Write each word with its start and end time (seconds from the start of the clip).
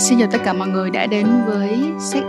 xin 0.00 0.18
chào 0.18 0.28
tất 0.32 0.38
cả 0.44 0.52
mọi 0.52 0.68
người 0.68 0.90
đã 0.90 1.06
đến 1.06 1.26
với 1.46 1.78
sách 2.00 2.22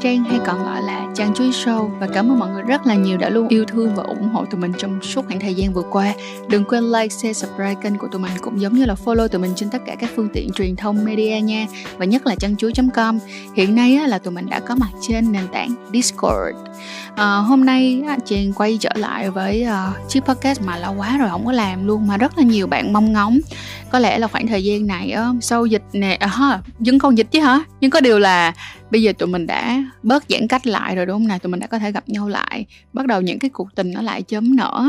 Trang 0.00 0.24
hay 0.24 0.40
còn 0.46 0.64
gọi 0.64 0.82
là 0.82 1.06
Trang 1.14 1.34
Chuối 1.34 1.50
Show 1.50 1.88
và 1.88 2.06
cảm 2.14 2.30
ơn 2.30 2.38
mọi 2.38 2.50
người 2.50 2.62
rất 2.62 2.86
là 2.86 2.94
nhiều 2.94 3.18
đã 3.18 3.28
luôn 3.28 3.48
yêu 3.48 3.64
thương 3.64 3.94
và 3.94 4.02
ủng 4.02 4.28
hộ 4.28 4.44
tụi 4.44 4.60
mình 4.60 4.72
trong 4.78 5.02
suốt 5.02 5.26
khoảng 5.26 5.40
thời 5.40 5.54
gian 5.54 5.72
vừa 5.72 5.82
qua. 5.90 6.14
Đừng 6.48 6.64
quên 6.64 6.84
like, 6.84 7.08
share, 7.08 7.32
subscribe 7.32 7.74
kênh 7.82 7.98
của 7.98 8.08
tụi 8.08 8.20
mình 8.20 8.32
cũng 8.40 8.60
giống 8.60 8.72
như 8.72 8.84
là 8.84 8.94
follow 9.04 9.28
tụi 9.28 9.40
mình 9.40 9.52
trên 9.56 9.70
tất 9.70 9.78
cả 9.86 9.94
các 9.94 10.10
phương 10.16 10.28
tiện 10.32 10.50
truyền 10.54 10.76
thông 10.76 11.04
media 11.04 11.40
nha 11.40 11.66
và 11.96 12.04
nhất 12.04 12.26
là 12.26 12.34
trang 12.34 12.56
chuối.com. 12.56 13.18
Hiện 13.54 13.74
nay 13.74 13.96
á, 13.96 14.06
là 14.06 14.18
tụi 14.18 14.34
mình 14.34 14.46
đã 14.50 14.60
có 14.60 14.74
mặt 14.74 14.90
trên 15.08 15.32
nền 15.32 15.48
tảng 15.52 15.74
Discord. 15.92 16.56
À, 17.18 17.36
hôm 17.36 17.64
nay 17.64 18.02
á, 18.08 18.16
Trang 18.24 18.52
quay 18.52 18.78
trở 18.80 18.90
lại 18.94 19.30
với 19.30 19.66
uh, 19.66 20.08
chiếc 20.08 20.24
podcast 20.24 20.62
mà 20.62 20.76
lâu 20.76 20.94
quá 20.98 21.18
rồi 21.18 21.28
không 21.28 21.46
có 21.46 21.52
làm 21.52 21.86
luôn 21.86 22.06
mà 22.06 22.16
rất 22.16 22.38
là 22.38 22.44
nhiều 22.44 22.66
bạn 22.66 22.92
mong 22.92 23.12
ngóng. 23.12 23.38
Có 23.90 23.98
lẽ 23.98 24.18
là 24.18 24.26
khoảng 24.26 24.46
thời 24.46 24.64
gian 24.64 24.86
này 24.86 25.14
uh, 25.30 25.44
sau 25.44 25.66
dịch 25.66 25.82
nè, 25.92 26.18
uh, 26.24 26.60
vẫn 26.78 26.98
còn 26.98 27.18
dịch 27.18 27.26
chứ 27.30 27.40
hả? 27.40 27.60
Nhưng 27.80 27.90
có 27.90 28.00
điều 28.00 28.18
là 28.18 28.52
bây 28.90 29.02
giờ 29.02 29.12
tụi 29.18 29.28
mình 29.28 29.46
đã 29.46 29.84
bớt 30.02 30.24
giãn 30.28 30.48
cách 30.48 30.66
lại 30.66 30.96
rồi 30.96 31.06
đúng 31.06 31.14
không 31.14 31.28
nào 31.28 31.38
tụi 31.38 31.50
mình 31.50 31.60
đã 31.60 31.66
có 31.66 31.78
thể 31.78 31.92
gặp 31.92 32.08
nhau 32.08 32.28
lại. 32.28 32.66
Bắt 32.92 33.06
đầu 33.06 33.20
những 33.20 33.38
cái 33.38 33.50
cuộc 33.50 33.74
tình 33.74 33.92
nó 33.92 34.02
lại 34.02 34.22
chấm 34.22 34.56
nở. 34.56 34.84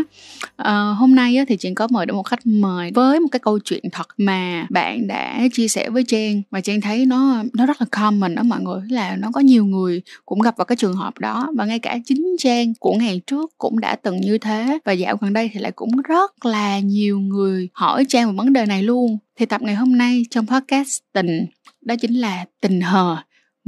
À, 0.56 0.90
hôm 0.98 1.16
nay 1.16 1.38
á, 1.38 1.46
thì 1.48 1.58
chị 1.58 1.74
có 1.76 1.88
mời 1.92 2.06
đến 2.06 2.16
một 2.16 2.24
khách 2.24 2.46
mời 2.46 2.92
với 2.96 3.20
một 3.20 3.28
cái 3.32 3.40
câu 3.40 3.60
chuyện 3.60 3.84
thật 3.92 4.08
mà 4.18 4.68
bạn 4.70 5.08
đã 5.08 5.48
chia 5.54 5.68
sẻ 5.68 5.90
với 5.90 6.04
trang. 6.08 6.42
Và 6.52 6.62
trang 6.62 6.82
thấy 6.82 7.06
nó 7.06 7.44
nó 7.54 7.66
rất 7.66 7.82
là 7.82 7.88
common 7.92 8.36
đó 8.36 8.44
mọi 8.44 8.62
người. 8.62 8.82
Là 8.90 9.16
nó 9.16 9.30
có 9.34 9.42
nhiều 9.42 9.66
người 9.66 10.02
cũng 10.26 10.40
gặp 10.42 10.58
vào 10.58 10.66
cái 10.66 10.76
trường 10.76 10.96
hợp 10.96 11.20
đó. 11.20 11.48
Và 11.56 11.66
ngay 11.66 11.80
cả 11.80 11.98
chính 12.06 12.36
trang 12.40 12.74
của 12.80 12.94
ngày 12.94 13.22
trước 13.28 13.58
cũng 13.58 13.80
đã 13.80 13.96
từng 13.96 14.22
như 14.22 14.38
thế. 14.38 14.80
Và 14.86 14.92
dạo 14.92 15.18
gần 15.22 15.34
đây 15.34 15.50
thì 15.54 15.60
lại 15.60 15.72
cũng 15.72 15.92
rất 16.08 16.46
là 16.46 16.80
nhiều 16.80 17.20
người 17.20 17.70
hỏi 17.74 18.06
trang 18.10 18.28
về 18.28 18.34
vấn 18.38 18.54
đề 18.54 18.66
này 18.66 18.84
luôn. 18.84 19.18
Thì 19.40 19.46
tập 19.46 19.62
ngày 19.62 19.76
hôm 19.76 19.98
nay 19.98 20.24
trong 20.30 20.48
podcast 20.48 21.00
tình 21.14 21.46
đó 21.82 21.96
chính 22.02 22.14
là 22.14 22.46
tình 22.62 22.82
hờ 22.82 23.18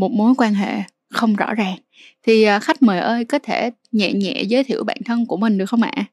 một 0.02 0.12
mối 0.12 0.34
quan 0.38 0.54
hệ 0.54 0.82
không 1.14 1.36
rõ 1.36 1.54
ràng 1.54 1.78
thì 2.28 2.44
à, 2.44 2.60
khách 2.60 2.84
mời 2.84 3.00
ơi 3.00 3.26
có 3.26 3.40
thể 3.40 3.70
nhẹ 3.92 4.14
nhẹ 4.14 4.42
giới 4.42 4.64
thiệu 4.64 4.84
bản 4.84 4.98
thân 5.06 5.26
của 5.26 5.38
mình 5.38 5.58
được 5.58 5.66
không 5.66 5.82
ạ 5.82 6.06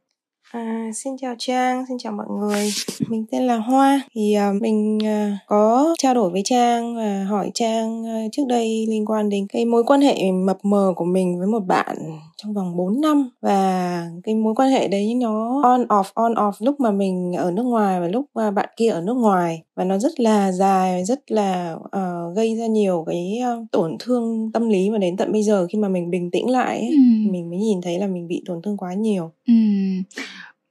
À, 0.52 0.90
xin 0.94 1.12
chào 1.20 1.34
Trang, 1.38 1.84
xin 1.88 1.98
chào 1.98 2.12
mọi 2.12 2.26
người. 2.40 2.70
Mình 3.08 3.24
tên 3.30 3.42
là 3.42 3.56
Hoa. 3.56 4.00
Thì 4.14 4.36
uh, 4.50 4.62
mình 4.62 4.98
uh, 4.98 5.38
có 5.46 5.94
trao 5.98 6.14
đổi 6.14 6.30
với 6.30 6.42
Trang 6.44 6.96
và 6.96 7.24
hỏi 7.24 7.50
Trang 7.54 8.02
uh, 8.02 8.32
trước 8.32 8.42
đây 8.48 8.86
liên 8.88 9.06
quan 9.06 9.28
đến 9.28 9.46
cái 9.52 9.64
mối 9.64 9.84
quan 9.84 10.00
hệ 10.00 10.32
mập 10.32 10.58
mờ 10.62 10.92
của 10.96 11.04
mình 11.04 11.38
với 11.38 11.46
một 11.46 11.60
bạn 11.66 11.96
trong 12.42 12.54
vòng 12.54 12.76
4 12.76 13.00
năm 13.00 13.30
và 13.40 14.10
cái 14.24 14.34
mối 14.34 14.54
quan 14.54 14.70
hệ 14.70 14.88
đấy 14.88 15.14
nó 15.14 15.62
on 15.62 15.84
off 15.84 16.04
on 16.14 16.34
off 16.34 16.52
lúc 16.58 16.80
mà 16.80 16.90
mình 16.90 17.32
ở 17.32 17.50
nước 17.50 17.62
ngoài 17.62 18.00
và 18.00 18.08
lúc 18.08 18.26
mà 18.34 18.50
bạn 18.50 18.68
kia 18.76 18.88
ở 18.88 19.00
nước 19.00 19.14
ngoài 19.14 19.62
và 19.76 19.84
nó 19.84 19.98
rất 19.98 20.20
là 20.20 20.52
dài 20.52 21.04
rất 21.04 21.32
là 21.32 21.74
uh, 21.74 22.36
gây 22.36 22.56
ra 22.56 22.66
nhiều 22.66 23.04
cái 23.06 23.40
uh, 23.58 23.70
tổn 23.72 23.96
thương 23.98 24.52
tâm 24.52 24.68
lý 24.68 24.90
mà 24.90 24.98
đến 24.98 25.16
tận 25.16 25.32
bây 25.32 25.42
giờ 25.42 25.66
khi 25.70 25.78
mà 25.78 25.88
mình 25.88 26.10
bình 26.10 26.30
tĩnh 26.30 26.50
lại 26.50 26.78
ấy, 26.78 26.88
ừ. 26.88 27.30
mình 27.30 27.50
mới 27.50 27.58
nhìn 27.58 27.80
thấy 27.80 27.98
là 27.98 28.06
mình 28.06 28.28
bị 28.28 28.42
tổn 28.46 28.62
thương 28.62 28.76
quá 28.76 28.94
nhiều. 28.94 29.30
Ừ 29.46 29.54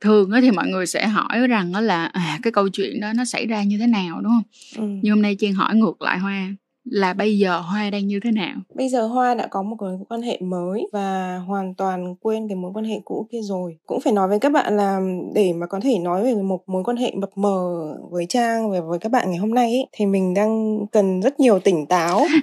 thường 0.02 0.30
thì 0.42 0.52
mọi 0.52 0.68
người 0.68 0.86
sẽ 0.86 1.08
hỏi 1.08 1.48
rằng 1.48 1.76
là 1.76 2.06
à, 2.06 2.40
cái 2.44 2.52
câu 2.52 2.70
chuyện 2.70 3.00
đó 3.00 3.14
nó 3.14 3.26
xảy 3.26 3.46
ra 3.46 3.64
như 3.64 3.78
thế 3.78 3.88
nào 3.88 4.22
đúng 4.22 4.32
không 4.32 4.44
ừ. 4.84 5.00
nhưng 5.02 5.14
hôm 5.14 5.22
nay 5.22 5.36
trang 5.40 5.54
hỏi 5.54 5.76
ngược 5.76 6.02
lại 6.02 6.20
hoa 6.20 6.50
là 6.92 7.14
bây 7.14 7.38
giờ 7.38 7.60
hoa 7.60 7.90
đang 7.90 8.08
như 8.08 8.20
thế 8.24 8.32
nào? 8.32 8.56
Bây 8.76 8.90
giờ 8.90 9.08
hoa 9.08 9.36
đã 9.36 9.48
có 9.48 9.64
một 9.64 9.76
mối 9.80 9.98
quan 10.10 10.22
hệ 10.22 10.40
mới 10.42 10.88
và 10.94 11.38
hoàn 11.48 11.76
toàn 11.76 12.16
quên 12.16 12.48
cái 12.48 12.56
mối 12.56 12.72
quan 12.74 12.86
hệ 12.86 13.00
cũ 13.06 13.28
kia 13.32 13.42
rồi. 13.42 13.78
Cũng 13.86 14.00
phải 14.02 14.14
nói 14.14 14.28
với 14.28 14.40
các 14.40 14.52
bạn 14.52 14.78
là 14.78 15.00
để 15.34 15.54
mà 15.54 15.68
có 15.68 15.80
thể 15.80 16.00
nói 16.00 16.24
về 16.24 16.36
một 16.36 16.64
mối 16.68 16.84
quan 16.84 16.98
hệ 16.98 17.12
mập 17.16 17.30
mờ 17.36 17.88
với 18.10 18.26
trang 18.30 18.72
và 18.72 18.82
với 18.82 19.00
các 19.00 19.12
bạn 19.12 19.30
ngày 19.30 19.40
hôm 19.40 19.54
nay 19.54 19.72
ấy, 19.72 19.88
thì 19.92 20.06
mình 20.06 20.34
đang 20.34 20.80
cần 20.92 21.22
rất 21.22 21.40
nhiều 21.40 21.60
tỉnh 21.60 21.86
táo. 21.86 22.26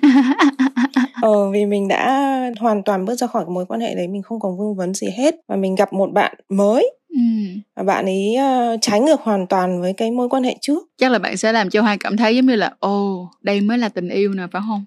Ờ 1.22 1.50
vì 1.50 1.66
mình 1.66 1.88
đã 1.88 2.30
hoàn 2.60 2.82
toàn 2.82 3.04
bước 3.04 3.14
ra 3.14 3.26
khỏi 3.26 3.44
mối 3.46 3.66
quan 3.66 3.80
hệ 3.80 3.94
đấy 3.94 4.08
mình 4.08 4.22
không 4.22 4.40
còn 4.40 4.58
vương 4.58 4.74
vấn 4.74 4.94
gì 4.94 5.06
hết. 5.16 5.34
Và 5.48 5.56
mình 5.56 5.74
gặp 5.74 5.92
một 5.92 6.12
bạn 6.12 6.34
mới 6.48 6.90
và 7.76 7.82
bạn 7.82 8.04
ấy 8.04 8.36
uh, 8.36 8.78
trái 8.82 9.00
ngược 9.00 9.20
hoàn 9.20 9.46
toàn 9.46 9.80
với 9.80 9.92
cái 9.92 10.10
mối 10.10 10.28
quan 10.28 10.42
hệ 10.42 10.56
trước. 10.60 10.88
Chắc 10.96 11.10
là 11.12 11.18
bạn 11.18 11.36
sẽ 11.36 11.52
làm 11.52 11.70
cho 11.70 11.82
hai 11.82 11.98
cảm 11.98 12.16
thấy 12.16 12.36
giống 12.36 12.46
như 12.46 12.56
là 12.56 12.72
ồ 12.78 13.28
đây 13.40 13.60
mới 13.60 13.78
là 13.78 13.88
tình 13.88 14.08
yêu 14.08 14.32
nè 14.34 14.42
phải 14.52 14.62
không? 14.66 14.84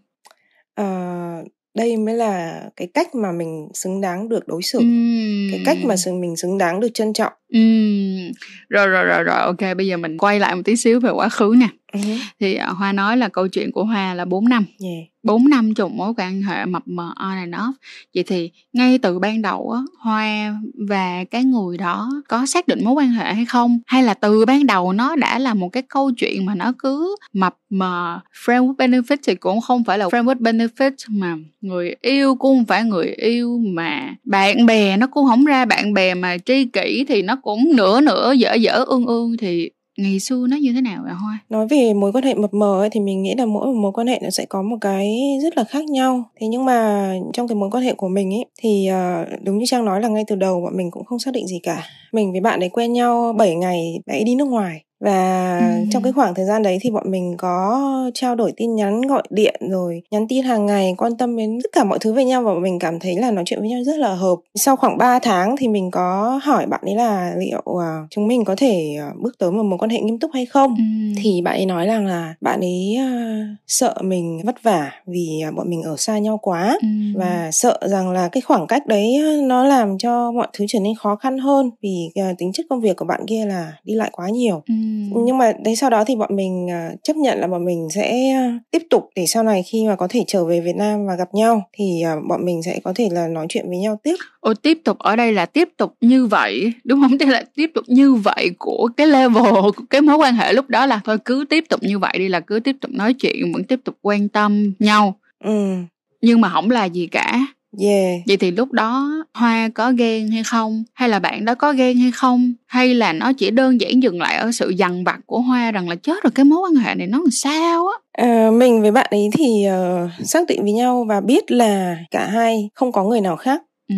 Uh, 0.82 1.48
đây 1.76 1.98
mới 1.98 2.16
là 2.16 2.62
cái 2.76 2.88
cách 2.94 3.16
mà 3.16 3.32
mình 3.32 3.68
xứng 3.74 4.02
đáng 4.02 4.30
được 4.30 4.48
đối 4.48 4.62
xử. 4.62 4.80
Uhm. 4.80 5.52
cái 5.52 5.62
cách 5.66 5.78
mà 5.84 5.96
mình 6.20 6.36
xứng 6.36 6.58
đáng 6.58 6.80
được 6.80 6.90
trân 6.94 7.14
trọng. 7.14 7.34
Uhm. 7.58 8.32
rồi 8.70 8.88
rồi 8.88 9.04
rồi 9.04 9.24
rồi 9.24 9.40
ok 9.40 9.78
bây 9.78 9.88
giờ 9.88 9.98
mình 9.98 10.18
quay 10.18 10.40
lại 10.40 10.56
một 10.56 10.62
tí 10.66 10.76
xíu 10.76 11.00
về 11.00 11.10
quá 11.10 11.30
khứ 11.30 11.56
nè 11.58 11.68
uh-huh. 11.94 12.18
thì 12.40 12.58
uh, 12.72 12.78
hoa 12.78 12.92
nói 12.92 13.18
là 13.18 13.30
câu 13.30 13.48
chuyện 13.48 13.72
của 13.72 13.84
hoa 13.84 14.14
là 14.14 14.26
4 14.26 14.50
năm 14.50 14.66
yeah. 14.80 15.04
4 15.24 15.50
năm 15.50 15.74
trong 15.74 15.98
mối 15.98 16.14
quan 16.18 16.42
hệ 16.42 16.66
mập 16.66 16.88
mờ 16.88 17.14
on 17.16 17.36
and 17.38 17.54
off 17.54 17.72
vậy 18.16 18.24
thì 18.28 18.52
ngay 18.74 18.98
từ 18.98 19.20
ban 19.20 19.42
đầu 19.42 19.72
á 19.72 19.82
hoa 20.00 20.56
và 20.88 21.24
cái 21.24 21.44
người 21.44 21.78
đó 21.78 22.12
có 22.28 22.46
xác 22.46 22.68
định 22.68 22.84
mối 22.84 22.94
quan 22.94 23.10
hệ 23.10 23.34
hay 23.34 23.46
không 23.46 23.80
hay 23.88 24.04
là 24.04 24.14
từ 24.14 24.46
ban 24.46 24.68
đầu 24.68 24.94
nó 24.94 25.16
đã 25.16 25.40
là 25.40 25.54
một 25.54 25.70
cái 25.70 25.84
câu 25.84 26.12
chuyện 26.12 26.46
mà 26.46 26.56
nó 26.56 26.74
cứ 26.80 27.16
mập 27.34 27.58
mờ 27.70 28.20
friend 28.46 28.68
with 28.68 28.76
benefit 28.76 29.18
thì 29.28 29.36
cũng 29.36 29.62
không 29.62 29.84
phải 29.84 29.98
là 29.98 30.06
friend 30.08 30.24
with 30.24 30.40
benefit 30.40 30.92
mà 31.10 31.36
người 31.62 31.96
yêu 32.02 32.36
cũng 32.36 32.58
không 32.58 32.66
phải 32.66 32.84
người 32.84 33.08
yêu 33.08 33.62
mà 33.66 34.16
bạn 34.24 34.66
bè 34.66 34.98
nó 34.98 35.08
cũng 35.08 35.28
không 35.28 35.46
ra 35.46 35.66
bạn 35.66 35.94
bè 35.94 36.14
mà 36.14 36.38
tri 36.46 36.66
kỷ 36.66 37.06
thì 37.08 37.22
nó 37.22 37.36
cũng 37.36 37.72
nửa 37.76 38.02
nửa 38.02 38.32
dở 38.32 38.54
dở 38.54 38.84
ương 38.88 39.06
ương 39.06 39.38
thì 39.38 39.70
ngày 39.98 40.20
xưa 40.20 40.48
nó 40.50 40.58
như 40.58 40.74
thế 40.74 40.82
nào 40.82 41.02
vậy 41.04 41.14
hoa? 41.14 41.40
Nói 41.50 41.68
về 41.68 41.94
mối 41.94 42.12
quan 42.12 42.24
hệ 42.24 42.36
mập 42.36 42.54
mờ 42.54 42.80
ấy, 42.82 42.90
thì 42.90 43.00
mình 43.00 43.24
nghĩ 43.24 43.36
là 43.38 43.46
mỗi 43.46 43.68
một 43.68 43.74
mối 43.74 43.92
quan 43.92 44.08
hệ 44.08 44.20
nó 44.24 44.30
sẽ 44.30 44.46
có 44.46 44.62
một 44.62 44.78
cái 44.82 45.18
rất 45.44 45.58
là 45.58 45.64
khác 45.64 45.86
nhau. 45.86 46.24
Thế 46.40 46.48
nhưng 46.48 46.66
mà 46.66 47.14
trong 47.34 47.48
cái 47.48 47.56
mối 47.56 47.70
quan 47.72 47.84
hệ 47.84 47.94
của 47.94 48.08
mình 48.08 48.34
ấy 48.34 48.46
thì 48.60 48.90
uh, 48.92 49.44
đúng 49.44 49.58
như 49.58 49.66
trang 49.68 49.86
nói 49.86 50.02
là 50.02 50.08
ngay 50.08 50.24
từ 50.28 50.36
đầu 50.36 50.62
bọn 50.62 50.78
mình 50.78 50.92
cũng 50.92 51.06
không 51.06 51.20
xác 51.20 51.32
định 51.34 51.48
gì 51.48 51.60
cả. 51.64 51.84
Mình 52.12 52.32
với 52.32 52.42
bạn 52.42 52.60
ấy 52.60 52.70
quen 52.70 52.94
nhau 52.94 53.34
7 53.38 53.56
ngày 53.56 54.00
bạn 54.06 54.18
ấy 54.18 54.24
đi 54.24 54.36
nước 54.36 54.48
ngoài 54.48 54.82
và 55.00 55.58
ừ. 55.60 55.86
trong 55.92 56.04
cái 56.04 56.14
khoảng 56.14 56.36
thời 56.36 56.46
gian 56.46 56.64
đấy 56.64 56.78
thì 56.82 56.90
bọn 56.90 57.12
mình 57.12 57.36
có 57.38 57.82
trao 58.14 58.36
đổi 58.36 58.54
tin 58.58 58.76
nhắn 58.76 59.02
gọi 59.02 59.24
điện 59.30 59.56
rồi 59.70 60.02
nhắn 60.12 60.28
tin 60.28 60.44
hàng 60.44 60.66
ngày 60.66 60.96
quan 60.98 61.18
tâm 61.18 61.38
đến 61.38 61.60
tất 61.64 61.70
cả 61.72 61.84
mọi 61.84 62.00
thứ 62.00 62.14
về 62.14 62.26
nhau 62.26 62.44
và 62.44 62.54
bọn 62.54 62.64
mình 62.64 62.80
cảm 62.80 63.00
thấy 63.00 63.16
là 63.16 63.32
nói 63.32 63.44
chuyện 63.48 63.60
với 63.60 63.70
nhau 63.70 63.84
rất 63.84 63.98
là 63.98 64.16
hợp 64.16 64.36
sau 64.56 64.76
khoảng 64.76 64.98
3 64.98 65.20
tháng 65.20 65.56
thì 65.58 65.68
mình 65.68 65.92
có 65.92 66.40
hỏi 66.44 66.66
bạn 66.66 66.82
ấy 66.84 66.96
là 66.96 67.34
liệu 67.38 67.64
uh, 67.70 67.82
chúng 68.10 68.28
mình 68.28 68.46
có 68.46 68.56
thể 68.56 68.98
uh, 69.10 69.22
bước 69.22 69.38
tới 69.40 69.52
một 69.52 69.64
mối 69.64 69.78
quan 69.78 69.90
hệ 69.90 70.00
nghiêm 70.00 70.20
túc 70.20 70.32
hay 70.34 70.46
không 70.46 70.76
ừ. 70.78 70.84
thì 71.24 71.42
bạn 71.42 71.56
ấy 71.56 71.66
nói 71.66 71.88
rằng 71.88 72.06
là 72.06 72.34
bạn 72.42 72.60
ấy 72.60 72.98
uh, 72.98 73.58
sợ 73.68 73.96
mình 74.02 74.42
vất 74.46 74.64
vả 74.64 74.92
vì 75.08 75.44
bọn 75.56 75.70
mình 75.70 75.84
ở 75.84 75.96
xa 75.98 76.18
nhau 76.18 76.40
quá 76.42 76.78
ừ. 76.82 76.88
và 77.16 77.50
sợ 77.52 77.80
rằng 77.86 78.12
là 78.12 78.28
cái 78.28 78.42
khoảng 78.42 78.68
cách 78.68 78.88
đấy 78.88 79.18
nó 79.44 79.64
làm 79.64 79.98
cho 79.98 80.32
mọi 80.32 80.48
thứ 80.54 80.66
trở 80.68 80.80
nên 80.80 80.96
khó 80.96 81.16
khăn 81.16 81.38
hơn 81.38 81.72
vì 81.82 82.10
uh, 82.20 82.38
tính 82.38 82.52
chất 82.54 82.66
công 82.70 82.82
việc 82.82 82.98
của 82.98 83.06
bạn 83.06 83.22
kia 83.28 83.46
là 83.46 83.74
đi 83.84 83.94
lại 83.94 84.10
quá 84.14 84.30
nhiều 84.30 84.64
ừ 84.68 84.87
nhưng 85.26 85.38
mà 85.38 85.54
đấy 85.64 85.76
sau 85.76 85.90
đó 85.90 86.04
thì 86.08 86.16
bọn 86.16 86.36
mình 86.36 86.66
uh, 86.66 87.04
chấp 87.04 87.16
nhận 87.16 87.40
là 87.40 87.48
bọn 87.48 87.66
mình 87.66 87.88
sẽ 87.96 88.36
tiếp 88.72 88.82
tục 88.90 89.10
để 89.16 89.26
sau 89.26 89.44
này 89.44 89.64
khi 89.64 89.86
mà 89.88 89.96
có 89.96 90.08
thể 90.10 90.24
trở 90.28 90.46
về 90.46 90.62
Việt 90.62 90.76
Nam 90.76 91.08
và 91.08 91.16
gặp 91.16 91.34
nhau 91.34 91.70
thì 91.74 92.04
uh, 92.18 92.24
bọn 92.30 92.46
mình 92.46 92.64
sẽ 92.64 92.80
có 92.84 92.94
thể 92.96 93.10
là 93.12 93.28
nói 93.28 93.46
chuyện 93.50 93.68
với 93.68 93.78
nhau 93.78 94.00
tiếp. 94.04 94.16
Ồ 94.40 94.54
tiếp 94.54 94.78
tục 94.84 95.00
ở 95.00 95.16
đây 95.16 95.34
là 95.34 95.46
tiếp 95.46 95.70
tục 95.78 95.94
như 96.02 96.26
vậy 96.26 96.74
đúng 96.84 97.02
không? 97.02 97.18
Tức 97.20 97.26
là 97.26 97.44
tiếp 97.56 97.72
tục 97.74 97.84
như 97.88 98.14
vậy 98.14 98.52
của 98.58 98.90
cái 98.98 99.08
level 99.08 99.44
của 99.54 99.72
cái 99.90 100.02
mối 100.02 100.18
quan 100.18 100.36
hệ 100.36 100.54
lúc 100.54 100.70
đó 100.70 100.86
là 100.86 101.00
thôi 101.06 101.18
cứ 101.26 101.46
tiếp 101.50 101.66
tục 101.70 101.84
như 101.84 102.00
vậy 102.00 102.14
đi 102.18 102.28
là 102.28 102.40
cứ 102.40 102.60
tiếp 102.60 102.76
tục 102.82 102.92
nói 102.92 103.14
chuyện 103.14 103.54
vẫn 103.54 103.64
tiếp 103.64 103.80
tục 103.84 103.96
quan 104.02 104.30
tâm 104.30 104.74
nhau. 104.80 105.16
Ừ. 105.44 105.76
Nhưng 106.22 106.42
mà 106.42 106.50
không 106.50 106.72
là 106.72 106.86
gì 106.86 107.08
cả 107.08 107.48
Yeah. 107.82 108.22
Vậy 108.28 108.38
thì 108.38 108.52
lúc 108.52 108.72
đó 108.72 109.10
Hoa 109.34 109.70
có 109.76 109.92
ghen 109.92 110.32
hay 110.32 110.44
không? 110.44 110.84
Hay 110.94 111.10
là 111.10 111.20
bạn 111.20 111.46
đó 111.46 111.56
có 111.56 111.74
ghen 111.74 111.98
hay 111.98 112.12
không? 112.12 112.54
Hay 112.68 112.94
là 112.94 113.14
nó 113.14 113.34
chỉ 113.34 113.52
đơn 113.52 113.82
giản 113.82 114.04
dừng 114.04 114.22
lại 114.22 114.36
ở 114.36 114.52
sự 114.52 114.70
dằn 114.70 115.04
vặt 115.04 115.20
của 115.26 115.40
Hoa 115.40 115.72
rằng 115.72 115.90
là 115.90 115.96
chết 115.96 116.24
rồi 116.24 116.32
cái 116.36 116.46
mối 116.46 116.60
quan 116.60 116.76
hệ 116.76 116.96
này 116.96 117.08
nó 117.08 117.18
làm 117.18 117.32
sao 117.32 117.88
á? 117.88 118.24
À, 118.26 118.50
mình 118.54 118.82
với 118.82 118.92
bạn 118.92 119.08
ấy 119.10 119.30
thì 119.34 119.66
uh, 119.68 120.28
xác 120.28 120.48
định 120.48 120.64
với 120.64 120.72
nhau 120.72 121.06
và 121.10 121.22
biết 121.22 121.52
là 121.52 121.98
cả 122.12 122.28
hai 122.28 122.70
không 122.74 122.92
có 122.92 123.04
người 123.04 123.22
nào 123.22 123.36
khác. 123.36 123.62
Ừ. 123.90 123.96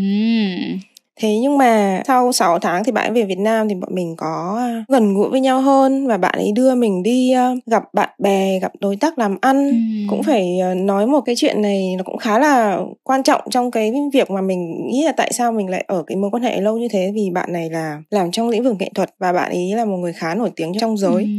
Thế 1.20 1.38
nhưng 1.42 1.58
mà 1.58 2.02
sau 2.08 2.32
6 2.32 2.60
tháng 2.60 2.84
thì 2.84 2.92
bạn 2.92 3.08
ấy 3.08 3.14
về 3.14 3.24
Việt 3.24 3.38
Nam 3.38 3.70
thì 3.70 3.76
bọn 3.76 3.96
mình 3.96 4.16
có 4.18 4.56
à, 4.58 4.86
gần 4.88 5.14
gũi 5.14 5.30
với 5.30 5.40
nhau 5.40 5.62
hơn 5.62 6.08
và 6.08 6.18
bạn 6.18 6.36
ấy 6.38 6.52
đưa 6.52 6.76
mình 6.76 7.04
đi 7.04 7.32
à, 7.32 7.52
gặp 7.66 7.84
bạn 7.94 8.10
bè, 8.20 8.60
gặp 8.60 8.72
đối 8.80 8.96
tác 8.96 9.20
làm 9.20 9.38
ăn. 9.42 9.70
Ừ. 9.70 9.76
Cũng 10.10 10.24
phải 10.24 10.60
à, 10.60 10.74
nói 10.74 11.08
một 11.08 11.22
cái 11.22 11.36
chuyện 11.38 11.62
này 11.62 11.96
nó 11.98 12.04
cũng 12.04 12.18
khá 12.18 12.40
là 12.40 12.80
quan 13.04 13.24
trọng 13.24 13.42
trong 13.50 13.72
cái 13.72 13.94
việc 14.14 14.32
mà 14.32 14.42
mình 14.42 14.88
nghĩ 14.88 15.04
là 15.04 15.12
tại 15.12 15.34
sao 15.34 15.52
mình 15.52 15.70
lại 15.70 15.86
ở 15.88 16.04
cái 16.08 16.16
mối 16.16 16.30
quan 16.32 16.44
hệ 16.44 16.62
lâu 16.62 16.78
như 16.78 16.88
thế 16.88 17.12
vì 17.16 17.30
bạn 17.30 17.54
này 17.54 17.70
là 17.70 18.02
làm 18.10 18.32
trong 18.32 18.50
lĩnh 18.50 18.64
vực 18.64 18.76
nghệ 18.80 18.92
thuật 18.96 19.10
và 19.20 19.34
bạn 19.34 19.52
ấy 19.52 19.74
là 19.76 19.86
một 19.86 19.98
người 19.98 20.14
khá 20.14 20.36
nổi 20.36 20.52
tiếng 20.56 20.72
trong 20.80 20.98
giới. 20.98 21.24
Ừ 21.24 21.30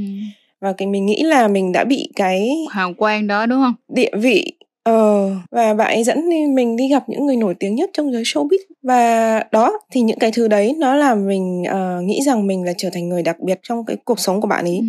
và 0.60 0.72
cái 0.72 0.88
mình 0.88 1.06
nghĩ 1.06 1.22
là 1.22 1.48
mình 1.48 1.72
đã 1.72 1.84
bị 1.84 2.08
cái 2.16 2.50
hào 2.70 2.94
quang 2.94 3.26
đó 3.26 3.46
đúng 3.46 3.60
không 3.60 3.74
địa 3.88 4.10
vị 4.14 4.52
Ờ, 4.84 5.30
và 5.50 5.74
bạn 5.74 5.88
ấy 5.88 6.04
dẫn 6.04 6.30
đi 6.30 6.46
mình 6.46 6.76
đi 6.76 6.88
gặp 6.88 7.08
những 7.08 7.26
người 7.26 7.36
nổi 7.36 7.54
tiếng 7.60 7.74
nhất 7.74 7.90
trong 7.92 8.12
giới 8.12 8.22
showbiz 8.22 8.58
và 8.82 9.44
đó 9.52 9.78
thì 9.92 10.00
những 10.00 10.18
cái 10.18 10.30
thứ 10.34 10.48
đấy 10.48 10.74
nó 10.78 10.94
làm 10.94 11.26
mình 11.26 11.62
uh, 11.62 12.04
nghĩ 12.04 12.20
rằng 12.26 12.46
mình 12.46 12.62
là 12.64 12.72
trở 12.78 12.90
thành 12.92 13.08
người 13.08 13.22
đặc 13.22 13.40
biệt 13.40 13.60
trong 13.62 13.84
cái 13.84 13.96
cuộc 14.04 14.20
sống 14.20 14.40
của 14.40 14.48
bạn 14.48 14.64
ấy 14.64 14.80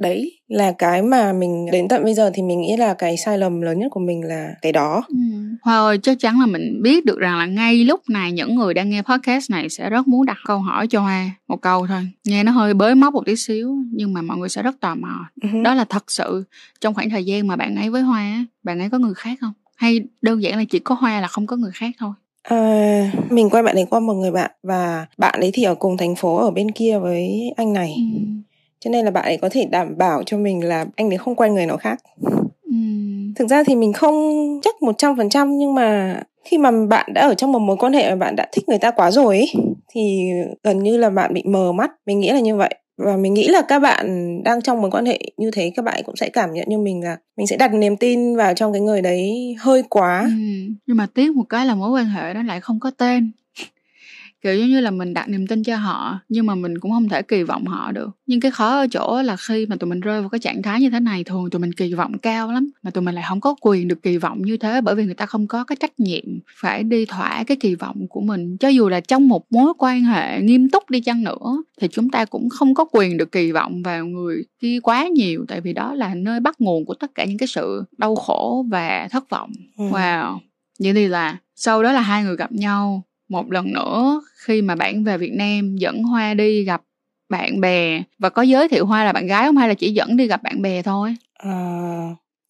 đấy 0.00 0.38
là 0.48 0.72
cái 0.72 1.02
mà 1.02 1.32
mình 1.32 1.66
đến 1.72 1.88
tận 1.88 2.04
bây 2.04 2.14
giờ 2.14 2.30
thì 2.34 2.42
mình 2.42 2.60
nghĩ 2.60 2.76
là 2.76 2.94
cái 2.94 3.16
sai 3.16 3.38
lầm 3.38 3.60
lớn 3.60 3.78
nhất 3.78 3.88
của 3.90 4.00
mình 4.00 4.24
là 4.24 4.54
cái 4.62 4.72
đó 4.72 5.02
ừ. 5.08 5.16
Hoa 5.62 5.76
ơi 5.76 5.98
chắc 6.02 6.18
chắn 6.18 6.40
là 6.40 6.46
mình 6.46 6.82
biết 6.82 7.04
được 7.04 7.18
rằng 7.18 7.38
là 7.38 7.46
ngay 7.46 7.84
lúc 7.84 8.00
này 8.08 8.32
những 8.32 8.54
người 8.54 8.74
đang 8.74 8.90
nghe 8.90 9.02
podcast 9.02 9.50
này 9.50 9.68
sẽ 9.68 9.90
rất 9.90 10.08
muốn 10.08 10.26
đặt 10.26 10.36
câu 10.46 10.58
hỏi 10.58 10.86
cho 10.86 11.00
Hoa 11.00 11.30
một 11.48 11.60
câu 11.62 11.86
thôi 11.86 12.08
nghe 12.24 12.44
nó 12.44 12.52
hơi 12.52 12.74
bới 12.74 12.94
móc 12.94 13.14
một 13.14 13.26
tí 13.26 13.36
xíu 13.36 13.76
nhưng 13.92 14.12
mà 14.12 14.22
mọi 14.22 14.36
người 14.36 14.48
sẽ 14.48 14.62
rất 14.62 14.80
tò 14.80 14.94
mò 14.94 15.28
uh-huh. 15.42 15.62
đó 15.62 15.74
là 15.74 15.84
thật 15.84 16.10
sự 16.10 16.44
trong 16.80 16.94
khoảng 16.94 17.10
thời 17.10 17.24
gian 17.24 17.46
mà 17.46 17.56
bạn 17.56 17.76
ấy 17.76 17.90
với 17.90 18.02
Hoa 18.02 18.46
bạn 18.62 18.78
ấy 18.78 18.90
có 18.90 18.98
người 18.98 19.14
khác 19.14 19.38
không 19.40 19.52
hay 19.76 20.00
đơn 20.22 20.42
giản 20.42 20.58
là 20.58 20.64
chỉ 20.70 20.78
có 20.78 20.94
Hoa 20.94 21.20
là 21.20 21.28
không 21.28 21.46
có 21.46 21.56
người 21.56 21.72
khác 21.74 21.90
thôi 21.98 22.12
À, 22.42 23.12
mình 23.30 23.50
quen 23.50 23.64
bạn 23.64 23.76
ấy 23.76 23.86
qua 23.90 24.00
một 24.00 24.14
người 24.14 24.30
bạn 24.30 24.50
và 24.62 25.06
bạn 25.18 25.40
ấy 25.40 25.50
thì 25.54 25.62
ở 25.62 25.74
cùng 25.74 25.96
thành 25.96 26.14
phố 26.14 26.36
ở 26.36 26.50
bên 26.50 26.70
kia 26.70 26.98
với 26.98 27.52
anh 27.56 27.72
này. 27.72 27.94
Ừ. 27.96 28.20
Cho 28.80 28.90
nên 28.90 29.04
là 29.04 29.10
bạn 29.10 29.24
ấy 29.24 29.36
có 29.36 29.48
thể 29.48 29.66
đảm 29.70 29.98
bảo 29.98 30.22
cho 30.26 30.38
mình 30.38 30.64
là 30.64 30.86
anh 30.96 31.12
ấy 31.12 31.18
không 31.18 31.34
quen 31.34 31.54
người 31.54 31.66
nào 31.66 31.76
khác. 31.76 31.98
Ừ. 32.62 32.76
Thực 33.36 33.48
ra 33.48 33.62
thì 33.64 33.74
mình 33.74 33.92
không 33.92 34.14
chắc 34.62 34.82
một 34.82 34.98
trăm 34.98 35.16
phần 35.16 35.28
trăm 35.28 35.58
nhưng 35.58 35.74
mà 35.74 36.20
khi 36.44 36.58
mà 36.58 36.70
bạn 36.88 37.14
đã 37.14 37.22
ở 37.22 37.34
trong 37.34 37.52
một 37.52 37.58
mối 37.58 37.76
quan 37.76 37.92
hệ 37.92 38.10
mà 38.10 38.16
bạn 38.16 38.36
đã 38.36 38.46
thích 38.52 38.68
người 38.68 38.78
ta 38.78 38.90
quá 38.90 39.10
rồi 39.10 39.36
ấy, 39.36 39.52
thì 39.92 40.30
gần 40.62 40.82
như 40.82 40.96
là 40.96 41.10
bạn 41.10 41.34
bị 41.34 41.42
mờ 41.46 41.72
mắt. 41.72 41.90
Mình 42.06 42.20
nghĩ 42.20 42.30
là 42.30 42.40
như 42.40 42.56
vậy 42.56 42.74
và 43.04 43.16
mình 43.16 43.34
nghĩ 43.34 43.48
là 43.48 43.62
các 43.68 43.78
bạn 43.78 44.38
đang 44.44 44.62
trong 44.62 44.80
mối 44.80 44.90
quan 44.90 45.06
hệ 45.06 45.20
như 45.36 45.50
thế 45.50 45.72
các 45.76 45.84
bạn 45.84 46.02
cũng 46.06 46.16
sẽ 46.16 46.28
cảm 46.28 46.52
nhận 46.52 46.68
như 46.68 46.78
mình 46.78 47.04
là 47.04 47.16
mình 47.36 47.46
sẽ 47.46 47.56
đặt 47.56 47.74
niềm 47.74 47.96
tin 47.96 48.36
vào 48.36 48.54
trong 48.54 48.72
cái 48.72 48.80
người 48.80 49.02
đấy 49.02 49.54
hơi 49.60 49.82
quá 49.88 50.20
ừ. 50.20 50.30
nhưng 50.86 50.96
mà 50.96 51.06
tiếc 51.14 51.36
một 51.36 51.44
cái 51.48 51.66
là 51.66 51.74
mối 51.74 51.90
quan 51.90 52.06
hệ 52.06 52.34
đó 52.34 52.42
lại 52.42 52.60
không 52.60 52.80
có 52.80 52.90
tên 52.98 53.30
kiểu 54.42 54.54
giống 54.54 54.68
như 54.68 54.80
là 54.80 54.90
mình 54.90 55.14
đặt 55.14 55.28
niềm 55.28 55.46
tin 55.46 55.62
cho 55.62 55.76
họ 55.76 56.18
nhưng 56.28 56.46
mà 56.46 56.54
mình 56.54 56.78
cũng 56.78 56.90
không 56.90 57.08
thể 57.08 57.22
kỳ 57.22 57.42
vọng 57.42 57.64
họ 57.64 57.92
được. 57.92 58.10
Nhưng 58.26 58.40
cái 58.40 58.50
khó 58.50 58.68
ở 58.68 58.86
chỗ 58.90 59.22
là 59.22 59.36
khi 59.36 59.66
mà 59.66 59.76
tụi 59.76 59.90
mình 59.90 60.00
rơi 60.00 60.20
vào 60.20 60.28
cái 60.28 60.38
trạng 60.38 60.62
thái 60.62 60.80
như 60.80 60.90
thế 60.90 61.00
này 61.00 61.24
thường 61.24 61.50
tụi 61.50 61.60
mình 61.60 61.72
kỳ 61.72 61.94
vọng 61.94 62.18
cao 62.18 62.52
lắm 62.52 62.70
mà 62.82 62.90
tụi 62.90 63.02
mình 63.02 63.14
lại 63.14 63.24
không 63.28 63.40
có 63.40 63.54
quyền 63.60 63.88
được 63.88 64.02
kỳ 64.02 64.16
vọng 64.16 64.42
như 64.42 64.56
thế 64.56 64.80
bởi 64.80 64.94
vì 64.94 65.04
người 65.04 65.14
ta 65.14 65.26
không 65.26 65.46
có 65.46 65.64
cái 65.64 65.76
trách 65.80 66.00
nhiệm 66.00 66.24
phải 66.60 66.82
đi 66.82 67.06
thỏa 67.06 67.44
cái 67.46 67.56
kỳ 67.56 67.74
vọng 67.74 68.06
của 68.08 68.20
mình. 68.20 68.56
Cho 68.56 68.68
dù 68.68 68.88
là 68.88 69.00
trong 69.00 69.28
một 69.28 69.52
mối 69.52 69.72
quan 69.78 70.02
hệ 70.02 70.40
nghiêm 70.40 70.70
túc 70.70 70.90
đi 70.90 71.00
chăng 71.00 71.24
nữa 71.24 71.62
thì 71.80 71.88
chúng 71.88 72.10
ta 72.10 72.24
cũng 72.24 72.48
không 72.48 72.74
có 72.74 72.84
quyền 72.92 73.16
được 73.16 73.32
kỳ 73.32 73.52
vọng 73.52 73.82
vào 73.82 74.06
người 74.06 74.44
kia 74.60 74.80
quá 74.82 75.06
nhiều. 75.06 75.44
Tại 75.48 75.60
vì 75.60 75.72
đó 75.72 75.94
là 75.94 76.14
nơi 76.14 76.40
bắt 76.40 76.60
nguồn 76.60 76.84
của 76.84 76.94
tất 76.94 77.14
cả 77.14 77.24
những 77.24 77.38
cái 77.38 77.46
sự 77.46 77.84
đau 77.98 78.16
khổ 78.16 78.66
và 78.68 79.08
thất 79.10 79.30
vọng. 79.30 79.52
Ừ. 79.78 79.84
wow. 79.84 80.38
Vậy 80.78 80.92
thì 80.94 81.08
là 81.08 81.36
sau 81.56 81.82
đó 81.82 81.92
là 81.92 82.00
hai 82.00 82.24
người 82.24 82.36
gặp 82.36 82.52
nhau 82.52 83.04
một 83.30 83.52
lần 83.52 83.72
nữa 83.72 84.20
khi 84.36 84.62
mà 84.62 84.74
bạn 84.74 85.04
về 85.04 85.18
Việt 85.18 85.32
Nam 85.32 85.76
dẫn 85.76 86.02
Hoa 86.02 86.34
đi 86.34 86.64
gặp 86.64 86.82
bạn 87.28 87.60
bè 87.60 88.02
và 88.18 88.28
có 88.28 88.42
giới 88.42 88.68
thiệu 88.68 88.86
Hoa 88.86 89.04
là 89.04 89.12
bạn 89.12 89.26
gái 89.26 89.46
không 89.46 89.56
hay 89.56 89.68
là 89.68 89.74
chỉ 89.74 89.92
dẫn 89.92 90.16
đi 90.16 90.26
gặp 90.26 90.42
bạn 90.42 90.62
bè 90.62 90.82
thôi? 90.82 91.14
À, 91.34 91.54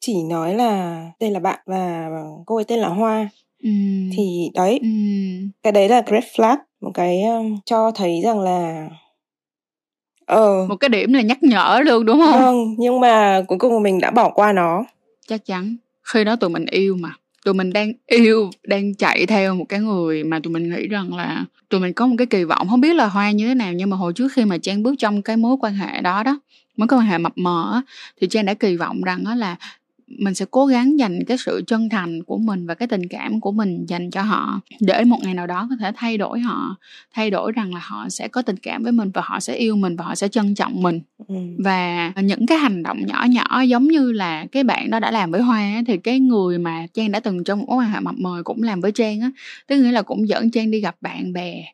chỉ 0.01 0.15
nói 0.31 0.55
là 0.55 1.05
đây 1.21 1.31
là 1.31 1.41
bạn 1.41 1.59
và 1.67 2.09
cô 2.47 2.57
ấy 2.57 2.65
tên 2.65 2.79
là 2.79 2.89
Hoa. 2.89 3.29
Ừ. 3.63 3.71
Thì 4.17 4.51
đấy, 4.55 4.79
ừ. 4.83 4.89
cái 5.63 5.73
đấy 5.73 5.89
là 5.89 6.03
red 6.11 6.25
flag, 6.25 6.57
một 6.81 6.91
cái 6.95 7.23
um, 7.23 7.59
cho 7.65 7.91
thấy 7.91 8.21
rằng 8.25 8.41
là 8.41 8.89
ờ 10.27 10.67
một 10.69 10.77
cái 10.77 10.89
điểm 10.89 11.13
là 11.13 11.21
nhắc 11.21 11.43
nhở 11.43 11.81
luôn 11.85 12.07
đúng 12.07 12.21
không? 12.21 12.41
Vâng, 12.43 12.75
nhưng 12.79 13.01
mà 13.01 13.43
cuối 13.49 13.59
cùng 13.59 13.83
mình 13.83 14.01
đã 14.01 14.11
bỏ 14.11 14.31
qua 14.31 14.53
nó. 14.53 14.85
Chắc 15.29 15.47
chắn. 15.47 15.77
Khi 16.03 16.25
đó 16.25 16.37
tụi 16.37 16.51
mình 16.51 16.67
yêu 16.71 16.97
mà 16.97 17.13
tụi 17.45 17.55
mình 17.55 17.73
đang 17.73 17.93
yêu, 18.07 18.51
đang 18.65 18.95
chạy 18.95 19.27
theo 19.27 19.55
một 19.55 19.65
cái 19.69 19.81
người 19.81 20.25
mà 20.25 20.41
tụi 20.43 20.53
mình 20.53 20.71
nghĩ 20.71 20.89
rằng 20.89 21.15
là 21.15 21.45
tụi 21.69 21.81
mình 21.81 21.93
có 21.93 22.07
một 22.07 22.15
cái 22.19 22.27
kỳ 22.27 22.45
vọng, 22.45 22.69
không 22.69 22.81
biết 22.81 22.97
là 22.97 23.07
hoa 23.07 23.31
như 23.31 23.49
thế 23.49 23.55
nào, 23.55 23.73
nhưng 23.73 23.91
mà 23.91 23.97
hồi 23.97 24.13
trước 24.13 24.33
khi 24.33 24.45
mà 24.45 24.59
trang 24.59 24.83
bước 24.83 24.95
trong 24.99 25.23
cái 25.23 25.37
mối 25.37 25.57
quan 25.61 25.75
hệ 25.75 26.01
đó 26.01 26.23
đó, 26.23 26.41
mối 26.77 26.89
quan 26.89 27.01
hệ 27.01 27.19
mập 27.19 27.33
mờ 27.39 27.81
thì 28.21 28.27
trang 28.31 28.45
đã 28.47 28.55
kỳ 28.55 28.77
vọng 28.77 29.03
rằng 29.03 29.25
á 29.25 29.35
là 29.35 29.57
mình 30.19 30.35
sẽ 30.35 30.47
cố 30.51 30.67
gắng 30.67 30.99
dành 30.99 31.25
cái 31.25 31.39
sự 31.39 31.63
chân 31.67 31.89
thành 31.89 32.23
của 32.23 32.39
mình 32.39 32.67
và 32.67 32.75
cái 32.75 32.89
tình 32.89 33.09
cảm 33.09 33.41
của 33.41 33.53
mình 33.53 33.87
dành 33.89 34.11
cho 34.11 34.23
họ 34.23 34.61
để 34.81 35.05
một 35.05 35.19
ngày 35.23 35.35
nào 35.35 35.47
đó 35.47 35.67
có 35.71 35.77
thể 35.81 35.93
thay 35.97 36.19
đổi 36.19 36.41
họ 36.41 36.77
thay 37.15 37.31
đổi 37.31 37.53
rằng 37.53 37.75
là 37.75 37.81
họ 37.83 38.09
sẽ 38.09 38.29
có 38.29 38.43
tình 38.43 38.57
cảm 38.57 38.83
với 38.83 38.93
mình 38.93 39.11
và 39.15 39.23
họ 39.25 39.41
sẽ 39.41 39.55
yêu 39.55 39.77
mình 39.77 39.97
và 39.97 40.05
họ 40.05 40.15
sẽ 40.15 40.29
trân 40.29 40.55
trọng 40.55 40.83
mình 40.83 41.01
ừ. 41.29 41.35
và 41.59 42.13
những 42.25 42.47
cái 42.47 42.59
hành 42.59 42.83
động 42.83 43.07
nhỏ 43.07 43.27
nhỏ 43.31 43.61
giống 43.61 43.89
như 43.89 44.13
là 44.13 44.47
cái 44.53 44.65
bạn 44.65 44.91
đó 44.91 45.01
đã 45.01 45.11
làm 45.11 45.31
với 45.31 45.41
hoa 45.41 45.83
thì 45.87 45.97
cái 45.97 46.21
người 46.21 46.59
mà 46.59 46.87
trang 46.95 47.13
đã 47.13 47.21
từng 47.21 47.45
trong 47.45 47.59
một 47.59 47.65
mối 47.69 47.77
quan 47.77 47.91
hệ 47.91 48.01
mập 48.01 48.15
mờ 48.19 48.43
cũng 48.45 48.63
làm 48.63 48.81
với 48.81 48.93
trang 48.93 49.21
á 49.21 49.31
tức 49.67 49.77
nghĩa 49.77 49.93
là 49.93 50.03
cũng 50.03 50.29
dẫn 50.29 50.51
trang 50.51 50.71
đi 50.71 50.81
gặp 50.81 50.97
bạn 51.01 51.33
bè 51.33 51.65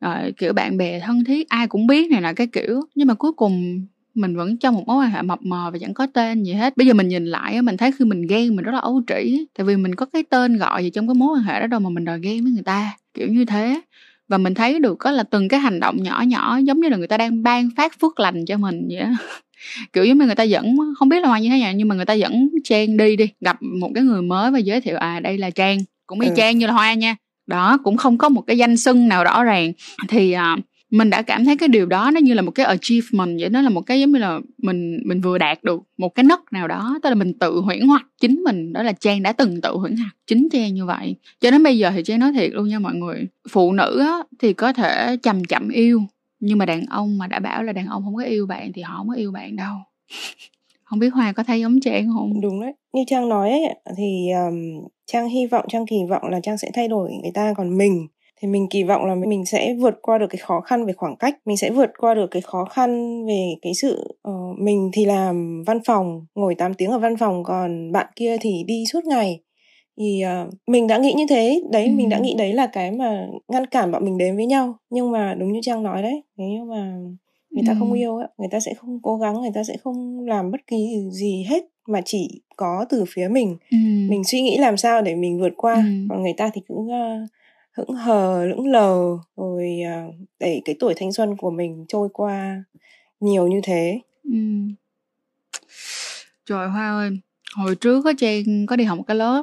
rồi 0.00 0.32
kiểu 0.36 0.52
bạn 0.52 0.76
bè 0.76 1.00
thân 1.00 1.24
thiết 1.24 1.48
ai 1.48 1.66
cũng 1.66 1.86
biết 1.86 2.10
này 2.10 2.22
là 2.22 2.32
cái 2.32 2.46
kiểu 2.46 2.80
nhưng 2.94 3.08
mà 3.08 3.14
cuối 3.14 3.32
cùng 3.32 3.86
mình 4.14 4.36
vẫn 4.36 4.56
trong 4.56 4.74
một 4.74 4.84
mối 4.86 5.04
quan 5.04 5.10
hệ 5.10 5.22
mập 5.22 5.42
mờ 5.42 5.70
và 5.72 5.78
chẳng 5.78 5.94
có 5.94 6.06
tên 6.06 6.42
gì 6.42 6.52
hết. 6.52 6.76
Bây 6.76 6.86
giờ 6.86 6.94
mình 6.94 7.08
nhìn 7.08 7.26
lại 7.26 7.62
mình 7.62 7.76
thấy 7.76 7.92
khi 7.98 8.04
mình 8.04 8.26
ghen 8.26 8.56
mình 8.56 8.64
rất 8.64 8.72
là 8.72 8.78
ấu 8.78 9.02
trĩ 9.08 9.46
tại 9.58 9.66
vì 9.66 9.76
mình 9.76 9.94
có 9.94 10.06
cái 10.06 10.22
tên 10.30 10.58
gọi 10.58 10.84
gì 10.84 10.90
trong 10.90 11.08
cái 11.08 11.14
mối 11.14 11.36
quan 11.36 11.42
hệ 11.42 11.60
đó 11.60 11.66
đâu 11.66 11.80
mà 11.80 11.90
mình 11.90 12.04
đòi 12.04 12.20
ghen 12.20 12.42
với 12.42 12.52
người 12.52 12.62
ta 12.62 12.90
kiểu 13.14 13.28
như 13.28 13.44
thế. 13.44 13.80
Và 14.28 14.38
mình 14.38 14.54
thấy 14.54 14.80
được 14.80 14.98
có 14.98 15.10
là 15.10 15.22
từng 15.22 15.48
cái 15.48 15.60
hành 15.60 15.80
động 15.80 16.02
nhỏ 16.02 16.22
nhỏ 16.26 16.56
giống 16.56 16.80
như 16.80 16.88
là 16.88 16.96
người 16.96 17.06
ta 17.06 17.16
đang 17.16 17.42
ban 17.42 17.68
phát 17.76 18.00
phước 18.00 18.20
lành 18.20 18.44
cho 18.44 18.56
mình 18.56 18.88
vậy 18.90 19.00
đó 19.00 19.08
kiểu 19.92 20.04
giống 20.04 20.18
như 20.18 20.26
người 20.26 20.34
ta 20.34 20.42
dẫn 20.42 20.76
không 20.98 21.08
biết 21.08 21.22
là 21.22 21.38
như 21.38 21.48
thế 21.48 21.60
nào 21.60 21.72
nhưng 21.72 21.88
mà 21.88 21.94
người 21.94 22.04
ta 22.04 22.14
dẫn 22.14 22.48
trang 22.64 22.96
đi 22.96 23.16
đi 23.16 23.28
gặp 23.40 23.62
một 23.62 23.90
cái 23.94 24.04
người 24.04 24.22
mới 24.22 24.50
và 24.50 24.58
giới 24.58 24.80
thiệu 24.80 24.96
à 24.96 25.20
đây 25.20 25.38
là 25.38 25.50
trang. 25.50 25.78
Cũng 26.06 26.20
y 26.20 26.28
ừ. 26.28 26.34
trang 26.36 26.58
như 26.58 26.66
là 26.66 26.72
hoa 26.72 26.94
nha. 26.94 27.16
Đó 27.46 27.78
cũng 27.84 27.96
không 27.96 28.18
có 28.18 28.28
một 28.28 28.40
cái 28.40 28.58
danh 28.58 28.76
xưng 28.76 29.08
nào 29.08 29.24
rõ 29.24 29.44
ràng. 29.44 29.72
Thì 30.08 30.36
uh, 30.36 30.60
mình 30.92 31.10
đã 31.10 31.22
cảm 31.22 31.44
thấy 31.44 31.56
cái 31.56 31.68
điều 31.68 31.86
đó 31.86 32.10
nó 32.10 32.20
như 32.20 32.34
là 32.34 32.42
một 32.42 32.50
cái 32.50 32.66
achievement 32.66 33.40
vậy 33.40 33.50
nó 33.50 33.60
là 33.60 33.68
một 33.68 33.80
cái 33.80 34.00
giống 34.00 34.12
như 34.12 34.18
là 34.18 34.40
mình 34.58 35.02
mình 35.04 35.20
vừa 35.20 35.38
đạt 35.38 35.64
được 35.64 35.82
một 35.98 36.14
cái 36.14 36.24
nấc 36.24 36.52
nào 36.52 36.68
đó 36.68 36.98
tức 37.02 37.08
là 37.08 37.14
mình 37.14 37.38
tự 37.38 37.60
huyễn 37.60 37.86
hoặc 37.86 38.06
chính 38.20 38.42
mình 38.44 38.72
đó 38.72 38.82
là 38.82 38.92
trang 38.92 39.22
đã 39.22 39.32
từng 39.32 39.60
tự 39.60 39.76
huyễn 39.76 39.96
hoặc 39.96 40.10
chính 40.26 40.48
trang 40.52 40.74
như 40.74 40.86
vậy. 40.86 41.16
Cho 41.40 41.50
đến 41.50 41.62
bây 41.62 41.78
giờ 41.78 41.90
thì 41.94 42.02
trang 42.04 42.20
nói 42.20 42.32
thiệt 42.32 42.50
luôn 42.52 42.68
nha 42.68 42.78
mọi 42.78 42.94
người 42.94 43.26
phụ 43.50 43.72
nữ 43.72 43.98
á, 43.98 44.18
thì 44.38 44.52
có 44.52 44.72
thể 44.72 45.16
chậm 45.22 45.44
chậm 45.44 45.68
yêu 45.68 46.02
nhưng 46.40 46.58
mà 46.58 46.66
đàn 46.66 46.84
ông 46.86 47.18
mà 47.18 47.26
đã 47.26 47.38
bảo 47.38 47.62
là 47.62 47.72
đàn 47.72 47.86
ông 47.86 48.02
không 48.04 48.16
có 48.16 48.22
yêu 48.22 48.46
bạn 48.46 48.72
thì 48.72 48.82
họ 48.82 48.94
không 48.98 49.08
có 49.08 49.14
yêu 49.14 49.32
bạn 49.32 49.56
đâu. 49.56 49.76
Không 50.84 50.98
biết 50.98 51.12
hoa 51.12 51.32
có 51.32 51.42
thấy 51.42 51.60
giống 51.60 51.80
trang 51.80 52.08
không? 52.14 52.40
Đúng 52.40 52.60
đấy. 52.60 52.72
Như 52.92 53.02
trang 53.06 53.28
nói 53.28 53.50
ấy, 53.50 53.62
thì 53.96 54.26
um, 54.46 54.86
trang 55.06 55.28
hy 55.28 55.46
vọng 55.46 55.64
trang 55.68 55.86
kỳ 55.86 55.96
vọng 56.10 56.22
là 56.30 56.40
trang 56.40 56.58
sẽ 56.58 56.70
thay 56.74 56.88
đổi 56.88 57.10
người 57.22 57.30
ta 57.34 57.54
còn 57.56 57.78
mình 57.78 58.06
thì 58.42 58.48
mình 58.48 58.68
kỳ 58.70 58.82
vọng 58.82 59.04
là 59.04 59.14
mình 59.14 59.46
sẽ 59.46 59.74
vượt 59.74 59.94
qua 60.02 60.18
được 60.18 60.26
cái 60.30 60.38
khó 60.38 60.60
khăn 60.60 60.86
về 60.86 60.92
khoảng 60.92 61.16
cách 61.16 61.38
mình 61.44 61.56
sẽ 61.56 61.70
vượt 61.70 61.90
qua 61.98 62.14
được 62.14 62.30
cái 62.30 62.42
khó 62.42 62.64
khăn 62.64 63.22
về 63.26 63.54
cái 63.62 63.74
sự 63.74 64.18
uh, 64.28 64.58
mình 64.58 64.90
thì 64.92 65.04
làm 65.04 65.62
văn 65.66 65.78
phòng 65.84 66.26
ngồi 66.34 66.54
8 66.54 66.74
tiếng 66.74 66.90
ở 66.90 66.98
văn 66.98 67.16
phòng 67.16 67.44
còn 67.44 67.92
bạn 67.92 68.06
kia 68.16 68.36
thì 68.40 68.64
đi 68.66 68.84
suốt 68.92 69.04
ngày 69.04 69.40
thì 69.98 70.22
uh, 70.44 70.54
mình 70.66 70.86
đã 70.86 70.98
nghĩ 70.98 71.12
như 71.16 71.26
thế 71.28 71.62
đấy 71.70 71.86
ừ. 71.86 71.92
mình 71.94 72.08
đã 72.08 72.18
nghĩ 72.18 72.34
đấy 72.38 72.52
là 72.52 72.66
cái 72.66 72.90
mà 72.90 73.26
ngăn 73.48 73.66
cản 73.66 73.92
bọn 73.92 74.04
mình 74.04 74.18
đến 74.18 74.36
với 74.36 74.46
nhau 74.46 74.76
nhưng 74.90 75.10
mà 75.10 75.34
đúng 75.34 75.52
như 75.52 75.60
trang 75.62 75.82
nói 75.82 76.02
đấy 76.02 76.22
nếu 76.36 76.64
mà 76.64 76.96
người 77.50 77.64
ta 77.66 77.72
ừ. 77.72 77.76
không 77.78 77.92
yêu 77.92 78.16
ấy, 78.16 78.28
người 78.38 78.48
ta 78.50 78.60
sẽ 78.60 78.74
không 78.74 78.98
cố 79.02 79.16
gắng 79.16 79.40
người 79.40 79.52
ta 79.54 79.64
sẽ 79.64 79.76
không 79.76 80.20
làm 80.20 80.50
bất 80.50 80.66
kỳ 80.66 80.96
gì 81.10 81.46
hết 81.48 81.64
mà 81.88 82.00
chỉ 82.04 82.42
có 82.56 82.84
từ 82.88 83.04
phía 83.08 83.28
mình 83.28 83.56
ừ. 83.70 83.76
mình 84.08 84.24
suy 84.24 84.42
nghĩ 84.42 84.58
làm 84.58 84.76
sao 84.76 85.02
để 85.02 85.14
mình 85.14 85.40
vượt 85.40 85.52
qua 85.56 85.74
ừ. 85.74 86.06
còn 86.10 86.22
người 86.22 86.34
ta 86.36 86.50
thì 86.54 86.60
cũng 86.68 86.86
uh, 86.86 87.28
hững 87.72 87.94
hờ 87.94 88.44
lững 88.46 88.66
lờ 88.66 89.18
rồi 89.36 89.80
ờ, 89.86 90.12
để 90.40 90.60
cái 90.64 90.76
tuổi 90.78 90.94
thanh 90.96 91.12
xuân 91.12 91.36
của 91.36 91.50
mình 91.50 91.84
trôi 91.88 92.08
qua 92.12 92.64
nhiều 93.20 93.46
như 93.48 93.60
thế 93.64 94.00
ừ. 94.24 94.38
trời 96.46 96.68
hoa 96.68 96.90
ơi 96.90 97.10
hồi 97.56 97.74
trước 97.74 98.02
có 98.02 98.12
trang 98.18 98.66
có 98.66 98.76
đi 98.76 98.84
học 98.84 98.98
một 98.98 99.04
cái 99.06 99.16
lớp 99.16 99.42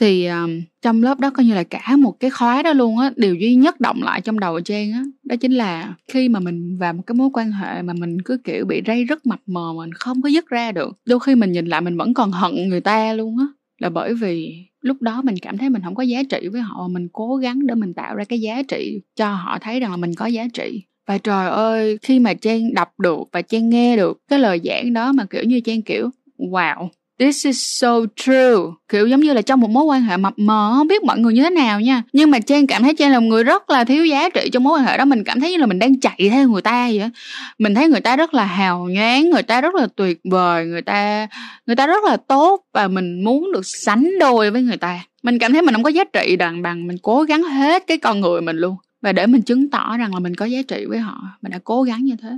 thì 0.00 0.26
um, 0.26 0.62
trong 0.82 1.02
lớp 1.02 1.20
đó 1.20 1.30
coi 1.30 1.46
như 1.46 1.54
là 1.54 1.64
cả 1.64 1.96
một 1.98 2.20
cái 2.20 2.30
khóa 2.30 2.62
đó 2.62 2.72
luôn 2.72 2.98
á 2.98 3.10
điều 3.16 3.34
duy 3.34 3.54
nhất 3.54 3.80
động 3.80 4.02
lại 4.02 4.20
trong 4.20 4.40
đầu 4.40 4.60
trang 4.60 4.92
á 4.92 5.02
đó 5.22 5.36
chính 5.40 5.52
là 5.52 5.94
khi 6.08 6.28
mà 6.28 6.40
mình 6.40 6.76
vào 6.78 6.92
một 6.92 7.02
cái 7.06 7.14
mối 7.14 7.30
quan 7.32 7.52
hệ 7.52 7.82
mà 7.82 7.92
mình 7.92 8.22
cứ 8.22 8.38
kiểu 8.44 8.66
bị 8.66 8.82
rây 8.86 9.04
rất 9.04 9.26
mập 9.26 9.40
mờ 9.46 9.72
mình 9.76 9.92
không 9.92 10.22
có 10.22 10.28
dứt 10.28 10.48
ra 10.48 10.72
được 10.72 10.98
đôi 11.04 11.20
khi 11.20 11.34
mình 11.34 11.52
nhìn 11.52 11.66
lại 11.66 11.80
mình 11.80 11.96
vẫn 11.96 12.14
còn 12.14 12.32
hận 12.32 12.68
người 12.68 12.80
ta 12.80 13.12
luôn 13.12 13.38
á 13.38 13.46
là 13.78 13.88
bởi 13.88 14.14
vì 14.14 14.66
lúc 14.80 15.02
đó 15.02 15.22
mình 15.22 15.34
cảm 15.42 15.58
thấy 15.58 15.70
mình 15.70 15.82
không 15.84 15.94
có 15.94 16.02
giá 16.02 16.22
trị 16.30 16.48
với 16.52 16.60
họ, 16.60 16.88
mình 16.88 17.08
cố 17.12 17.36
gắng 17.36 17.66
để 17.66 17.74
mình 17.74 17.94
tạo 17.94 18.14
ra 18.16 18.24
cái 18.24 18.40
giá 18.40 18.62
trị 18.68 19.00
cho 19.16 19.32
họ, 19.34 19.58
thấy 19.60 19.80
rằng 19.80 19.90
là 19.90 19.96
mình 19.96 20.14
có 20.14 20.26
giá 20.26 20.46
trị. 20.54 20.82
Và 21.08 21.18
trời 21.18 21.48
ơi, 21.48 21.98
khi 22.02 22.18
mà 22.18 22.34
trang 22.34 22.74
đọc 22.74 22.88
được 23.00 23.18
và 23.32 23.42
trang 23.42 23.70
nghe 23.70 23.96
được 23.96 24.18
cái 24.28 24.38
lời 24.38 24.60
giảng 24.64 24.92
đó 24.92 25.12
mà 25.12 25.24
kiểu 25.30 25.42
như 25.44 25.60
trang 25.60 25.82
kiểu, 25.82 26.10
wow. 26.38 26.88
This 27.20 27.46
is 27.46 27.80
so 27.80 28.00
true. 28.16 28.56
Kiểu 28.88 29.06
giống 29.06 29.20
như 29.20 29.32
là 29.32 29.42
trong 29.42 29.60
một 29.60 29.70
mối 29.70 29.84
quan 29.84 30.02
hệ 30.02 30.16
mập 30.16 30.32
mờ 30.36 30.72
không 30.76 30.88
biết 30.88 31.04
mọi 31.04 31.18
người 31.18 31.32
như 31.32 31.42
thế 31.42 31.50
nào 31.50 31.80
nha. 31.80 32.02
Nhưng 32.12 32.30
mà 32.30 32.38
Trang 32.38 32.66
cảm 32.66 32.82
thấy 32.82 32.94
Trang 32.94 33.10
là 33.10 33.20
một 33.20 33.26
người 33.26 33.44
rất 33.44 33.70
là 33.70 33.84
thiếu 33.84 34.04
giá 34.04 34.28
trị 34.28 34.48
trong 34.52 34.64
mối 34.64 34.78
quan 34.78 34.84
hệ 34.84 34.98
đó. 34.98 35.04
Mình 35.04 35.24
cảm 35.24 35.40
thấy 35.40 35.50
như 35.50 35.56
là 35.56 35.66
mình 35.66 35.78
đang 35.78 36.00
chạy 36.00 36.28
theo 36.30 36.48
người 36.48 36.62
ta 36.62 36.90
vậy. 36.94 37.10
Mình 37.58 37.74
thấy 37.74 37.88
người 37.88 38.00
ta 38.00 38.16
rất 38.16 38.34
là 38.34 38.44
hào 38.44 38.88
nhoáng, 38.88 39.30
người 39.30 39.42
ta 39.42 39.60
rất 39.60 39.74
là 39.74 39.86
tuyệt 39.96 40.20
vời, 40.24 40.66
người 40.66 40.82
ta 40.82 41.26
người 41.66 41.76
ta 41.76 41.86
rất 41.86 42.04
là 42.04 42.16
tốt 42.16 42.64
và 42.72 42.88
mình 42.88 43.24
muốn 43.24 43.52
được 43.52 43.66
sánh 43.66 44.18
đôi 44.20 44.50
với 44.50 44.62
người 44.62 44.76
ta. 44.76 45.00
Mình 45.22 45.38
cảm 45.38 45.52
thấy 45.52 45.62
mình 45.62 45.74
không 45.74 45.82
có 45.82 45.90
giá 45.90 46.04
trị 46.04 46.36
đằng 46.36 46.62
bằng 46.62 46.86
mình 46.86 46.96
cố 47.02 47.22
gắng 47.22 47.42
hết 47.42 47.86
cái 47.86 47.98
con 47.98 48.20
người 48.20 48.40
mình 48.40 48.56
luôn. 48.56 48.76
Và 49.02 49.12
để 49.12 49.26
mình 49.26 49.42
chứng 49.42 49.70
tỏ 49.70 49.96
rằng 49.96 50.14
là 50.14 50.20
mình 50.20 50.34
có 50.34 50.44
giá 50.44 50.62
trị 50.68 50.84
với 50.88 50.98
họ, 50.98 51.22
mình 51.42 51.52
đã 51.52 51.58
cố 51.64 51.82
gắng 51.82 52.04
như 52.04 52.16
thế 52.22 52.30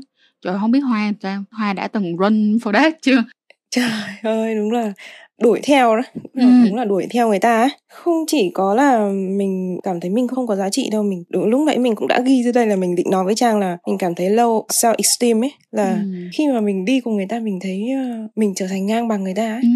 trời 0.42 0.58
không 0.60 0.70
biết 0.70 0.80
hoa 0.80 1.12
sao 1.22 1.44
hoa 1.50 1.72
đã 1.72 1.88
từng 1.88 2.16
run 2.16 2.56
for 2.56 2.72
that 2.72 2.94
chưa 3.02 3.22
trời 3.72 3.90
ơi 4.22 4.54
đúng 4.54 4.70
là 4.70 4.92
đuổi 5.42 5.60
theo 5.62 5.96
đó 5.96 6.02
ừ. 6.34 6.46
đúng 6.66 6.76
là 6.76 6.84
đuổi 6.84 7.06
theo 7.10 7.28
người 7.28 7.38
ta 7.38 7.60
ấy 7.60 7.70
không 7.88 8.24
chỉ 8.26 8.50
có 8.54 8.74
là 8.74 9.08
mình 9.12 9.78
cảm 9.82 10.00
thấy 10.00 10.10
mình 10.10 10.28
không 10.28 10.46
có 10.46 10.56
giá 10.56 10.70
trị 10.70 10.88
đâu 10.92 11.02
mình 11.02 11.24
đúng 11.28 11.44
lúc 11.44 11.60
nãy 11.66 11.78
mình 11.78 11.94
cũng 11.94 12.08
đã 12.08 12.20
ghi 12.20 12.42
dưới 12.42 12.52
đây 12.52 12.66
là 12.66 12.76
mình 12.76 12.94
định 12.94 13.10
nói 13.10 13.24
với 13.24 13.34
trang 13.34 13.58
là 13.58 13.78
mình 13.86 13.98
cảm 13.98 14.14
thấy 14.14 14.30
low 14.30 14.66
self 14.66 14.94
esteem 14.98 15.44
ấy 15.44 15.52
là 15.70 15.92
ừ. 15.92 16.28
khi 16.32 16.48
mà 16.48 16.60
mình 16.60 16.84
đi 16.84 17.00
cùng 17.00 17.16
người 17.16 17.26
ta 17.28 17.40
mình 17.40 17.58
thấy 17.62 17.88
uh, 18.24 18.30
mình 18.36 18.52
trở 18.56 18.66
thành 18.66 18.86
ngang 18.86 19.08
bằng 19.08 19.24
người 19.24 19.34
ta 19.34 19.52
ấy 19.52 19.60
ừ. 19.62 19.68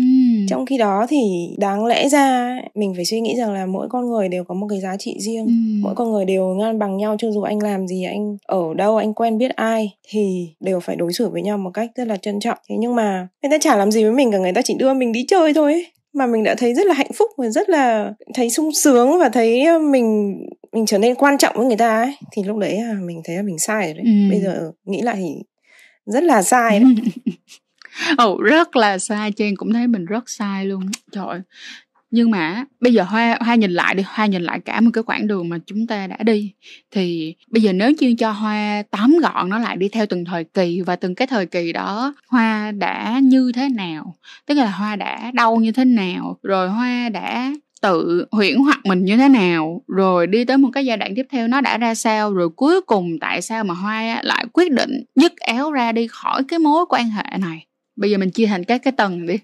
Trong 0.48 0.66
khi 0.66 0.78
đó 0.78 1.06
thì 1.08 1.48
đáng 1.58 1.86
lẽ 1.86 2.08
ra 2.08 2.56
mình 2.74 2.94
phải 2.94 3.04
suy 3.04 3.20
nghĩ 3.20 3.36
rằng 3.36 3.52
là 3.52 3.66
mỗi 3.66 3.88
con 3.90 4.10
người 4.10 4.28
đều 4.28 4.44
có 4.44 4.54
một 4.54 4.66
cái 4.70 4.80
giá 4.80 4.96
trị 4.96 5.16
riêng. 5.20 5.46
Ừ. 5.46 5.52
mỗi 5.82 5.94
con 5.94 6.12
người 6.12 6.24
đều 6.24 6.46
ngang 6.46 6.78
bằng 6.78 6.96
nhau 6.96 7.16
cho 7.18 7.30
dù 7.30 7.42
anh 7.42 7.62
làm 7.62 7.86
gì 7.86 8.04
anh 8.04 8.36
ở 8.46 8.74
đâu 8.76 8.96
anh 8.96 9.14
quen 9.14 9.38
biết 9.38 9.56
ai 9.56 9.94
thì 10.08 10.48
đều 10.60 10.80
phải 10.80 10.96
đối 10.96 11.12
xử 11.12 11.28
với 11.28 11.42
nhau 11.42 11.58
một 11.58 11.70
cách 11.74 11.90
rất 11.96 12.06
là 12.06 12.16
trân 12.16 12.40
trọng. 12.40 12.58
Thế 12.68 12.76
nhưng 12.78 12.94
mà 12.94 13.28
người 13.42 13.50
ta 13.50 13.58
chả 13.60 13.76
làm 13.76 13.90
gì 13.90 14.02
với 14.02 14.12
mình 14.12 14.32
cả 14.32 14.38
người 14.38 14.52
ta 14.52 14.62
chỉ 14.62 14.74
đưa 14.74 14.94
mình 14.94 15.12
đi 15.12 15.24
chơi 15.28 15.54
thôi 15.54 15.72
ấy. 15.72 15.86
Mà 16.12 16.26
mình 16.26 16.44
đã 16.44 16.54
thấy 16.54 16.74
rất 16.74 16.86
là 16.86 16.94
hạnh 16.94 17.12
phúc 17.14 17.30
và 17.36 17.48
rất 17.48 17.68
là 17.68 18.12
thấy 18.34 18.50
sung 18.50 18.70
sướng 18.72 19.18
và 19.18 19.28
thấy 19.28 19.64
ờ, 19.64 19.78
mình 19.78 20.38
mình 20.72 20.86
trở 20.86 20.98
nên 20.98 21.14
quan 21.14 21.38
trọng 21.38 21.56
với 21.56 21.66
người 21.66 21.76
ta 21.76 22.02
ấy. 22.02 22.14
Thì 22.32 22.42
lúc 22.42 22.56
đấy 22.56 22.82
là 22.82 22.94
mình 22.94 23.20
thấy 23.24 23.36
là 23.36 23.42
mình 23.42 23.58
sai 23.58 23.84
rồi 23.84 23.94
đấy. 23.94 24.04
Ừ. 24.04 24.30
bây 24.30 24.40
giờ 24.40 24.72
nghĩ 24.84 25.02
lại 25.02 25.16
thì 25.18 25.34
rất 26.06 26.22
là 26.22 26.42
sai 26.42 26.80
đấy 26.80 26.94
Ồ, 28.18 28.40
rất 28.42 28.76
là 28.76 28.98
sai 28.98 29.32
Trang 29.32 29.56
cũng 29.56 29.72
thấy 29.72 29.86
mình 29.86 30.04
rất 30.04 30.30
sai 30.30 30.64
luôn. 30.64 30.90
Trời 31.12 31.40
nhưng 32.10 32.30
mà 32.30 32.64
bây 32.80 32.92
giờ 32.92 33.02
hoa 33.02 33.38
hoa 33.40 33.54
nhìn 33.54 33.70
lại 33.70 33.94
đi 33.94 34.02
hoa 34.06 34.26
nhìn 34.26 34.42
lại 34.42 34.60
cả 34.64 34.80
một 34.80 34.90
cái 34.92 35.04
quãng 35.04 35.26
đường 35.26 35.48
mà 35.48 35.58
chúng 35.66 35.86
ta 35.86 36.06
đã 36.06 36.16
đi. 36.22 36.52
Thì 36.90 37.34
bây 37.50 37.62
giờ 37.62 37.72
nếu 37.72 37.92
như 38.00 38.14
cho 38.18 38.30
hoa 38.30 38.82
tóm 38.90 39.18
gọn 39.22 39.48
nó 39.50 39.58
lại 39.58 39.76
đi 39.76 39.88
theo 39.88 40.06
từng 40.06 40.24
thời 40.24 40.44
kỳ 40.44 40.80
và 40.80 40.96
từng 40.96 41.14
cái 41.14 41.26
thời 41.26 41.46
kỳ 41.46 41.72
đó 41.72 42.14
hoa 42.28 42.72
đã 42.72 43.20
như 43.22 43.52
thế 43.54 43.68
nào? 43.68 44.16
Tức 44.46 44.54
là 44.54 44.70
hoa 44.70 44.96
đã 44.96 45.30
đau 45.34 45.56
như 45.56 45.72
thế 45.72 45.84
nào? 45.84 46.38
Rồi 46.42 46.68
hoa 46.68 47.08
đã 47.08 47.52
tự 47.82 48.26
huyễn 48.30 48.56
hoặc 48.56 48.86
mình 48.86 49.04
như 49.04 49.16
thế 49.16 49.28
nào? 49.28 49.82
Rồi 49.88 50.26
đi 50.26 50.44
tới 50.44 50.58
một 50.58 50.68
cái 50.72 50.86
giai 50.86 50.96
đoạn 50.96 51.12
tiếp 51.16 51.26
theo 51.30 51.48
nó 51.48 51.60
đã 51.60 51.78
ra 51.78 51.94
sao? 51.94 52.34
Rồi 52.34 52.48
cuối 52.56 52.80
cùng 52.80 53.18
tại 53.20 53.42
sao 53.42 53.64
mà 53.64 53.74
hoa 53.74 54.20
lại 54.22 54.44
quyết 54.52 54.72
định 54.72 55.04
dứt 55.14 55.32
éo 55.36 55.72
ra 55.72 55.92
đi 55.92 56.06
khỏi 56.06 56.42
cái 56.48 56.58
mối 56.58 56.84
quan 56.88 57.10
hệ 57.10 57.24
này? 57.40 57.66
Bây 57.96 58.10
giờ 58.10 58.18
mình 58.18 58.30
chia 58.30 58.46
thành 58.46 58.64
các 58.64 58.82
cái 58.84 58.92
tầng 58.92 59.26
đi. 59.26 59.38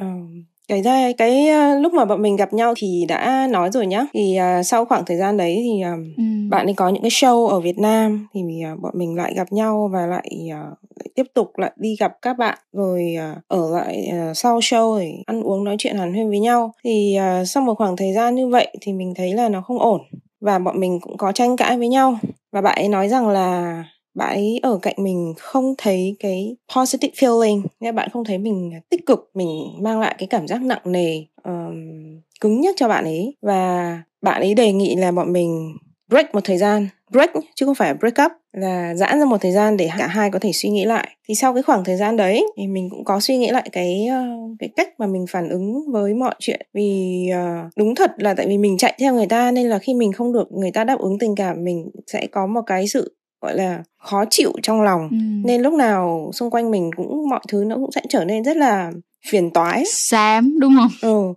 Um, 0.00 0.44
cái 0.68 0.82
ra 0.82 1.12
cái 1.18 1.48
uh, 1.50 1.82
lúc 1.82 1.92
mà 1.92 2.04
bọn 2.04 2.22
mình 2.22 2.36
gặp 2.36 2.52
nhau 2.52 2.74
thì 2.76 3.04
đã 3.08 3.46
nói 3.50 3.70
rồi 3.70 3.86
nhá. 3.86 4.06
Thì 4.12 4.38
uh, 4.60 4.66
sau 4.66 4.84
khoảng 4.84 5.04
thời 5.04 5.16
gian 5.16 5.36
đấy 5.36 5.54
thì 5.62 5.82
uh, 5.92 6.16
ừ. 6.16 6.22
bạn 6.50 6.66
ấy 6.66 6.74
có 6.74 6.88
những 6.88 7.02
cái 7.02 7.10
show 7.10 7.46
ở 7.46 7.60
Việt 7.60 7.78
Nam 7.78 8.26
thì 8.34 8.40
uh, 8.72 8.80
bọn 8.80 8.92
mình 8.96 9.16
lại 9.16 9.34
gặp 9.36 9.52
nhau 9.52 9.90
và 9.92 10.06
lại 10.06 10.50
uh, 10.50 10.78
tiếp 11.14 11.26
tục 11.34 11.58
lại 11.58 11.72
đi 11.76 11.96
gặp 12.00 12.12
các 12.22 12.38
bạn. 12.38 12.58
Rồi 12.72 13.16
uh, 13.32 13.38
ở 13.48 13.70
lại 13.70 14.10
uh, 14.30 14.36
sau 14.36 14.58
show 14.58 14.98
để 14.98 15.12
ăn 15.26 15.42
uống 15.42 15.64
nói 15.64 15.76
chuyện 15.78 15.96
hàn 15.96 16.12
huyên 16.12 16.28
với 16.28 16.38
nhau. 16.38 16.72
Thì 16.84 17.18
uh, 17.18 17.48
sau 17.48 17.62
một 17.62 17.74
khoảng 17.74 17.96
thời 17.96 18.12
gian 18.12 18.34
như 18.34 18.48
vậy 18.48 18.76
thì 18.80 18.92
mình 18.92 19.14
thấy 19.16 19.34
là 19.34 19.48
nó 19.48 19.60
không 19.60 19.78
ổn. 19.78 20.00
Và 20.40 20.58
bọn 20.58 20.80
mình 20.80 21.00
cũng 21.00 21.16
có 21.16 21.32
tranh 21.32 21.56
cãi 21.56 21.78
với 21.78 21.88
nhau. 21.88 22.18
Và 22.52 22.60
bạn 22.60 22.74
ấy 22.76 22.88
nói 22.88 23.08
rằng 23.08 23.28
là 23.28 23.84
bạn 24.18 24.34
ấy 24.34 24.60
ở 24.62 24.78
cạnh 24.82 24.94
mình 24.98 25.34
không 25.38 25.74
thấy 25.78 26.16
cái 26.20 26.56
positive 26.76 27.12
feeling 27.14 27.62
nên 27.80 27.94
bạn 27.94 28.08
không 28.12 28.24
thấy 28.24 28.38
mình 28.38 28.72
tích 28.90 29.06
cực 29.06 29.30
mình 29.34 29.48
mang 29.80 30.00
lại 30.00 30.14
cái 30.18 30.26
cảm 30.26 30.48
giác 30.48 30.62
nặng 30.62 30.82
nề 30.84 31.24
um, 31.44 32.20
cứng 32.40 32.60
nhắc 32.60 32.74
cho 32.78 32.88
bạn 32.88 33.04
ấy. 33.04 33.34
Và 33.42 34.02
bạn 34.22 34.40
ấy 34.40 34.54
đề 34.54 34.72
nghị 34.72 34.96
là 34.96 35.12
bọn 35.12 35.32
mình 35.32 35.76
break 36.08 36.34
một 36.34 36.40
thời 36.44 36.58
gian 36.58 36.88
break 37.10 37.30
chứ 37.54 37.66
không 37.66 37.74
phải 37.74 37.94
break 37.94 38.14
up 38.26 38.32
là 38.52 38.94
giãn 38.94 39.18
ra 39.18 39.24
một 39.24 39.36
thời 39.40 39.52
gian 39.52 39.76
để 39.76 39.88
cả 39.98 40.06
hai 40.06 40.30
có 40.30 40.38
thể 40.38 40.52
suy 40.52 40.68
nghĩ 40.68 40.84
lại. 40.84 41.08
Thì 41.28 41.34
sau 41.34 41.54
cái 41.54 41.62
khoảng 41.62 41.84
thời 41.84 41.96
gian 41.96 42.16
đấy 42.16 42.46
thì 42.56 42.66
mình 42.66 42.90
cũng 42.90 43.04
có 43.04 43.20
suy 43.20 43.36
nghĩ 43.36 43.50
lại 43.50 43.68
cái 43.72 44.06
ờ, 44.06 44.24
cái 44.58 44.68
cách 44.76 44.88
mà 44.98 45.06
mình 45.06 45.26
phản 45.28 45.48
ứng 45.48 45.92
với 45.92 46.14
mọi 46.14 46.34
chuyện. 46.38 46.60
Vì 46.74 47.28
ờ, 47.32 47.70
đúng 47.76 47.94
thật 47.94 48.10
là 48.16 48.34
tại 48.34 48.46
vì 48.46 48.58
mình 48.58 48.76
chạy 48.78 48.94
theo 49.00 49.14
người 49.14 49.26
ta 49.26 49.50
nên 49.50 49.68
là 49.68 49.78
khi 49.78 49.94
mình 49.94 50.12
không 50.12 50.32
được 50.32 50.52
người 50.52 50.70
ta 50.70 50.84
đáp 50.84 50.98
ứng 50.98 51.18
tình 51.18 51.34
cảm 51.34 51.64
mình 51.64 51.90
sẽ 52.06 52.26
có 52.26 52.46
một 52.46 52.62
cái 52.66 52.88
sự 52.88 53.17
gọi 53.40 53.56
là 53.56 53.82
khó 53.98 54.24
chịu 54.30 54.52
trong 54.62 54.82
lòng. 54.82 55.08
Ừ. 55.10 55.16
nên 55.44 55.62
lúc 55.62 55.74
nào 55.74 56.30
xung 56.34 56.50
quanh 56.50 56.70
mình 56.70 56.90
cũng 56.96 57.28
mọi 57.28 57.40
thứ 57.48 57.64
nó 57.64 57.76
cũng 57.76 57.92
sẽ 57.92 58.00
trở 58.08 58.24
nên 58.24 58.44
rất 58.44 58.56
là 58.56 58.92
phiền 59.30 59.50
toái. 59.50 59.84
Xám 59.86 60.56
đúng 60.60 60.74
không? 60.78 60.90
Ừ. 61.02 61.34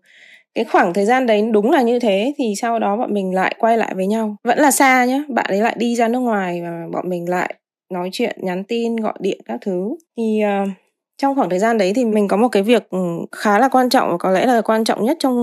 Cái 0.55 0.65
khoảng 0.65 0.93
thời 0.93 1.05
gian 1.05 1.27
đấy 1.27 1.49
đúng 1.51 1.71
là 1.71 1.81
như 1.81 1.99
thế 1.99 2.33
thì 2.37 2.53
sau 2.61 2.79
đó 2.79 2.97
bọn 2.97 3.13
mình 3.13 3.35
lại 3.35 3.55
quay 3.59 3.77
lại 3.77 3.93
với 3.95 4.07
nhau. 4.07 4.35
Vẫn 4.43 4.59
là 4.59 4.71
xa 4.71 5.05
nhá 5.05 5.23
bạn 5.29 5.45
ấy 5.49 5.61
lại 5.61 5.75
đi 5.77 5.95
ra 5.95 6.07
nước 6.07 6.19
ngoài 6.19 6.61
và 6.63 6.87
bọn 6.91 7.09
mình 7.09 7.29
lại 7.29 7.55
nói 7.93 8.09
chuyện 8.11 8.37
nhắn 8.41 8.63
tin 8.63 8.95
gọi 8.95 9.13
điện 9.19 9.41
các 9.45 9.59
thứ. 9.61 9.95
Thì 10.17 10.41
uh, 10.63 10.69
trong 11.21 11.35
khoảng 11.35 11.49
thời 11.49 11.59
gian 11.59 11.77
đấy 11.77 11.93
thì 11.95 12.05
mình 12.05 12.27
có 12.27 12.37
một 12.37 12.47
cái 12.47 12.63
việc 12.63 12.89
ừ, 12.89 12.97
khá 13.31 13.59
là 13.59 13.69
quan 13.69 13.89
trọng 13.89 14.09
và 14.11 14.17
có 14.17 14.31
lẽ 14.31 14.45
là 14.45 14.61
quan 14.61 14.83
trọng 14.83 15.05
nhất 15.05 15.17
trong 15.19 15.35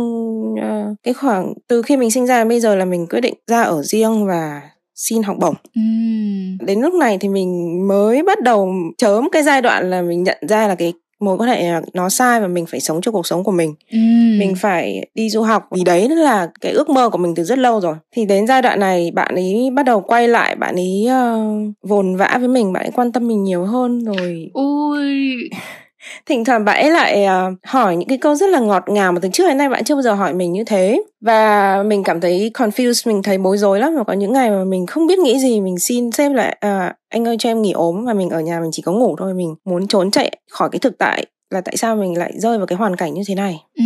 uh, 0.52 0.96
cái 1.02 1.14
khoảng 1.14 1.54
từ 1.68 1.82
khi 1.82 1.96
mình 1.96 2.10
sinh 2.10 2.26
ra 2.26 2.38
đến 2.38 2.48
bây 2.48 2.60
giờ 2.60 2.76
là 2.76 2.84
mình 2.84 3.06
quyết 3.06 3.20
định 3.20 3.34
ra 3.46 3.62
ở 3.62 3.82
riêng 3.82 4.26
và 4.26 4.60
xin 4.98 5.22
học 5.22 5.36
bổng. 5.40 5.54
Uhm. 5.80 6.66
đến 6.66 6.80
lúc 6.80 6.94
này 6.94 7.18
thì 7.18 7.28
mình 7.28 7.82
mới 7.88 8.22
bắt 8.22 8.42
đầu 8.42 8.72
chớm 8.98 9.28
cái 9.32 9.42
giai 9.42 9.62
đoạn 9.62 9.90
là 9.90 10.02
mình 10.02 10.22
nhận 10.22 10.38
ra 10.48 10.68
là 10.68 10.74
cái 10.74 10.92
mối 11.20 11.36
quan 11.38 11.50
hệ 11.50 11.80
nó 11.92 12.08
sai 12.08 12.40
và 12.40 12.46
mình 12.46 12.66
phải 12.66 12.80
sống 12.80 13.00
cho 13.00 13.12
cuộc 13.12 13.26
sống 13.26 13.44
của 13.44 13.52
mình. 13.52 13.74
Uhm. 13.96 14.38
mình 14.38 14.54
phải 14.54 15.06
đi 15.14 15.30
du 15.30 15.42
học. 15.42 15.62
Vì 15.70 15.84
đấy 15.84 16.08
là 16.08 16.48
cái 16.60 16.72
ước 16.72 16.88
mơ 16.88 17.10
của 17.10 17.18
mình 17.18 17.34
từ 17.34 17.44
rất 17.44 17.58
lâu 17.58 17.80
rồi. 17.80 17.94
Thì 18.12 18.26
đến 18.26 18.46
giai 18.46 18.62
đoạn 18.62 18.80
này 18.80 19.10
bạn 19.14 19.34
ấy 19.34 19.70
bắt 19.74 19.82
đầu 19.82 20.00
quay 20.00 20.28
lại 20.28 20.56
bạn 20.56 20.74
ấy 20.74 21.06
uh, 21.06 21.74
vồn 21.88 22.16
vã 22.16 22.36
với 22.38 22.48
mình 22.48 22.72
bạn 22.72 22.84
ấy 22.84 22.90
quan 22.90 23.12
tâm 23.12 23.28
mình 23.28 23.44
nhiều 23.44 23.64
hơn 23.64 24.04
rồi 24.04 24.50
ui 24.54 25.36
thỉnh 26.26 26.44
thoảng 26.44 26.64
bạn 26.64 26.76
ấy 26.82 26.90
lại 26.90 27.26
uh, 27.26 27.58
hỏi 27.64 27.96
những 27.96 28.08
cái 28.08 28.18
câu 28.18 28.34
rất 28.34 28.50
là 28.50 28.60
ngọt 28.60 28.84
ngào 28.88 29.12
mà 29.12 29.18
từ 29.22 29.28
trước 29.32 29.48
đến 29.48 29.58
nay 29.58 29.68
bạn 29.68 29.84
chưa 29.84 29.94
bao 29.94 30.02
giờ 30.02 30.14
hỏi 30.14 30.32
mình 30.32 30.52
như 30.52 30.64
thế. 30.64 31.02
Và 31.20 31.82
mình 31.82 32.02
cảm 32.02 32.20
thấy 32.20 32.50
confused 32.54 33.10
mình 33.10 33.22
thấy 33.22 33.38
bối 33.38 33.58
rối 33.58 33.80
lắm. 33.80 33.96
Và 33.96 34.04
có 34.04 34.12
những 34.12 34.32
ngày 34.32 34.50
mà 34.50 34.64
mình 34.64 34.86
không 34.86 35.06
biết 35.06 35.18
nghĩ 35.18 35.38
gì 35.38 35.60
mình 35.60 35.78
xin 35.78 36.12
sếp 36.12 36.32
lại 36.32 36.56
à, 36.60 36.94
anh 37.08 37.28
ơi 37.28 37.36
cho 37.38 37.50
em 37.50 37.62
nghỉ 37.62 37.72
ốm 37.72 38.04
và 38.04 38.14
mình 38.14 38.30
ở 38.30 38.40
nhà 38.40 38.60
mình 38.60 38.70
chỉ 38.72 38.82
có 38.82 38.92
ngủ 38.92 39.16
thôi 39.18 39.34
mình 39.34 39.54
muốn 39.64 39.88
trốn 39.88 40.10
chạy 40.10 40.36
khỏi 40.50 40.68
cái 40.72 40.78
thực 40.78 40.98
tại 40.98 41.26
là 41.50 41.60
tại 41.60 41.76
sao 41.76 41.96
mình 41.96 42.18
lại 42.18 42.32
rơi 42.34 42.58
vào 42.58 42.66
cái 42.66 42.76
hoàn 42.76 42.96
cảnh 42.96 43.14
như 43.14 43.22
thế 43.26 43.34
này? 43.34 43.62
Ừ. 43.74 43.84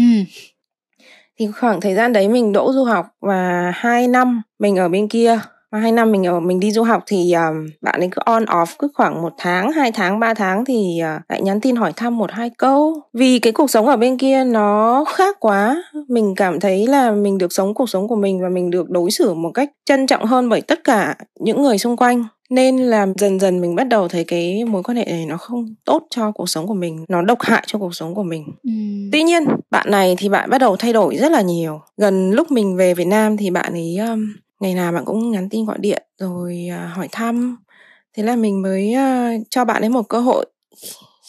thì 1.38 1.46
khoảng 1.46 1.80
thời 1.80 1.94
gian 1.94 2.12
đấy 2.12 2.28
mình 2.28 2.52
đỗ 2.52 2.72
du 2.72 2.84
học 2.84 3.06
và 3.20 3.72
hai 3.74 4.08
năm 4.08 4.42
mình 4.58 4.76
ở 4.76 4.88
bên 4.88 5.08
kia 5.08 5.40
hai 5.78 5.92
năm 5.92 6.12
mình 6.12 6.26
ở 6.26 6.40
mình 6.40 6.60
đi 6.60 6.72
du 6.72 6.82
học 6.82 7.02
thì 7.06 7.32
um, 7.32 7.66
bạn 7.80 8.00
ấy 8.00 8.08
cứ 8.12 8.22
on 8.24 8.44
off 8.44 8.66
cứ 8.78 8.88
khoảng 8.94 9.22
một 9.22 9.32
tháng 9.38 9.72
hai 9.72 9.92
tháng 9.92 10.20
ba 10.20 10.34
tháng 10.34 10.64
thì 10.64 11.00
uh, 11.16 11.22
lại 11.28 11.42
nhắn 11.42 11.60
tin 11.60 11.76
hỏi 11.76 11.92
thăm 11.96 12.18
một 12.18 12.30
hai 12.32 12.50
câu. 12.58 12.94
Vì 13.12 13.38
cái 13.38 13.52
cuộc 13.52 13.70
sống 13.70 13.86
ở 13.86 13.96
bên 13.96 14.18
kia 14.18 14.44
nó 14.44 15.04
khác 15.14 15.36
quá. 15.40 15.84
Mình 16.08 16.34
cảm 16.36 16.60
thấy 16.60 16.86
là 16.86 17.10
mình 17.10 17.38
được 17.38 17.52
sống 17.52 17.74
cuộc 17.74 17.88
sống 17.88 18.08
của 18.08 18.16
mình 18.16 18.42
và 18.42 18.48
mình 18.48 18.70
được 18.70 18.90
đối 18.90 19.10
xử 19.10 19.34
một 19.34 19.50
cách 19.54 19.70
trân 19.84 20.06
trọng 20.06 20.24
hơn 20.24 20.48
bởi 20.48 20.60
tất 20.60 20.84
cả 20.84 21.14
những 21.40 21.62
người 21.62 21.78
xung 21.78 21.96
quanh. 21.96 22.24
Nên 22.50 22.78
là 22.78 23.06
dần 23.18 23.40
dần 23.40 23.60
mình 23.60 23.74
bắt 23.74 23.88
đầu 23.88 24.08
thấy 24.08 24.24
cái 24.24 24.64
mối 24.64 24.82
quan 24.82 24.96
hệ 24.96 25.04
này 25.04 25.26
nó 25.26 25.36
không 25.36 25.74
tốt 25.84 26.06
cho 26.10 26.30
cuộc 26.30 26.48
sống 26.48 26.66
của 26.66 26.74
mình 26.74 27.04
nó 27.08 27.22
độc 27.22 27.38
hại 27.40 27.64
cho 27.66 27.78
cuộc 27.78 27.94
sống 27.94 28.14
của 28.14 28.22
mình. 28.22 28.44
Ừ. 28.62 28.70
tuy 29.12 29.22
nhiên 29.22 29.44
bạn 29.70 29.90
này 29.90 30.14
thì 30.18 30.28
bạn 30.28 30.50
bắt 30.50 30.58
đầu 30.58 30.76
thay 30.76 30.92
đổi 30.92 31.16
rất 31.16 31.32
là 31.32 31.42
nhiều. 31.42 31.80
Gần 31.96 32.30
lúc 32.30 32.50
mình 32.50 32.76
về 32.76 32.94
việt 32.94 33.06
nam 33.06 33.36
thì 33.36 33.50
bạn 33.50 33.72
ấy 33.72 33.96
um, 34.08 34.32
ngày 34.62 34.74
nào 34.74 34.92
bạn 34.92 35.04
cũng 35.04 35.30
nhắn 35.30 35.48
tin 35.48 35.64
gọi 35.64 35.78
điện 35.80 36.02
rồi 36.18 36.68
à, 36.70 36.92
hỏi 36.94 37.08
thăm. 37.12 37.56
Thế 38.16 38.22
là 38.22 38.36
mình 38.36 38.62
mới 38.62 38.92
à, 38.92 39.32
cho 39.50 39.64
bạn 39.64 39.82
ấy 39.82 39.88
một 39.88 40.08
cơ 40.08 40.20
hội. 40.20 40.46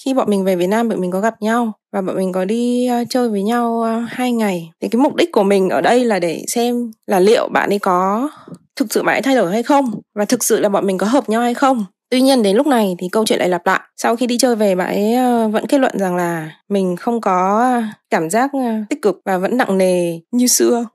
Khi 0.04 0.14
bọn 0.14 0.30
mình 0.30 0.44
về 0.44 0.56
Việt 0.56 0.68
Nam 0.68 0.90
bọn 0.90 1.02
mình 1.02 1.12
có 1.12 1.20
gặp 1.20 1.42
nhau 1.42 1.72
và 1.92 2.02
bọn 2.02 2.16
mình 2.16 2.32
có 2.32 2.46
đi 2.46 2.88
à, 2.88 3.04
chơi 3.10 3.30
với 3.30 3.44
nhau 3.44 3.82
hai 4.08 4.32
ngày. 4.32 4.72
Thì 4.82 4.88
cái 4.88 5.02
mục 5.02 5.16
đích 5.16 5.32
của 5.32 5.44
mình 5.44 5.70
ở 5.70 5.82
đây 5.82 6.06
là 6.06 6.20
để 6.20 6.44
xem 6.48 6.92
là 7.08 7.20
liệu 7.20 7.48
bạn 7.48 7.70
ấy 7.70 7.80
có 7.80 8.30
thực 8.76 8.94
sự 8.94 9.04
bạn 9.04 9.16
ấy 9.16 9.22
thay 9.22 9.36
đổi 9.36 9.52
hay 9.52 9.64
không 9.64 9.92
và 10.16 10.26
thực 10.26 10.44
sự 10.44 10.60
là 10.60 10.70
bọn 10.70 10.88
mình 10.88 10.98
có 10.98 11.08
hợp 11.08 11.30
nhau 11.30 11.42
hay 11.42 11.54
không. 11.54 11.86
Tuy 12.10 12.22
nhiên 12.22 12.44
đến 12.44 12.56
lúc 12.56 12.68
này 12.68 12.96
thì 13.00 13.10
câu 13.12 13.26
chuyện 13.26 13.40
lại 13.40 13.50
lặp 13.50 13.66
lại. 13.66 13.80
Sau 13.98 14.16
khi 14.16 14.28
đi 14.28 14.38
chơi 14.38 14.56
về, 14.56 14.76
bạn 14.76 14.88
ấy 14.88 15.16
vẫn 15.50 15.68
kết 15.68 15.78
luận 15.78 16.00
rằng 16.00 16.16
là 16.16 16.52
mình 16.70 16.96
không 16.96 17.22
có 17.22 17.72
cảm 18.10 18.30
giác 18.30 18.52
tích 18.90 19.02
cực 19.02 19.22
và 19.26 19.38
vẫn 19.38 19.58
nặng 19.58 19.78
nề 19.78 20.20
như 20.32 20.48
xưa 20.48 20.86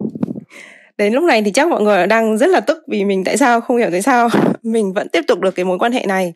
đến 0.98 1.12
lúc 1.12 1.24
này 1.24 1.42
thì 1.42 1.50
chắc 1.50 1.68
mọi 1.68 1.82
người 1.82 2.06
đang 2.06 2.38
rất 2.38 2.50
là 2.50 2.60
tức 2.60 2.84
vì 2.88 3.04
mình 3.04 3.24
tại 3.24 3.36
sao 3.36 3.60
không 3.60 3.76
hiểu 3.76 3.88
tại 3.90 4.02
sao 4.02 4.28
mình 4.62 4.92
vẫn 4.92 5.08
tiếp 5.08 5.22
tục 5.26 5.40
được 5.40 5.50
cái 5.50 5.64
mối 5.64 5.78
quan 5.78 5.92
hệ 5.92 6.04
này. 6.06 6.32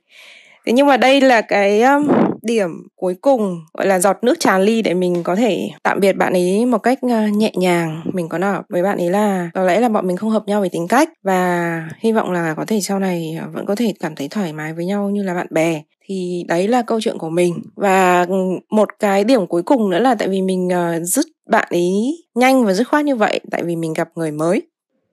Thế 0.66 0.72
nhưng 0.72 0.86
mà 0.86 0.96
đây 0.96 1.20
là 1.20 1.40
cái 1.40 1.82
um, 1.82 2.08
điểm 2.42 2.70
cuối 2.96 3.14
cùng 3.20 3.60
gọi 3.74 3.86
là 3.86 3.98
giọt 3.98 4.18
nước 4.22 4.40
tràn 4.40 4.62
ly 4.62 4.82
để 4.82 4.94
mình 4.94 5.22
có 5.22 5.36
thể 5.36 5.70
tạm 5.82 6.00
biệt 6.00 6.12
bạn 6.12 6.32
ấy 6.32 6.66
một 6.66 6.78
cách 6.78 6.98
uh, 7.06 7.36
nhẹ 7.36 7.52
nhàng. 7.54 8.02
Mình 8.12 8.28
có 8.28 8.38
nói 8.38 8.62
với 8.68 8.82
bạn 8.82 8.98
ấy 8.98 9.10
là 9.10 9.50
có 9.54 9.62
lẽ 9.62 9.80
là 9.80 9.88
bọn 9.88 10.06
mình 10.06 10.16
không 10.16 10.30
hợp 10.30 10.42
nhau 10.46 10.60
về 10.60 10.68
tính 10.68 10.88
cách 10.88 11.10
và 11.22 11.88
hy 11.98 12.12
vọng 12.12 12.30
là 12.32 12.54
có 12.54 12.64
thể 12.64 12.80
sau 12.80 12.98
này 12.98 13.38
vẫn 13.52 13.66
có 13.66 13.74
thể 13.74 13.94
cảm 14.00 14.14
thấy 14.14 14.28
thoải 14.28 14.52
mái 14.52 14.72
với 14.72 14.86
nhau 14.86 15.10
như 15.10 15.22
là 15.22 15.34
bạn 15.34 15.46
bè. 15.50 15.82
Thì 16.06 16.44
đấy 16.48 16.68
là 16.68 16.82
câu 16.82 17.00
chuyện 17.00 17.18
của 17.18 17.30
mình. 17.30 17.62
Và 17.74 18.26
một 18.70 18.88
cái 18.98 19.24
điểm 19.24 19.46
cuối 19.46 19.62
cùng 19.62 19.90
nữa 19.90 19.98
là 19.98 20.14
tại 20.14 20.28
vì 20.28 20.42
mình 20.42 20.68
uh, 20.68 21.02
dứt 21.02 21.26
bạn 21.46 21.68
ấy 21.70 22.18
nhanh 22.34 22.64
và 22.64 22.72
dứt 22.72 22.88
khoát 22.88 23.04
như 23.04 23.16
vậy 23.16 23.40
tại 23.50 23.62
vì 23.64 23.76
mình 23.76 23.92
gặp 23.92 24.08
người 24.14 24.30
mới. 24.30 24.62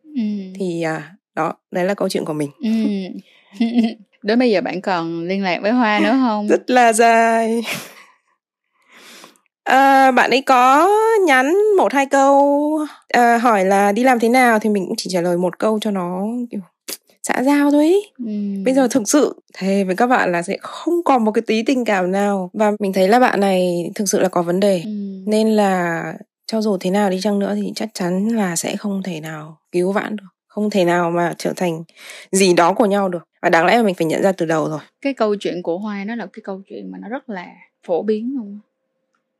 Ừ. 0.04 0.22
thì 0.60 0.84
uh, 0.98 1.02
đó 1.36 1.54
đấy 1.72 1.86
là 1.86 1.94
câu 1.94 2.10
chuyện 2.10 2.26
của 2.26 2.34
mình. 2.34 2.50
Ừ. 2.62 2.70
đến 4.24 4.40
bây 4.40 4.52
giờ 4.52 4.62
bạn 4.62 4.82
còn 4.82 5.28
liên 5.28 5.44
lạc 5.44 5.60
với 5.62 5.72
hoa 5.72 6.00
nữa 6.00 6.18
không 6.22 6.48
rất 6.48 6.70
là 6.70 6.94
dài 6.94 7.62
à, 9.64 10.12
bạn 10.12 10.30
ấy 10.30 10.42
có 10.42 10.90
nhắn 11.26 11.54
một 11.78 11.94
hai 11.94 12.06
câu 12.06 12.80
à, 13.08 13.38
hỏi 13.38 13.66
là 13.66 13.92
đi 13.92 14.04
làm 14.04 14.20
thế 14.20 14.30
nào 14.30 14.60
thì 14.60 14.70
mình 14.70 14.86
cũng 14.88 14.96
chỉ 14.98 15.10
trả 15.14 15.22
lời 15.22 15.38
một 15.38 15.60
câu 15.60 15.80
cho 15.82 15.92
nó 15.92 16.24
kiểu 16.52 16.62
xã 17.24 17.44
giao 17.44 17.72
thôi 17.72 17.86
ý. 17.86 18.02
Ừ. 18.18 18.64
bây 18.66 18.74
giờ 18.74 18.88
thực 18.88 19.04
sự 19.10 19.36
thề 19.54 19.84
với 19.84 19.96
các 19.96 20.08
bạn 20.08 20.32
là 20.32 20.42
sẽ 20.42 20.58
không 20.62 21.04
còn 21.06 21.24
một 21.24 21.32
cái 21.32 21.42
tí 21.48 21.64
tình 21.64 21.86
cảm 21.86 22.12
nào 22.12 22.50
và 22.54 22.72
mình 22.80 22.94
thấy 22.94 23.08
là 23.08 23.20
bạn 23.20 23.40
này 23.40 23.92
thực 23.96 24.10
sự 24.10 24.20
là 24.20 24.30
có 24.30 24.42
vấn 24.42 24.60
đề 24.60 24.82
ừ. 24.86 24.92
nên 25.26 25.50
là 25.50 26.04
cho 26.48 26.62
dù 26.62 26.78
thế 26.78 26.90
nào 26.90 27.10
đi 27.10 27.20
chăng 27.22 27.40
nữa 27.40 27.56
thì 27.56 27.72
chắc 27.76 27.90
chắn 27.94 28.28
là 28.28 28.56
sẽ 28.56 28.76
không 28.76 29.04
thể 29.04 29.20
nào 29.20 29.58
cứu 29.72 29.92
vãn 29.92 30.16
được 30.16 30.26
không 30.48 30.70
thể 30.70 30.86
nào 30.86 31.12
mà 31.12 31.34
trở 31.38 31.54
thành 31.56 31.84
gì 32.32 32.54
đó 32.54 32.74
của 32.74 32.86
nhau 32.86 33.10
được 33.10 33.29
và 33.42 33.50
đáng 33.50 33.66
lẽ 33.66 33.78
là 33.78 33.84
mình 33.84 33.96
phải 33.96 34.08
nhận 34.08 34.22
ra 34.22 34.32
từ 34.32 34.46
đầu 34.46 34.70
rồi. 34.70 34.80
Cái 35.02 35.14
câu 35.14 35.36
chuyện 35.36 35.64
của 35.64 35.78
hoa 35.78 36.04
nó 36.04 36.16
là 36.16 36.26
cái 36.26 36.42
câu 36.44 36.62
chuyện 36.68 36.92
mà 36.92 36.98
nó 37.02 37.10
rất 37.10 37.30
là 37.30 37.48
phổ 37.84 38.04
biến 38.04 38.34
luôn. 38.36 38.60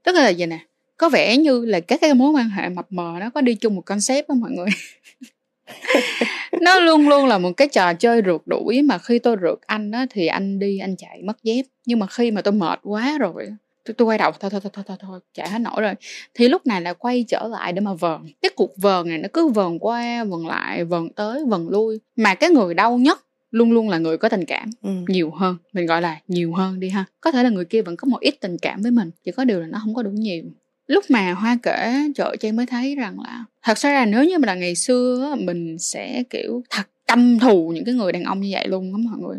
Tức 0.04 0.16
là 0.16 0.30
gì 0.30 0.46
nè? 0.46 0.60
Có 0.98 1.10
vẻ 1.10 1.38
như 1.38 1.66
là 1.66 1.80
các 1.80 2.02
cái 2.02 2.14
mối 2.14 2.32
quan 2.32 2.50
hệ 2.50 2.70
mập 2.70 2.92
mờ 2.92 3.18
nó 3.20 3.30
có 3.30 3.42
đi 3.42 3.56
chung 3.56 3.76
một 3.76 3.86
concept 3.86 4.30
đó 4.30 4.36
mọi 4.36 4.52
người. 4.52 4.70
Nó 6.62 6.80
luôn 6.80 7.10
luôn 7.10 7.26
là 7.26 7.38
một 7.38 7.52
cái 7.58 7.68
trò 7.68 7.94
chơi 7.94 8.22
rượt 8.26 8.42
đuổi 8.46 8.82
mà 8.82 8.98
khi 8.98 9.20
tôi 9.20 9.36
rượt 9.42 9.60
anh 9.66 9.92
á 9.92 10.06
thì 10.10 10.28
anh 10.28 10.60
đi 10.60 10.80
anh 10.80 10.96
chạy 10.96 11.22
mất 11.24 11.44
dép. 11.44 11.66
Nhưng 11.86 12.00
mà 12.00 12.08
khi 12.08 12.32
mà 12.32 12.42
tôi 12.42 12.52
mệt 12.52 12.80
quá 12.84 13.18
rồi 13.18 13.48
tôi, 13.86 13.94
tôi 13.94 14.06
quay 14.06 14.18
đầu 14.18 14.32
thôi 14.40 14.50
thôi 14.50 14.62
thôi 14.64 14.72
thôi 14.74 14.84
thôi, 14.88 14.98
thôi 15.00 15.20
chạy 15.34 15.50
hết 15.50 15.60
nổi 15.60 15.82
rồi. 15.82 15.94
Thì 16.34 16.48
lúc 16.50 16.68
này 16.68 16.82
là 16.82 16.94
quay 16.94 17.26
trở 17.28 17.48
lại 17.48 17.74
để 17.74 17.82
mà 17.82 17.94
vờn. 17.94 18.22
Cái 18.42 18.52
cuộc 18.56 18.78
vờn 18.78 19.10
này 19.10 19.18
nó 19.18 19.28
cứ 19.34 19.48
vờn 19.48 19.80
qua 19.80 20.24
vờn 20.24 20.42
lại 20.48 20.84
vờn 20.84 21.10
tới 21.10 21.46
vờn 21.48 21.68
lui. 21.72 22.00
Mà 22.16 22.36
cái 22.36 22.50
người 22.50 22.74
đau 22.74 22.98
nhất 22.98 23.20
luôn 23.52 23.72
luôn 23.72 23.90
là 23.90 23.98
người 23.98 24.18
có 24.18 24.30
tình 24.30 24.46
cảm 24.46 24.70
ừ. 24.82 24.90
nhiều 25.08 25.32
hơn 25.32 25.58
mình 25.74 25.86
gọi 25.86 26.02
là 26.02 26.20
nhiều 26.28 26.54
hơn 26.54 26.80
đi 26.80 26.90
ha. 26.90 27.06
Có 27.22 27.32
thể 27.32 27.44
là 27.44 27.50
người 27.50 27.66
kia 27.66 27.82
vẫn 27.82 27.96
có 27.96 28.06
một 28.06 28.20
ít 28.20 28.36
tình 28.40 28.58
cảm 28.58 28.82
với 28.82 28.92
mình 28.92 29.12
chỉ 29.24 29.32
có 29.32 29.44
điều 29.44 29.60
là 29.60 29.68
nó 29.68 29.80
không 29.84 29.94
có 29.94 30.04
đủ 30.04 30.12
nhiều. 30.12 30.44
Lúc 30.88 31.06
mà 31.10 31.34
hoa 31.34 31.58
kể 31.64 31.94
trời 32.16 32.38
trang 32.40 32.56
mới 32.56 32.66
thấy 32.66 32.96
rằng 32.96 33.20
là 33.20 33.46
thật 33.64 33.78
ra 33.78 33.94
là 33.94 34.06
nếu 34.06 34.24
như 34.24 34.38
mà 34.38 34.46
là 34.46 34.56
ngày 34.56 34.76
xưa 34.76 35.36
mình 35.40 35.78
sẽ 35.80 36.24
kiểu 36.30 36.64
thật 36.70 36.88
căm 37.08 37.40
thù 37.40 37.72
những 37.76 37.86
cái 37.86 37.94
người 37.96 38.12
đàn 38.12 38.24
ông 38.24 38.42
như 38.42 38.50
vậy 38.52 38.68
luôn 38.68 38.94
á 38.94 38.98
mọi 39.10 39.20
người. 39.20 39.38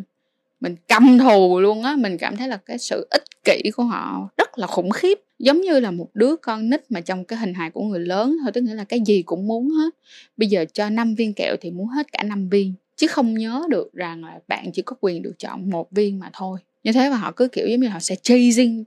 Mình 0.61 0.77
căm 0.89 1.19
thù 1.19 1.61
luôn 1.61 1.83
á 1.83 1.97
mình 1.97 2.19
cảm 2.19 2.37
thấy 2.37 2.49
là 2.49 2.57
cái 2.57 2.79
sự 2.79 3.07
ích 3.11 3.25
kỷ 3.45 3.71
của 3.71 3.83
họ 3.83 4.29
rất 4.39 4.59
là 4.59 4.67
khủng 4.67 4.91
khiếp. 4.91 5.19
Giống 5.39 5.61
như 5.61 5.81
là 5.81 5.91
một 5.91 6.09
đứa 6.15 6.37
con 6.37 6.71
nít 6.71 6.91
mà 6.91 7.01
trong 7.01 7.25
cái 7.25 7.39
hình 7.39 7.55
hài 7.55 7.71
của 7.71 7.83
người 7.83 8.01
lớn 8.01 8.37
thôi 8.43 8.53
tức 8.55 8.61
nghĩa 8.61 8.75
là 8.75 8.85
cái 8.85 9.01
gì 9.07 9.23
cũng 9.23 9.47
muốn 9.47 9.69
hết. 9.69 9.95
Bây 10.37 10.49
giờ 10.49 10.65
cho 10.73 10.91
năm 10.91 11.15
viên 11.15 11.35
kẹo 11.35 11.57
thì 11.61 11.71
muốn 11.71 11.87
hết 11.87 12.13
cả 12.13 12.23
năm 12.23 12.49
viên 12.49 12.75
chứ 13.01 13.07
không 13.07 13.35
nhớ 13.35 13.63
được 13.69 13.93
rằng 13.93 14.25
là 14.25 14.39
bạn 14.49 14.73
chỉ 14.73 14.83
có 14.83 14.97
quyền 15.01 15.23
được 15.23 15.39
chọn 15.39 15.71
một 15.71 15.91
viên 15.91 16.19
mà 16.19 16.31
thôi. 16.33 16.61
Như 16.85 16.93
thế 16.93 17.11
mà 17.11 17.17
họ 17.17 17.33
cứ 17.33 17.49
kiểu 17.49 17.69
giống 17.69 17.81
như 17.81 17.89
họ 17.89 18.01
sẽ 18.01 18.17
chasing 18.23 18.85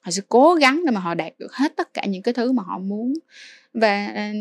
họ 0.00 0.10
sẽ 0.10 0.22
cố 0.28 0.54
gắng 0.54 0.82
để 0.86 0.90
mà 0.90 1.00
họ 1.00 1.14
đạt 1.14 1.32
được 1.38 1.52
hết 1.52 1.76
tất 1.76 1.94
cả 1.94 2.04
những 2.06 2.22
cái 2.22 2.34
thứ 2.34 2.52
mà 2.52 2.62
họ 2.62 2.78
muốn. 2.78 3.14
Và 3.74 4.06
à, 4.06 4.32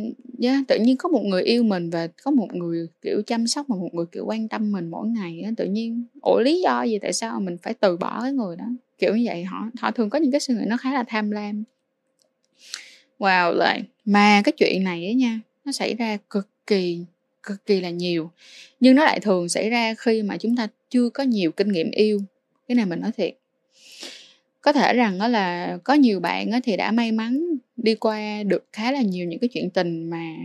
yeah, 0.42 0.68
tự 0.68 0.80
nhiên 0.80 0.98
có 0.98 1.10
một 1.10 1.24
người 1.24 1.44
yêu 1.44 1.64
mình 1.64 1.90
và 1.90 2.08
có 2.24 2.32
một 2.32 2.54
người 2.54 2.88
kiểu 3.02 3.22
chăm 3.22 3.48
sóc 3.48 3.66
và 3.68 3.76
một 3.76 3.90
người 3.94 4.06
kiểu 4.12 4.26
quan 4.26 4.48
tâm 4.48 4.72
mình 4.72 4.90
mỗi 4.90 5.08
ngày 5.08 5.44
tự 5.58 5.66
nhiên 5.66 6.06
ủa 6.22 6.40
lý 6.40 6.62
do 6.62 6.84
gì 6.84 7.00
tại 7.00 7.14
sao 7.14 7.40
mình 7.40 7.58
phải 7.58 7.74
từ 7.74 7.98
bỏ 7.98 8.22
cái 8.22 8.32
người 8.32 8.56
đó? 8.56 8.66
Kiểu 8.98 9.16
như 9.16 9.24
vậy 9.26 9.44
họ 9.44 9.70
họ 9.80 9.92
thường 9.92 10.10
có 10.10 10.20
những 10.20 10.32
cái 10.32 10.40
suy 10.40 10.54
nghĩ 10.54 10.64
nó 10.68 10.78
khá 10.78 10.94
là 10.94 11.04
tham 11.08 11.32
lam. 11.32 11.64
Wow 13.20 13.54
lại 13.54 13.84
mà 14.06 14.42
cái 14.46 14.52
chuyện 14.58 14.84
này 14.84 15.06
ấy 15.06 15.14
nha 15.14 15.40
nó 15.66 15.72
xảy 15.72 15.96
ra 15.96 16.18
cực 16.30 16.48
kỳ 16.68 17.06
cực 17.44 17.66
kỳ 17.66 17.82
là 17.82 17.90
nhiều. 17.90 18.32
Nhưng 18.80 18.96
nó 18.96 19.04
lại 19.04 19.20
thường 19.20 19.50
xảy 19.50 19.70
ra 19.70 19.94
khi 19.98 20.24
mà 20.24 20.38
chúng 20.38 20.56
ta 20.58 20.68
chưa 20.90 21.10
có 21.10 21.24
nhiều 21.24 21.52
kinh 21.52 21.72
nghiệm 21.72 21.92
yêu. 21.92 22.20
Cái 22.68 22.76
này 22.76 22.86
mình 22.86 23.00
nói 23.00 23.12
thiệt. 23.18 23.34
Có 24.62 24.74
thể 24.74 24.94
rằng 24.94 25.20
đó 25.20 25.28
là 25.28 25.78
có 25.84 25.94
nhiều 25.94 26.20
bạn 26.20 26.50
thì 26.64 26.78
đã 26.78 26.92
may 26.92 27.12
mắn 27.12 27.46
đi 27.78 27.96
qua 27.96 28.44
được 28.44 28.66
khá 28.74 28.92
là 28.92 29.02
nhiều 29.02 29.28
những 29.28 29.40
cái 29.40 29.48
chuyện 29.48 29.70
tình 29.70 30.10
mà 30.10 30.36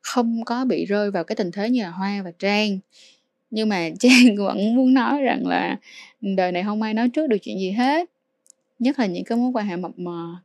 không 0.00 0.44
có 0.44 0.64
bị 0.64 0.84
rơi 0.84 1.10
vào 1.10 1.24
cái 1.24 1.36
tình 1.36 1.50
thế 1.50 1.70
như 1.70 1.82
là 1.82 1.90
hoa 1.90 2.22
và 2.24 2.32
trang. 2.38 2.78
Nhưng 3.50 3.68
mà 3.68 3.90
trang 4.00 4.36
vẫn 4.36 4.76
muốn 4.76 4.94
nói 4.94 5.22
rằng 5.22 5.46
là 5.46 5.76
đời 6.20 6.52
này 6.52 6.62
không 6.62 6.82
ai 6.82 6.94
nói 6.94 7.08
trước 7.08 7.26
được 7.26 7.38
chuyện 7.42 7.58
gì 7.58 7.70
hết. 7.70 8.10
Nhất 8.78 8.98
là 8.98 9.06
những 9.06 9.24
cái 9.24 9.38
mối 9.38 9.50
quan 9.54 9.66
hệ 9.66 9.76
mập 9.76 9.98
mờ 9.98 10.36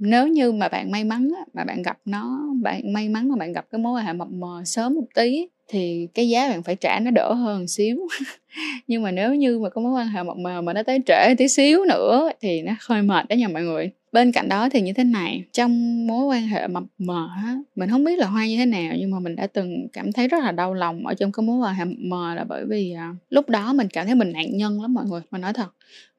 nếu 0.00 0.28
như 0.28 0.52
mà 0.52 0.68
bạn 0.68 0.90
may 0.90 1.04
mắn 1.04 1.28
mà 1.54 1.64
bạn 1.64 1.82
gặp 1.82 1.98
nó, 2.04 2.40
bạn 2.62 2.92
may 2.92 3.08
mắn 3.08 3.28
mà 3.28 3.36
bạn 3.36 3.52
gặp 3.52 3.66
cái 3.70 3.78
mối 3.80 3.92
quan 4.00 4.06
hệ 4.06 4.12
mập 4.12 4.28
mờ 4.30 4.62
sớm 4.64 4.94
một 4.94 5.06
tí 5.14 5.48
thì 5.68 6.08
cái 6.14 6.28
giá 6.28 6.48
bạn 6.48 6.62
phải 6.62 6.76
trả 6.76 7.00
nó 7.00 7.10
đỡ 7.10 7.34
hơn 7.34 7.68
xíu. 7.68 8.08
Nhưng 8.88 9.02
mà 9.02 9.10
nếu 9.10 9.34
như 9.34 9.58
mà 9.58 9.68
có 9.70 9.80
mối 9.80 9.92
quan 9.92 10.08
hệ 10.08 10.22
mập 10.22 10.36
mờ 10.36 10.62
mà 10.62 10.72
nó 10.72 10.82
tới 10.82 10.98
trễ 11.06 11.34
tí 11.38 11.48
xíu 11.48 11.84
nữa 11.84 12.30
thì 12.40 12.62
nó 12.62 12.72
hơi 12.88 13.02
mệt 13.02 13.28
đó 13.28 13.34
nha 13.34 13.48
mọi 13.48 13.62
người 13.62 13.90
bên 14.12 14.32
cạnh 14.32 14.48
đó 14.48 14.68
thì 14.68 14.80
như 14.80 14.92
thế 14.92 15.04
này 15.04 15.44
trong 15.52 16.06
mối 16.06 16.24
quan 16.24 16.46
hệ 16.46 16.66
mập 16.66 16.82
mờ 16.98 17.28
á 17.36 17.56
mình 17.76 17.90
không 17.90 18.04
biết 18.04 18.18
là 18.18 18.26
hoa 18.26 18.46
như 18.46 18.56
thế 18.56 18.66
nào 18.66 18.94
nhưng 18.98 19.10
mà 19.10 19.20
mình 19.20 19.36
đã 19.36 19.46
từng 19.46 19.88
cảm 19.92 20.12
thấy 20.12 20.28
rất 20.28 20.42
là 20.42 20.52
đau 20.52 20.74
lòng 20.74 21.06
ở 21.06 21.14
trong 21.14 21.32
cái 21.32 21.46
mối 21.46 21.58
quan 21.58 21.74
hệ 21.74 21.84
mập 21.84 21.98
mờ 21.98 22.34
là 22.34 22.44
bởi 22.44 22.64
vì 22.68 22.92
à, 22.92 23.14
lúc 23.28 23.48
đó 23.48 23.72
mình 23.72 23.88
cảm 23.92 24.06
thấy 24.06 24.14
mình 24.14 24.32
nạn 24.32 24.56
nhân 24.56 24.82
lắm 24.82 24.94
mọi 24.94 25.04
người. 25.04 25.20
Mình 25.30 25.40
nói 25.40 25.52
thật 25.52 25.68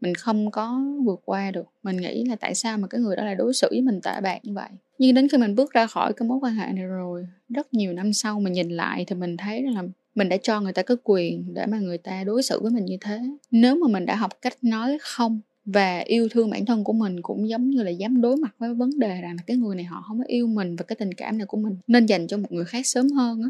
mình 0.01 0.15
không 0.15 0.51
có 0.51 0.81
vượt 1.05 1.21
qua 1.25 1.51
được. 1.51 1.65
Mình 1.83 1.97
nghĩ 1.97 2.25
là 2.25 2.35
tại 2.35 2.55
sao 2.55 2.77
mà 2.77 2.87
cái 2.87 3.01
người 3.01 3.15
đó 3.15 3.23
lại 3.23 3.35
đối 3.35 3.53
xử 3.53 3.67
với 3.71 3.81
mình 3.81 4.01
tệ 4.01 4.21
bạc 4.21 4.39
như 4.43 4.53
vậy? 4.53 4.69
Nhưng 4.97 5.15
đến 5.15 5.27
khi 5.27 5.37
mình 5.37 5.55
bước 5.55 5.71
ra 5.71 5.87
khỏi 5.87 6.13
cái 6.13 6.27
mối 6.27 6.37
quan 6.41 6.53
hệ 6.53 6.71
này 6.73 6.85
rồi 6.85 7.27
rất 7.49 7.73
nhiều 7.73 7.93
năm 7.93 8.13
sau 8.13 8.39
mình 8.39 8.53
nhìn 8.53 8.69
lại 8.69 9.05
thì 9.07 9.15
mình 9.15 9.37
thấy 9.37 9.63
là 9.63 9.83
mình 10.15 10.29
đã 10.29 10.37
cho 10.37 10.61
người 10.61 10.73
ta 10.73 10.81
cái 10.81 10.97
quyền 11.03 11.53
để 11.53 11.65
mà 11.65 11.79
người 11.79 11.97
ta 11.97 12.23
đối 12.23 12.43
xử 12.43 12.61
với 12.61 12.71
mình 12.71 12.85
như 12.85 12.97
thế. 13.01 13.19
Nếu 13.51 13.75
mà 13.75 13.87
mình 13.87 14.05
đã 14.05 14.15
học 14.15 14.31
cách 14.41 14.57
nói 14.61 14.97
không 15.01 15.41
và 15.65 15.99
yêu 15.99 16.29
thương 16.31 16.49
bản 16.49 16.65
thân 16.65 16.83
của 16.83 16.93
mình 16.93 17.21
cũng 17.21 17.49
giống 17.49 17.69
như 17.69 17.83
là 17.83 17.89
dám 17.89 18.21
đối 18.21 18.37
mặt 18.37 18.55
với 18.59 18.73
vấn 18.73 18.99
đề 18.99 19.21
rằng 19.21 19.35
là 19.35 19.43
cái 19.47 19.57
người 19.57 19.75
này 19.75 19.85
họ 19.85 20.03
không 20.07 20.17
có 20.17 20.23
yêu 20.27 20.47
mình 20.47 20.75
và 20.75 20.83
cái 20.83 20.95
tình 20.95 21.13
cảm 21.13 21.37
này 21.37 21.47
của 21.47 21.57
mình 21.57 21.75
nên 21.87 22.05
dành 22.05 22.27
cho 22.27 22.37
một 22.37 22.51
người 22.51 22.65
khác 22.65 22.87
sớm 22.87 23.09
hơn 23.09 23.41
á. 23.43 23.49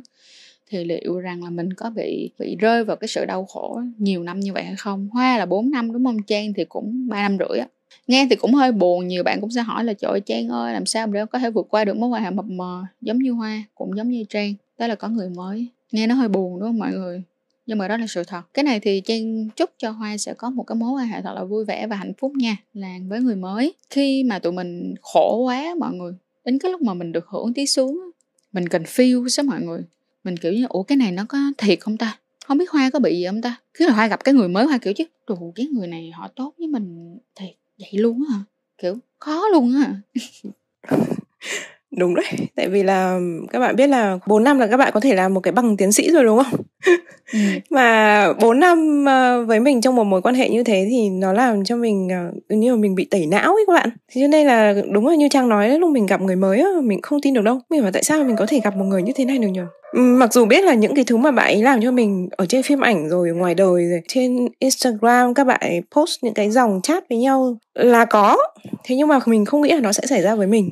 Thì 0.70 0.84
liệu 0.86 1.20
rằng 1.20 1.44
là 1.44 1.50
mình 1.50 1.74
có 1.74 1.90
bị 1.90 2.30
bị 2.40 2.56
rơi 2.56 2.84
vào 2.84 2.96
cái 2.98 3.08
sự 3.08 3.26
đau 3.26 3.46
khổ 3.46 3.82
nhiều 3.98 4.24
năm 4.24 4.40
như 4.40 4.54
vậy 4.54 4.64
hay 4.64 4.76
không? 4.76 5.10
Hoa 5.12 5.38
là 5.38 5.46
4 5.46 5.72
năm, 5.72 5.94
đúng 5.94 6.06
không 6.06 6.24
trang? 6.24 6.54
Thì 6.54 6.66
cũng 6.66 7.08
ba 7.10 7.30
năm 7.30 7.38
rưỡi 7.40 7.60
á. 7.60 7.68
Nghe 8.08 8.28
thì 8.30 8.36
cũng 8.36 8.54
hơi 8.54 8.72
buồn, 8.72 9.08
nhiều 9.08 9.24
bạn 9.24 9.42
cũng 9.42 9.52
sẽ 9.52 9.62
hỏi 9.62 9.84
là, 9.84 9.94
trời 9.94 10.22
trang 10.26 10.50
ơi, 10.50 10.74
làm 10.74 10.86
sao 10.86 11.08
để 11.08 11.26
có 11.26 11.40
thể 11.40 11.50
vượt 11.50 11.68
qua 11.70 11.86
được 11.86 11.98
mối 11.98 12.10
quan 12.10 12.24
hệ 12.24 12.32
mập 12.32 12.46
mờ 12.46 12.84
giống 13.02 13.20
như 13.20 13.32
hoa, 13.32 13.64
cũng 13.76 13.98
giống 13.98 14.10
như 14.10 14.24
trang? 14.30 14.54
Đó 14.78 14.88
là 14.88 14.96
có 14.96 15.08
người 15.10 15.30
mới. 15.30 15.68
Nghe 15.92 16.08
nó 16.08 16.16
hơi 16.16 16.28
buồn, 16.28 16.60
đúng 16.60 16.70
không 16.70 16.80
mọi 16.80 16.92
người? 16.92 17.24
Nhưng 17.66 17.78
mà 17.78 17.88
đó 17.88 17.98
là 17.98 18.08
sự 18.08 18.24
thật. 18.24 18.42
Cái 18.54 18.64
này 18.64 18.80
thì 18.80 19.02
trang 19.02 19.50
chúc 19.56 19.70
cho 19.78 19.92
hoa 19.92 20.18
sẽ 20.18 20.34
có 20.34 20.50
một 20.50 20.64
cái 20.64 20.76
mối 20.76 20.92
quan 20.92 21.08
hệ 21.08 21.22
thật 21.22 21.34
là 21.36 21.44
vui 21.44 21.66
vẻ 21.66 21.88
và 21.88 21.96
hạnh 21.96 22.14
phúc 22.18 22.32
nha 22.36 22.58
là 22.74 22.96
với 23.08 23.22
người 23.22 23.36
mới. 23.36 23.74
Khi 23.90 24.24
mà 24.24 24.40
tụi 24.40 24.54
mình 24.54 24.94
khổ 25.02 25.44
quá 25.46 25.76
mọi 25.80 25.94
người, 25.94 26.14
đến 26.46 26.60
cái 26.60 26.72
lúc 26.72 26.82
mà 26.82 26.94
mình 26.94 27.12
được 27.12 27.28
hưởng 27.28 27.54
tí 27.54 27.66
xuống 27.66 28.12
mình 28.54 28.68
cần 28.68 28.84
feel 28.84 29.28
sao 29.28 29.46
mọi 29.46 29.62
người. 29.62 29.82
Mình 30.24 30.38
kiểu 30.38 30.54
như, 30.54 30.66
ủa, 30.70 30.84
cái 30.84 30.96
này 30.96 31.12
nó 31.12 31.26
có 31.30 31.38
thiệt 31.58 31.80
không 31.80 31.98
ta? 31.98 32.18
Không 32.46 32.58
biết 32.58 32.70
hoa 32.70 32.90
có 32.90 33.00
bị 33.00 33.18
gì 33.18 33.26
không 33.26 33.42
ta? 33.42 33.56
Cứ 33.74 33.88
là 33.88 33.94
hoa 33.94 34.08
gặp 34.08 34.24
cái 34.24 34.34
người 34.34 34.48
mới, 34.48 34.66
hoa 34.66 34.78
kiểu 34.78 34.94
chứ 34.94 35.04
đủ 35.28 35.54
cái 35.56 35.66
người 35.66 35.88
này 35.88 36.12
họ 36.12 36.28
tốt 36.36 36.54
với 36.58 36.68
mình 36.68 37.18
thiệt 37.36 37.56
vậy 37.80 37.92
luôn 37.94 38.24
á 38.30 38.36
hả? 38.36 38.44
Kiểu, 38.78 38.98
khó 39.20 39.48
luôn 39.52 39.74
á 39.76 39.96
đúng 41.98 42.16
đấy 42.16 42.26
tại 42.56 42.70
vì 42.70 42.84
là 42.84 43.20
các 43.52 43.60
bạn 43.60 43.76
biết 43.76 43.88
là 43.88 44.20
4 44.28 44.44
năm 44.44 44.60
là 44.60 44.68
các 44.68 44.78
bạn 44.78 44.92
có 44.94 45.00
thể 45.00 45.16
làm 45.16 45.34
một 45.34 45.40
cái 45.40 45.52
bằng 45.52 45.78
tiến 45.78 45.92
sĩ 45.92 46.12
rồi 46.12 46.24
đúng 46.24 46.44
không? 46.44 46.62
Ừ. 47.34 47.40
mà 47.70 48.28
4 48.42 48.60
năm 48.60 49.06
ờ, 49.06 49.46
với 49.46 49.60
mình 49.60 49.82
trong 49.82 49.96
một 49.96 50.04
mối 50.04 50.22
quan 50.22 50.36
hệ 50.36 50.50
như 50.50 50.64
thế 50.64 50.88
thì 50.90 51.10
nó 51.10 51.34
làm 51.34 51.64
cho 51.64 51.76
mình 51.76 52.08
uh, 52.08 52.58
như 52.58 52.72
là 52.72 52.78
mình 52.78 52.96
bị 52.96 53.06
tẩy 53.06 53.26
não 53.26 53.54
ấy 53.54 53.64
các 53.68 53.74
bạn. 53.74 53.90
Thế 54.12 54.22
cho 54.22 54.28
nên 54.28 54.48
là 54.48 54.76
đúng 54.92 55.08
là 55.08 55.16
như 55.16 55.28
trang 55.30 55.50
nói 55.50 55.80
lúc 55.80 55.92
mình 55.92 56.06
gặp 56.06 56.22
người 56.22 56.36
mới 56.36 56.64
mình 56.84 57.02
không 57.02 57.22
tin 57.22 57.34
được 57.34 57.44
đâu. 57.44 57.60
Mình 57.70 57.84
mà 57.84 57.92
tại 57.94 58.04
sao 58.04 58.24
mình 58.24 58.36
có 58.36 58.46
thể 58.46 58.60
gặp 58.64 58.76
một 58.76 58.86
người 58.86 59.02
như 59.02 59.14
thế 59.16 59.26
này 59.26 59.38
được 59.38 59.48
nhỉ 59.48 59.62
mặc 59.94 60.34
dù 60.34 60.46
biết 60.46 60.64
là 60.64 60.74
những 60.74 60.96
cái 60.96 61.06
thứ 61.06 61.18
mà 61.18 61.32
bạn 61.32 61.46
ấy 61.46 61.64
làm 61.64 61.82
cho 61.82 61.92
mình 61.92 62.30
ở 62.32 62.46
trên 62.46 62.64
phim 62.64 62.80
ảnh 62.80 63.10
rồi 63.10 63.30
ngoài 63.30 63.56
đời 63.56 63.86
rồi 63.86 64.02
trên 64.08 64.48
Instagram 64.60 65.34
các 65.34 65.44
bạn 65.44 65.60
ấy 65.62 65.82
post 65.96 66.24
những 66.24 66.34
cái 66.34 66.52
dòng 66.52 66.80
chat 66.84 67.10
với 67.10 67.18
nhau 67.18 67.58
là 67.74 68.06
có. 68.06 68.38
Thế 68.84 68.96
nhưng 68.96 69.08
mà 69.08 69.20
mình 69.26 69.46
không 69.46 69.62
nghĩ 69.62 69.70
là 69.70 69.80
nó 69.80 69.92
sẽ 69.92 70.06
xảy 70.06 70.22
ra 70.22 70.36
với 70.36 70.48
mình 70.48 70.70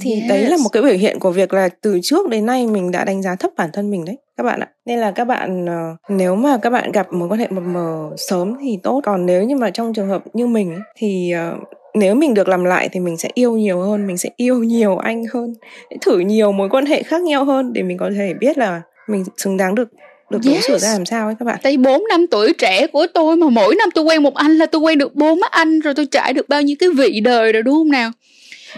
thì 0.00 0.12
yes. 0.12 0.28
đấy 0.28 0.46
là 0.50 0.56
một 0.56 0.68
cái 0.72 0.82
biểu 0.82 0.96
hiện 0.96 1.18
của 1.18 1.30
việc 1.30 1.52
là 1.52 1.68
từ 1.68 1.98
trước 2.02 2.28
đến 2.28 2.46
nay 2.46 2.66
mình 2.66 2.90
đã 2.90 3.04
đánh 3.04 3.22
giá 3.22 3.34
thấp 3.34 3.50
bản 3.56 3.70
thân 3.72 3.90
mình 3.90 4.04
đấy 4.04 4.16
các 4.36 4.42
bạn 4.42 4.60
ạ. 4.60 4.68
Nên 4.86 4.98
là 4.98 5.10
các 5.10 5.24
bạn 5.24 5.66
ờ, 5.66 5.96
nếu 6.08 6.34
mà 6.34 6.58
các 6.62 6.70
bạn 6.70 6.92
gặp 6.92 7.12
mối 7.12 7.28
quan 7.28 7.40
hệ 7.40 7.48
mập 7.50 7.64
mờ 7.64 8.10
sớm 8.16 8.52
thì 8.62 8.78
tốt. 8.82 9.00
Còn 9.04 9.26
nếu 9.26 9.44
như 9.44 9.56
mà 9.56 9.70
trong 9.70 9.94
trường 9.94 10.08
hợp 10.08 10.24
như 10.32 10.46
mình 10.46 10.72
ấy, 10.72 10.80
thì 10.96 11.32
uh, 11.54 11.62
nếu 11.94 12.14
mình 12.14 12.34
được 12.34 12.48
làm 12.48 12.64
lại 12.64 12.88
thì 12.92 13.00
mình 13.00 13.16
sẽ 13.16 13.28
yêu 13.34 13.56
nhiều 13.56 13.80
hơn 13.80 14.06
mình 14.06 14.18
sẽ 14.18 14.30
yêu 14.36 14.58
nhiều 14.58 14.96
anh 14.96 15.24
hơn 15.34 15.54
thử 16.00 16.18
nhiều 16.18 16.52
mối 16.52 16.68
quan 16.68 16.86
hệ 16.86 17.02
khác 17.02 17.22
nhau 17.22 17.44
hơn 17.44 17.72
để 17.72 17.82
mình 17.82 17.98
có 17.98 18.10
thể 18.16 18.34
biết 18.40 18.58
là 18.58 18.82
mình 19.08 19.24
xứng 19.36 19.56
đáng 19.56 19.74
được 19.74 19.88
được 20.30 20.38
yes. 20.44 20.52
đối 20.54 20.62
xử 20.62 20.78
ra 20.78 20.92
làm 20.92 21.04
sao 21.04 21.26
ấy 21.26 21.34
các 21.38 21.44
bạn. 21.44 21.58
Tại 21.62 21.76
bốn 21.76 22.04
năm 22.08 22.26
tuổi 22.30 22.52
trẻ 22.52 22.86
của 22.86 23.06
tôi 23.14 23.36
mà 23.36 23.48
mỗi 23.48 23.74
năm 23.74 23.88
tôi 23.94 24.04
quen 24.04 24.22
một 24.22 24.34
anh 24.34 24.58
là 24.58 24.66
tôi 24.66 24.80
quen 24.80 24.98
được 24.98 25.14
bốn 25.14 25.40
anh 25.50 25.80
rồi 25.80 25.94
tôi 25.94 26.06
trải 26.06 26.32
được 26.32 26.48
bao 26.48 26.62
nhiêu 26.62 26.76
cái 26.78 26.88
vị 26.96 27.20
đời 27.20 27.52
rồi 27.52 27.62
đúng 27.62 27.74
không 27.74 27.90
nào 27.90 28.10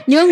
nhưng 0.06 0.30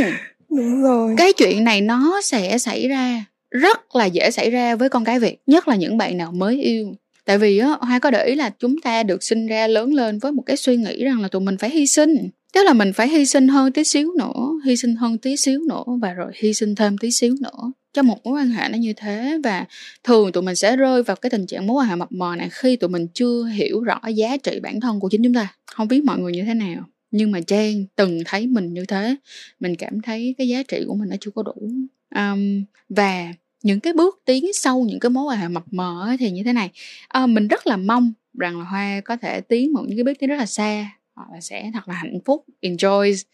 đúng 0.50 0.82
rồi. 0.82 1.14
cái 1.18 1.32
chuyện 1.32 1.64
này 1.64 1.80
nó 1.80 2.20
sẽ 2.22 2.58
xảy 2.58 2.88
ra 2.88 3.24
rất 3.50 3.96
là 3.96 4.04
dễ 4.04 4.30
xảy 4.30 4.50
ra 4.50 4.76
với 4.76 4.88
con 4.88 5.04
cái 5.04 5.18
việt 5.18 5.38
nhất 5.46 5.68
là 5.68 5.76
những 5.76 5.96
bạn 5.96 6.16
nào 6.16 6.32
mới 6.32 6.62
yêu. 6.62 6.94
Tại 7.24 7.38
vì 7.38 7.58
á 7.58 7.68
hoa 7.80 7.98
có 7.98 8.10
để 8.10 8.24
ý 8.24 8.34
là 8.34 8.50
chúng 8.58 8.80
ta 8.80 9.02
được 9.02 9.22
sinh 9.22 9.46
ra 9.46 9.66
lớn 9.66 9.94
lên 9.94 10.18
với 10.18 10.32
một 10.32 10.42
cái 10.46 10.56
suy 10.56 10.76
nghĩ 10.76 11.04
rằng 11.04 11.20
là 11.20 11.28
tụi 11.28 11.42
mình 11.42 11.56
phải 11.58 11.70
hy 11.70 11.86
sinh. 11.86 12.28
Tức 12.54 12.62
là 12.62 12.72
mình 12.72 12.92
phải 12.92 13.08
hy 13.08 13.26
sinh 13.26 13.48
hơn 13.48 13.72
tí 13.72 13.84
xíu 13.84 14.12
nữa 14.18 14.50
hy 14.64 14.76
sinh 14.76 14.96
hơn 14.96 15.18
tí 15.18 15.36
xíu 15.36 15.60
nữa 15.68 15.84
và 16.02 16.12
rồi 16.12 16.32
hy 16.34 16.54
sinh 16.54 16.74
thêm 16.74 16.98
tí 16.98 17.10
xíu 17.10 17.34
nữa 17.40 17.72
cho 17.92 18.02
một 18.02 18.18
mối 18.24 18.40
quan 18.40 18.50
hệ 18.50 18.68
nó 18.68 18.78
như 18.78 18.92
thế. 18.96 19.38
Và 19.44 19.64
thường 20.04 20.32
tụi 20.32 20.42
mình 20.42 20.56
sẽ 20.56 20.76
rơi 20.76 21.02
vào 21.02 21.16
cái 21.16 21.30
tình 21.30 21.46
trạng 21.46 21.66
mối 21.66 21.74
quan 21.74 21.88
hệ 21.88 21.96
mập 21.96 22.12
mờ 22.12 22.36
này 22.36 22.48
khi 22.52 22.76
tụi 22.76 22.90
mình 22.90 23.06
chưa 23.14 23.44
hiểu 23.44 23.80
rõ 23.80 24.00
giá 24.14 24.36
trị 24.36 24.60
bản 24.62 24.80
thân 24.80 25.00
của 25.00 25.08
chính 25.08 25.22
chúng 25.24 25.34
ta. 25.34 25.54
Không 25.66 25.88
biết 25.88 26.04
mọi 26.04 26.18
người 26.18 26.32
như 26.32 26.44
thế 26.44 26.54
nào 26.54 26.84
nhưng 27.10 27.30
mà 27.30 27.40
trang 27.40 27.84
từng 27.96 28.20
thấy 28.26 28.46
mình 28.46 28.74
như 28.74 28.84
thế 28.84 29.16
mình 29.60 29.74
cảm 29.76 30.00
thấy 30.00 30.34
cái 30.38 30.48
giá 30.48 30.62
trị 30.62 30.84
của 30.86 30.94
mình 30.94 31.08
nó 31.08 31.16
chưa 31.20 31.30
có 31.30 31.42
đủ. 31.42 31.70
Um, 32.14 32.64
và 32.88 33.32
những 33.62 33.80
cái 33.80 33.92
bước 33.92 34.22
tiến 34.24 34.52
sâu 34.52 34.84
những 34.84 35.00
cái 35.00 35.10
mối 35.10 35.24
quan 35.24 35.38
hệ 35.38 35.48
mập 35.48 35.64
mờ 35.70 36.16
thì 36.18 36.30
như 36.30 36.42
thế 36.42 36.52
này. 36.52 36.70
À, 37.08 37.26
mình 37.26 37.48
rất 37.48 37.66
là 37.66 37.76
mong 37.76 38.12
rằng 38.38 38.58
là 38.58 38.64
hoa 38.64 39.00
có 39.04 39.16
thể 39.16 39.40
tiến 39.40 39.72
một 39.72 39.82
những 39.86 39.96
cái 39.96 40.04
bước 40.04 40.12
tiến 40.18 40.30
rất 40.30 40.36
là 40.36 40.46
xa 40.46 40.90
hoặc 41.14 41.28
là 41.32 41.40
sẽ 41.40 41.70
thật 41.74 41.88
là 41.88 41.94
hạnh 41.94 42.18
phúc 42.24 42.44
enjoy 42.62 43.24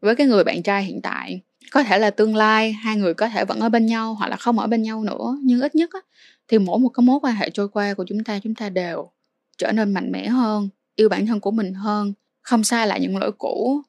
với 0.00 0.14
cái 0.14 0.26
người 0.26 0.44
bạn 0.44 0.62
trai 0.62 0.84
hiện 0.84 1.00
tại. 1.02 1.40
Có 1.70 1.82
thể 1.82 1.98
là 1.98 2.10
tương 2.10 2.36
lai 2.36 2.72
hai 2.72 2.96
người 2.96 3.14
có 3.14 3.28
thể 3.28 3.44
vẫn 3.44 3.60
ở 3.60 3.68
bên 3.68 3.86
nhau 3.86 4.14
hoặc 4.14 4.28
là 4.28 4.36
không 4.36 4.58
ở 4.58 4.66
bên 4.66 4.82
nhau 4.82 5.04
nữa 5.04 5.38
nhưng 5.42 5.60
ít 5.60 5.74
nhất 5.74 5.90
á, 5.92 6.00
thì 6.48 6.58
mỗi 6.58 6.78
một 6.78 6.88
cái 6.88 7.04
mối 7.04 7.18
quan 7.22 7.34
hệ 7.34 7.50
trôi 7.50 7.68
qua 7.68 7.94
của 7.94 8.04
chúng 8.08 8.24
ta 8.24 8.38
chúng 8.42 8.54
ta 8.54 8.68
đều 8.68 9.10
trở 9.58 9.72
nên 9.72 9.94
mạnh 9.94 10.12
mẽ 10.12 10.28
hơn 10.28 10.68
yêu 10.96 11.08
bản 11.08 11.26
thân 11.26 11.40
của 11.40 11.50
mình 11.50 11.74
hơn 11.74 12.12
không 12.48 12.64
sai 12.64 12.86
lại 12.86 13.00
những 13.00 13.16
lỗi 13.16 13.32
cũ. 13.38 13.80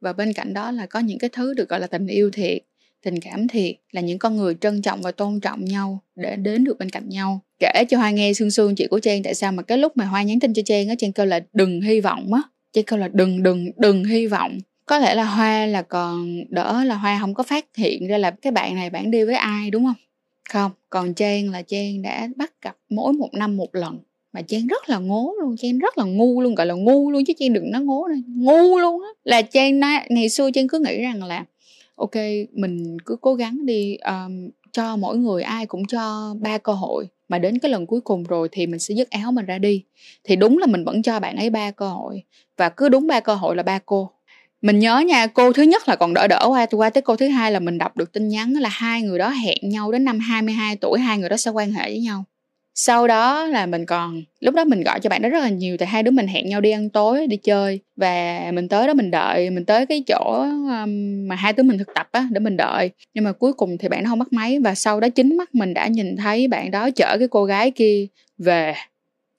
Và 0.00 0.12
bên 0.12 0.32
cạnh 0.32 0.54
đó 0.54 0.70
là 0.70 0.86
có 0.86 1.00
những 1.00 1.18
cái 1.18 1.30
thứ 1.32 1.54
được, 1.54 1.68
gọi 1.68 1.80
là, 1.80 1.86
tình 1.86 2.06
yêu 2.06 2.30
thiệt, 2.30 2.58
tình 3.02 3.20
cảm 3.20 3.48
thiệt, 3.48 3.74
là 3.92 4.00
những 4.00 4.18
con 4.18 4.36
người 4.36 4.56
trân 4.60 4.82
trọng 4.82 5.02
và 5.02 5.12
tôn 5.12 5.40
trọng 5.40 5.64
nhau, 5.64 5.98
để 6.16 6.36
đến 6.36 6.64
được 6.64 6.78
bên 6.78 6.90
cạnh 6.90 7.08
nhau. 7.08 7.40
Kể 7.58 7.84
cho 7.88 7.98
hoa 7.98 8.10
nghe 8.10 8.32
xương 8.32 8.50
xương 8.50 8.74
chị 8.74 8.86
của 8.86 8.98
trang, 8.98 9.22
tại 9.22 9.34
sao 9.34 9.52
mà 9.52 9.62
cái 9.62 9.78
lúc 9.78 9.96
mà 9.96 10.04
hoa 10.04 10.22
nhắn 10.22 10.40
tin 10.40 10.54
cho 10.54 10.62
trang 10.66 10.88
á, 10.88 10.94
trang 10.98 11.12
kêu 11.12 11.26
là 11.26 11.40
đừng 11.52 11.80
hy 11.80 12.00
vọng 12.00 12.34
á. 12.34 12.42
Trang 12.72 12.84
kêu 12.84 12.98
là 12.98 13.08
đừng 13.08 13.42
đừng 13.42 13.70
đừng 13.76 14.04
hy 14.04 14.26
vọng 14.26 14.58
có 14.86 14.98
lẽ 14.98 15.14
là 15.14 15.24
hoa 15.24 15.66
là 15.66 15.82
còn 15.82 16.44
đỡ, 16.48 16.84
là 16.84 16.94
hoa 16.94 17.18
không 17.20 17.34
có 17.34 17.42
phát 17.42 17.66
hiện 17.76 18.06
ra 18.06 18.18
là 18.18 18.30
cái 18.30 18.52
bạn 18.52 18.74
này 18.74 18.90
bạn 18.90 19.10
đi 19.10 19.24
với 19.24 19.34
ai, 19.34 19.70
đúng 19.70 19.84
không? 19.84 19.94
Không, 20.50 20.70
còn 20.90 21.14
trang 21.14 21.50
là 21.50 21.62
trang 21.62 22.02
đã 22.02 22.28
bắt 22.36 22.52
gặp 22.62 22.76
mỗi 22.88 23.12
một 23.12 23.28
năm 23.32 23.56
một 23.56 23.74
lần 23.74 23.98
mà 24.36 24.42
trang 24.42 24.66
rất 24.66 24.88
là 24.88 24.98
ngố 24.98 25.34
luôn 25.40 25.56
trang 25.56 25.78
rất 25.78 25.98
là 25.98 26.04
ngu 26.04 26.40
luôn 26.40 26.54
gọi 26.54 26.66
là 26.66 26.74
ngu 26.74 27.10
luôn 27.10 27.24
chứ 27.24 27.32
trang 27.38 27.52
đừng 27.52 27.70
nói 27.70 27.82
ngố 27.82 28.08
này 28.08 28.22
ngu 28.26 28.78
luôn 28.78 29.02
á. 29.02 29.08
Là 29.24 29.42
trang 29.42 29.80
nói, 29.80 30.00
ngày 30.08 30.28
xưa 30.28 30.50
trang 30.50 30.68
cứ 30.68 30.78
nghĩ 30.78 31.02
rằng 31.02 31.24
là 31.24 31.44
ok 31.94 32.14
mình 32.52 32.96
cứ 33.06 33.16
cố 33.20 33.34
gắng 33.34 33.66
đi 33.66 33.96
um, 33.96 34.50
cho 34.72 34.96
mỗi 34.96 35.16
người 35.16 35.42
ai 35.42 35.66
cũng 35.66 35.86
cho 35.86 36.34
ba 36.40 36.58
cơ 36.58 36.72
hội 36.72 37.06
mà 37.28 37.38
đến 37.38 37.58
cái 37.58 37.70
lần 37.70 37.86
cuối 37.86 38.00
cùng 38.00 38.24
rồi 38.24 38.48
thì 38.52 38.66
mình 38.66 38.78
sẽ 38.80 38.94
dứt 38.94 39.10
áo 39.10 39.32
mình 39.32 39.46
ra 39.46 39.58
đi. 39.58 39.84
Thì 40.24 40.36
đúng 40.36 40.58
là 40.58 40.66
mình 40.66 40.84
vẫn 40.84 41.02
cho 41.02 41.20
bạn 41.20 41.36
ấy 41.36 41.50
ba 41.50 41.70
cơ 41.70 41.88
hội 41.88 42.22
và 42.56 42.68
cứ 42.68 42.88
đúng 42.88 43.06
ba 43.06 43.20
cơ 43.20 43.34
hội 43.34 43.56
là 43.56 43.62
ba 43.62 43.78
cô. 43.86 44.10
Mình 44.62 44.78
nhớ 44.78 44.98
nha 44.98 45.26
cô 45.26 45.52
thứ 45.52 45.62
nhất 45.62 45.88
là 45.88 45.96
còn 45.96 46.14
đỡ 46.14 46.26
đỡ 46.28 46.46
qua 46.48 46.66
qua 46.70 46.90
tới 46.90 47.02
cô 47.02 47.16
thứ 47.16 47.28
hai 47.28 47.52
là 47.52 47.60
mình 47.60 47.78
đọc 47.78 47.96
được 47.96 48.12
tin 48.12 48.28
nhắn 48.28 48.52
là 48.52 48.68
hai 48.68 49.02
người 49.02 49.18
đó 49.18 49.30
hẹn 49.30 49.58
nhau 49.62 49.92
đến 49.92 50.04
năm 50.04 50.18
22 50.18 50.76
tuổi 50.76 51.00
hai 51.00 51.18
người 51.18 51.28
đó 51.28 51.36
sẽ 51.36 51.50
quan 51.50 51.72
hệ 51.72 51.84
với 51.84 52.00
nhau 52.00 52.24
sau 52.78 53.06
đó 53.06 53.44
là 53.44 53.66
mình 53.66 53.86
còn 53.86 54.22
lúc 54.40 54.54
đó 54.54 54.64
mình 54.64 54.82
gọi 54.82 55.00
cho 55.00 55.10
bạn 55.10 55.22
đó 55.22 55.28
rất 55.28 55.40
là 55.40 55.48
nhiều 55.48 55.76
tại 55.76 55.88
hai 55.88 56.02
đứa 56.02 56.10
mình 56.10 56.26
hẹn 56.26 56.48
nhau 56.48 56.60
đi 56.60 56.70
ăn 56.70 56.90
tối 56.90 57.26
đi 57.26 57.36
chơi. 57.36 57.80
Và 57.96 58.40
mình 58.54 58.68
tới 58.68 58.86
đó 58.86 58.94
mình 58.94 59.10
đợi 59.10 59.50
mình 59.50 59.64
tới 59.64 59.86
cái 59.86 60.02
chỗ 60.06 60.40
um, 60.42 61.28
mà 61.28 61.34
hai 61.34 61.52
đứa 61.52 61.62
mình 61.62 61.78
thực 61.78 61.94
tập 61.94 62.08
á 62.12 62.28
để 62.30 62.40
mình 62.40 62.56
đợi. 62.56 62.90
Nhưng 63.14 63.24
mà 63.24 63.32
cuối 63.32 63.52
cùng 63.52 63.78
thì 63.78 63.88
bạn 63.88 64.04
đó 64.04 64.08
không 64.10 64.18
bắt 64.18 64.32
máy. 64.32 64.58
Và 64.58 64.74
sau 64.74 65.00
đó 65.00 65.08
chính 65.08 65.36
mắt 65.36 65.54
mình 65.54 65.74
đã 65.74 65.86
nhìn 65.86 66.16
thấy 66.16 66.48
bạn 66.48 66.70
đó 66.70 66.90
chở 66.90 67.16
cái 67.18 67.28
cô 67.28 67.44
gái 67.44 67.70
kia 67.70 68.06
về 68.38 68.74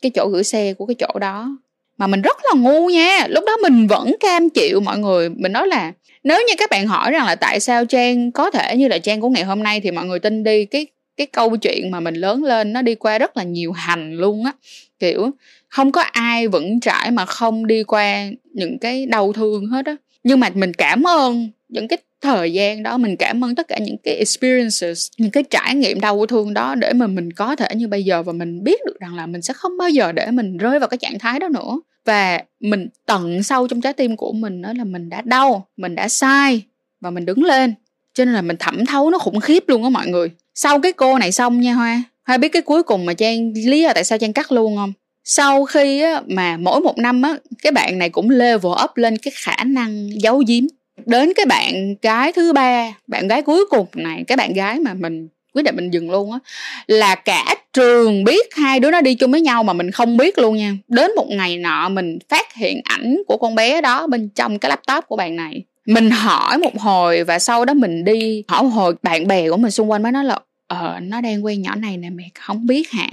cái 0.02 0.12
chỗ 0.16 0.28
gửi 0.28 0.44
xe 0.44 0.74
của 0.74 0.86
cái 0.86 0.96
chỗ 0.96 1.20
đó. 1.20 1.58
Mà 1.98 2.08
mình 2.08 2.22
rất 2.22 2.38
là 2.44 2.62
ngu 2.62 2.90
nha. 2.90 3.28
Lúc 3.28 3.44
đó 3.48 3.58
mình 3.62 3.88
vẫn 3.88 4.16
cam 4.20 4.50
chịu 4.50 4.80
mọi 4.80 4.98
người. 4.98 5.30
Mình 5.30 5.52
nói 5.52 5.68
là 5.68 5.92
nếu 6.24 6.40
như 6.48 6.54
các 6.58 6.70
bạn 6.70 6.88
hỏi 6.88 7.12
rằng 7.12 7.26
là 7.26 7.36
tại 7.36 7.60
sao 7.60 7.86
trang 7.86 8.32
có 8.32 8.52
thể 8.52 8.78
như 8.78 8.88
là 8.88 8.98
trang 8.98 9.22
của 9.22 9.30
ngày 9.30 9.44
hôm 9.44 9.64
nay 9.64 9.80
thì 9.80 9.92
mọi 9.92 10.06
người 10.06 10.20
tin 10.20 10.44
đi 10.44 10.66
cái 10.66 10.88
cái 11.18 11.28
câu 11.28 11.58
chuyện 11.58 11.92
mà 11.92 12.00
mình 12.00 12.16
lớn 12.16 12.44
lên 12.44 12.74
nó 12.74 12.82
đi 12.82 12.96
qua 12.96 13.20
rất 13.20 13.38
là 13.38 13.44
nhiều 13.44 13.72
hành 13.72 14.14
luôn 14.14 14.46
á. 14.46 14.52
Kiểu, 15.00 15.32
không 15.70 15.92
có 15.92 16.02
ai 16.02 16.48
vững 16.48 16.80
trải 16.80 17.12
mà 17.12 17.26
không 17.26 17.68
đi 17.68 17.84
qua 17.84 18.26
những 18.54 18.80
cái 18.80 19.06
đau 19.06 19.34
thương 19.34 19.66
hết 19.68 19.86
á. 19.86 19.96
Nhưng 20.24 20.40
mà 20.40 20.50
mình 20.54 20.74
cảm 20.74 21.08
ơn 21.08 21.50
những 21.70 21.88
cái 21.88 21.98
thời 22.22 22.54
gian 22.54 22.84
đó, 22.84 22.98
mình 22.98 23.16
cảm 23.18 23.44
ơn 23.44 23.56
tất 23.56 23.68
cả 23.68 23.78
những 23.78 23.98
cái 24.04 24.16
experiences, 24.16 25.08
những 25.18 25.32
cái 25.32 25.44
trải 25.44 25.76
nghiệm 25.76 26.02
đau 26.02 26.26
thương 26.26 26.54
đó 26.54 26.76
để 26.76 26.94
mà 26.94 27.08
mình 27.08 27.34
có 27.34 27.56
thể 27.56 27.76
như 27.76 27.88
bây 27.88 28.04
giờ 28.04 28.24
và 28.24 28.34
mình 28.34 28.64
biết 28.64 28.82
được 28.86 29.00
rằng 29.00 29.16
là 29.16 29.26
mình 29.26 29.42
sẽ 29.42 29.54
không 29.54 29.78
bao 29.78 29.90
giờ 29.90 30.12
để 30.12 30.32
mình 30.32 30.58
rơi 30.58 30.80
vào 30.80 30.90
cái 30.90 30.98
trạng 30.98 31.20
thái 31.20 31.40
đó 31.40 31.50
nữa. 31.50 31.80
Và 32.06 32.42
mình 32.60 32.88
tận 33.06 33.44
sâu 33.44 33.68
trong 33.68 33.82
trái 33.82 33.94
tim 33.94 34.16
của 34.16 34.32
mình 34.32 34.62
đó 34.62 34.74
là 34.78 34.84
mình 34.84 35.10
đã 35.10 35.22
đau, 35.22 35.68
mình 35.78 35.96
đã 35.96 36.10
sai 36.10 36.62
và 37.02 37.10
mình 37.10 37.26
đứng 37.26 37.44
lên 37.44 37.74
cho 38.18 38.26
nên 38.26 38.34
là 38.34 38.42
mình 38.42 38.58
thẩm 38.60 38.86
thấu 38.86 39.10
nó 39.10 39.18
khủng 39.18 39.40
khiếp 39.40 39.64
luôn 39.68 39.84
á 39.84 39.90
mọi 39.90 40.08
người. 40.08 40.32
Sau 40.56 40.80
cái 40.80 40.94
cô 40.94 41.18
này 41.18 41.32
xong 41.32 41.62
nha 41.62 41.74
hoa. 41.74 42.04
Hoa 42.28 42.38
biết 42.38 42.50
cái 42.50 42.62
cuối 42.62 42.84
cùng 42.84 43.06
mà 43.06 43.14
trang 43.14 43.54
lý 43.66 43.84
là 43.84 43.94
tại 43.94 44.04
sao 44.04 44.18
trang 44.18 44.34
cắt 44.34 44.52
luôn 44.52 44.76
không? 44.76 44.94
Sau 45.24 45.66
khi 45.66 46.02
á, 46.02 46.22
mà 46.28 46.58
mỗi 46.58 46.82
một 46.82 46.98
năm 46.98 47.22
á 47.22 47.36
cái 47.64 47.72
bạn 47.72 48.00
này 48.00 48.10
cũng 48.10 48.30
level 48.30 48.72
up 48.84 48.98
lên 48.98 49.18
cái 49.18 49.32
khả 49.36 49.64
năng 49.64 50.10
giấu 50.22 50.44
giếm. 50.48 50.64
Đến 51.06 51.34
cái 51.34 51.46
bạn 51.46 51.96
gái 52.02 52.32
thứ 52.32 52.54
ba 52.54 52.92
bạn 53.08 53.28
gái 53.28 53.42
cuối 53.42 53.66
cùng 53.70 53.88
này 53.94 54.24
cái 54.28 54.36
bạn 54.36 54.54
gái 54.54 54.80
mà 54.80 54.94
mình 54.94 55.28
quyết 55.54 55.64
định 55.64 55.76
mình 55.76 55.92
dừng 55.92 56.12
luôn 56.12 56.32
á 56.32 56.40
là 56.88 57.16
cả 57.16 57.56
trường 57.74 58.24
biết 58.24 58.56
hai 58.56 58.80
đứa 58.80 58.92
nó 58.92 59.02
đi 59.02 59.16
chung 59.16 59.32
với 59.32 59.42
nhau 59.42 59.64
mà 59.64 59.74
mình 59.74 59.92
không 59.92 60.18
biết 60.18 60.38
luôn 60.38 60.58
nha. 60.58 60.74
Đến 60.88 61.12
một 61.16 61.28
ngày 61.30 61.58
nọ 61.58 61.90
mình 61.90 62.20
phát 62.30 62.54
hiện 62.54 62.82
ảnh 62.84 63.22
của 63.28 63.38
con 63.38 63.56
bé 63.56 63.82
đó 63.82 64.08
bên 64.08 64.30
trong 64.30 64.60
cái 64.60 64.70
laptop 64.70 65.08
của 65.08 65.16
bạn 65.16 65.36
này 65.36 65.64
mình 65.88 66.12
hỏi 66.12 66.58
một 66.58 66.78
hồi 66.80 67.24
và 67.24 67.40
sau 67.40 67.66
đó 67.66 67.74
mình 67.74 68.06
đi, 68.06 68.44
hỏi 68.48 68.64
một 68.64 68.70
hồi 68.70 68.94
bạn 69.04 69.28
bè 69.28 69.50
của 69.50 69.58
mình 69.58 69.72
xung 69.72 69.92
quanh 69.92 70.04
mới 70.04 70.12
nói 70.12 70.26
là 70.26 70.40
ờ 70.68 70.96
nó 71.02 71.22
đang 71.22 71.46
quen 71.46 71.62
nhỏ 71.62 71.76
này 71.76 71.98
nè, 71.98 72.10
mày 72.10 72.32
không 72.40 72.68
biết 72.68 72.92
hả? 72.92 73.08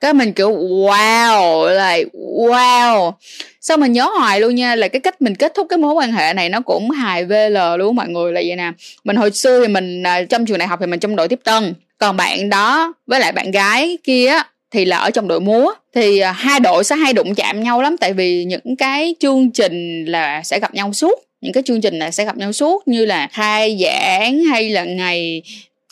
Cái 0.00 0.14
mình 0.14 0.32
kiểu, 0.32 0.50
wow! 0.50 1.66
Lại, 1.66 2.04
wow! 2.38 3.12
Sao 3.60 3.76
mình 3.76 3.92
nhớ 3.92 4.10
hoài 4.18 4.40
luôn 4.40 4.54
nha, 4.54 4.74
là 4.74 4.88
cái 4.88 5.00
cách 5.00 5.22
mình 5.22 5.34
kết 5.34 5.52
thúc 5.54 5.66
cái 5.70 5.78
mối 5.78 5.94
quan 5.94 6.12
hệ 6.12 6.32
này 6.32 6.48
nó 6.48 6.60
cũng 6.60 6.90
hài 6.90 7.24
vl 7.24 7.58
luôn 7.78 7.96
mọi 7.96 8.08
người, 8.08 8.32
là 8.32 8.40
vậy 8.46 8.56
nè. 8.56 8.72
Mình 9.04 9.16
hồi 9.16 9.30
xưa 9.30 9.60
thì 9.60 9.68
mình 9.68 10.02
à, 10.02 10.22
trong 10.22 10.46
trường 10.46 10.58
đại 10.58 10.68
học 10.68 10.78
thì 10.80 10.86
mình 10.86 11.00
trong 11.00 11.16
đội 11.16 11.28
tiếp 11.28 11.40
tân, 11.44 11.74
còn 11.98 12.16
bạn 12.16 12.48
đó 12.48 12.92
với 13.06 13.20
lại 13.20 13.32
bạn 13.32 13.50
gái 13.50 13.98
kia 14.04 14.32
thì 14.70 14.84
là 14.84 14.98
ở 14.98 15.10
trong 15.10 15.28
đội 15.28 15.40
múa. 15.40 15.72
Thì 15.94 16.18
à, 16.18 16.32
hai 16.32 16.60
đội 16.60 16.84
sẽ 16.84 16.96
hay 16.96 17.12
đụng 17.12 17.34
chạm 17.34 17.62
nhau 17.62 17.82
lắm, 17.82 17.96
tại 17.96 18.12
vì 18.12 18.44
những 18.44 18.76
cái 18.78 19.14
chương 19.20 19.50
trình 19.50 20.04
là 20.04 20.42
sẽ 20.42 20.60
gặp 20.60 20.74
nhau 20.74 20.92
suốt 20.92 21.25
những 21.46 21.52
cái 21.52 21.62
chương 21.66 21.80
trình 21.80 21.98
này 21.98 22.12
sẽ 22.12 22.24
gặp 22.24 22.36
nhau 22.36 22.52
suốt, 22.52 22.88
như 22.88 23.04
là 23.04 23.28
khai 23.32 23.78
giảng 23.82 24.44
hay 24.44 24.70
là 24.70 24.84
ngày, 24.84 25.42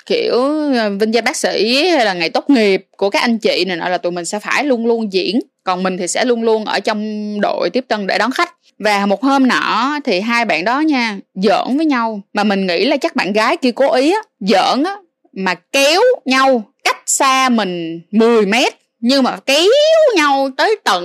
kiểu 0.07 0.33
ờ, 0.75 0.91
vinh 1.01 1.15
danh 1.15 1.25
bác 1.25 1.37
sĩ 1.37 1.87
hay 1.89 2.05
là 2.05 2.13
ngày 2.13 2.31
tốt 2.31 2.51
nghiệp 2.51 2.87
của 2.97 3.11
các 3.11 3.23
anh 3.23 3.39
chị 3.39 3.65
này 3.65 3.77
nọ 3.77 3.89
là 3.89 3.99
tụi 3.99 4.13
mình 4.13 4.25
sẽ 4.25 4.39
phải 4.39 4.65
luôn 4.65 4.87
luôn 4.87 5.13
diễn. 5.13 5.41
Còn 5.65 5.83
mình 5.83 5.97
thì 5.97 6.07
sẽ 6.07 6.25
luôn 6.25 6.43
luôn 6.43 6.65
ở 6.65 6.81
trong 6.81 7.41
đội 7.41 7.71
tiếp 7.73 7.85
tân 7.89 8.07
để 8.07 8.19
đón 8.19 8.31
khách. 8.31 8.55
Và 8.79 9.07
một 9.07 9.23
hôm 9.23 9.49
nọ 9.49 9.99
thì 10.05 10.21
hai 10.21 10.45
bạn 10.45 10.65
đó 10.65 10.81
nha, 10.81 11.19
giỡn 11.35 11.77
với 11.77 11.87
nhau. 11.87 12.21
Mà 12.33 12.45
mình 12.45 12.67
nghĩ 12.67 12.85
là 12.85 12.97
chắc 12.97 13.17
bạn 13.17 13.33
gái 13.33 13.57
kia 13.57 13.73
cố 13.73 13.93
ý 13.93 14.13
á, 14.13 14.21
giỡn 14.41 14.85
á, 14.85 14.97
mà 15.33 15.55
kéo 15.55 16.01
nhau 16.25 16.63
cách 16.85 17.03
xa 17.07 17.49
mình 17.49 18.01
10 18.11 18.47
mét, 18.47 18.75
nhưng 19.01 19.23
mà 19.23 19.37
kéo 19.47 19.71
nhau 20.17 20.51
tới 20.57 20.77
tận 20.85 21.05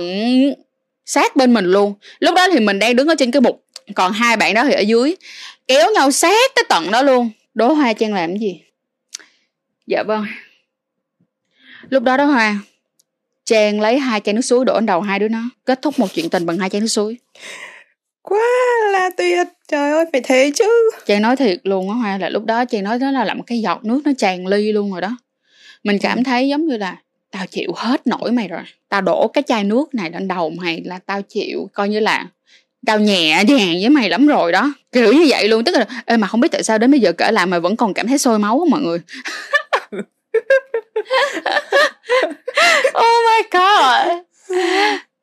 sát 1.06 1.36
bên 1.36 1.54
mình 1.54 1.64
luôn. 1.64 1.94
Lúc 2.18 2.34
đó 2.34 2.46
thì 2.52 2.60
mình 2.60 2.78
đang 2.78 2.96
đứng 2.96 3.08
ở 3.08 3.14
trên 3.18 3.30
cái 3.30 3.40
bục 3.40 3.64
còn 3.94 4.12
hai 4.12 4.36
bạn 4.36 4.54
đó 4.54 4.64
thì 4.64 4.72
ở 4.72 4.80
dưới. 4.80 5.16
Kéo 5.68 5.90
nhau 5.94 6.10
sát 6.10 6.50
tới 6.54 6.64
tận 6.68 6.90
đó 6.90 7.02
luôn. 7.02 7.30
Đố 7.54 7.72
hoa 7.72 7.92
trang 7.92 8.14
làm 8.14 8.30
cái 8.30 8.38
gì? 8.38 8.62
Dạ 9.86 10.02
vâng. 10.02 10.26
Lúc 11.90 12.02
đó 12.02 12.16
đó 12.16 12.24
hoa 12.24 12.58
trang 13.44 13.80
lấy 13.80 13.98
hai 13.98 14.20
chai 14.20 14.32
nước 14.32 14.40
suối 14.40 14.64
đổ 14.64 14.74
lên 14.74 14.86
đầu 14.86 15.00
hai 15.00 15.18
đứa 15.18 15.28
nó 15.28 15.42
kết 15.64 15.82
thúc 15.82 15.98
một 15.98 16.06
chuyện 16.14 16.30
tình 16.30 16.46
bằng 16.46 16.58
hai 16.58 16.70
chai 16.70 16.80
nước 16.80 16.86
suối. 16.86 17.16
Quá 18.22 18.48
là 18.92 19.10
tuyệt. 19.16 19.46
Trời 19.68 19.90
ơi 19.90 20.04
phải 20.12 20.20
thế 20.20 20.52
chứ. 20.54 20.90
Trang 21.06 21.22
nói 21.22 21.36
thiệt 21.36 21.58
luôn 21.62 21.90
á 21.90 21.94
hoa 21.94 22.18
là 22.18 22.28
lúc 22.28 22.44
đó 22.44 22.64
trang 22.64 22.84
nói 22.84 22.98
đó 22.98 23.10
là 23.10 23.34
một 23.34 23.44
cái 23.46 23.60
giọt 23.60 23.84
nước 23.84 24.00
nó 24.04 24.12
tràn 24.18 24.46
ly 24.46 24.72
luôn 24.72 24.92
rồi 24.92 25.00
đó. 25.00 25.16
Mình 25.84 25.98
cảm 25.98 26.18
ừ. 26.18 26.22
thấy 26.26 26.48
giống 26.48 26.66
như 26.66 26.76
là 26.76 26.96
tao 27.30 27.46
chịu 27.46 27.72
hết 27.76 28.06
nổi 28.06 28.32
mày 28.32 28.48
rồi. 28.48 28.62
Tao 28.88 29.00
đổ 29.00 29.28
cái 29.28 29.42
chai 29.46 29.64
nước 29.64 29.94
này 29.94 30.10
lên 30.10 30.28
đầu 30.28 30.50
mày 30.50 30.82
là 30.84 30.98
tao 31.06 31.22
chịu 31.22 31.70
coi 31.72 31.88
như 31.88 32.00
là 32.00 32.26
tao 32.86 33.00
nhẹ 33.00 33.44
nhàng 33.46 33.74
với 33.80 33.88
mày 33.88 34.08
lắm 34.10 34.26
rồi 34.26 34.52
đó. 34.52 34.72
Kiểu 34.92 35.12
như 35.12 35.26
vậy 35.28 35.48
luôn 35.48 35.64
tức 35.64 35.72
là 35.72 35.86
ê 36.06 36.16
mà 36.16 36.26
không 36.26 36.40
biết 36.40 36.48
tại 36.52 36.62
sao 36.62 36.78
đến 36.78 36.90
bây 36.90 37.00
giờ 37.00 37.12
kể 37.12 37.32
lại 37.32 37.46
mà 37.46 37.58
vẫn 37.58 37.76
còn 37.76 37.94
cảm 37.94 38.08
thấy 38.08 38.18
sôi 38.18 38.38
máu 38.38 38.66
mọi 38.70 38.80
người. 38.80 38.98
Oh 42.94 43.24
my 43.26 43.42
god. 43.52 44.24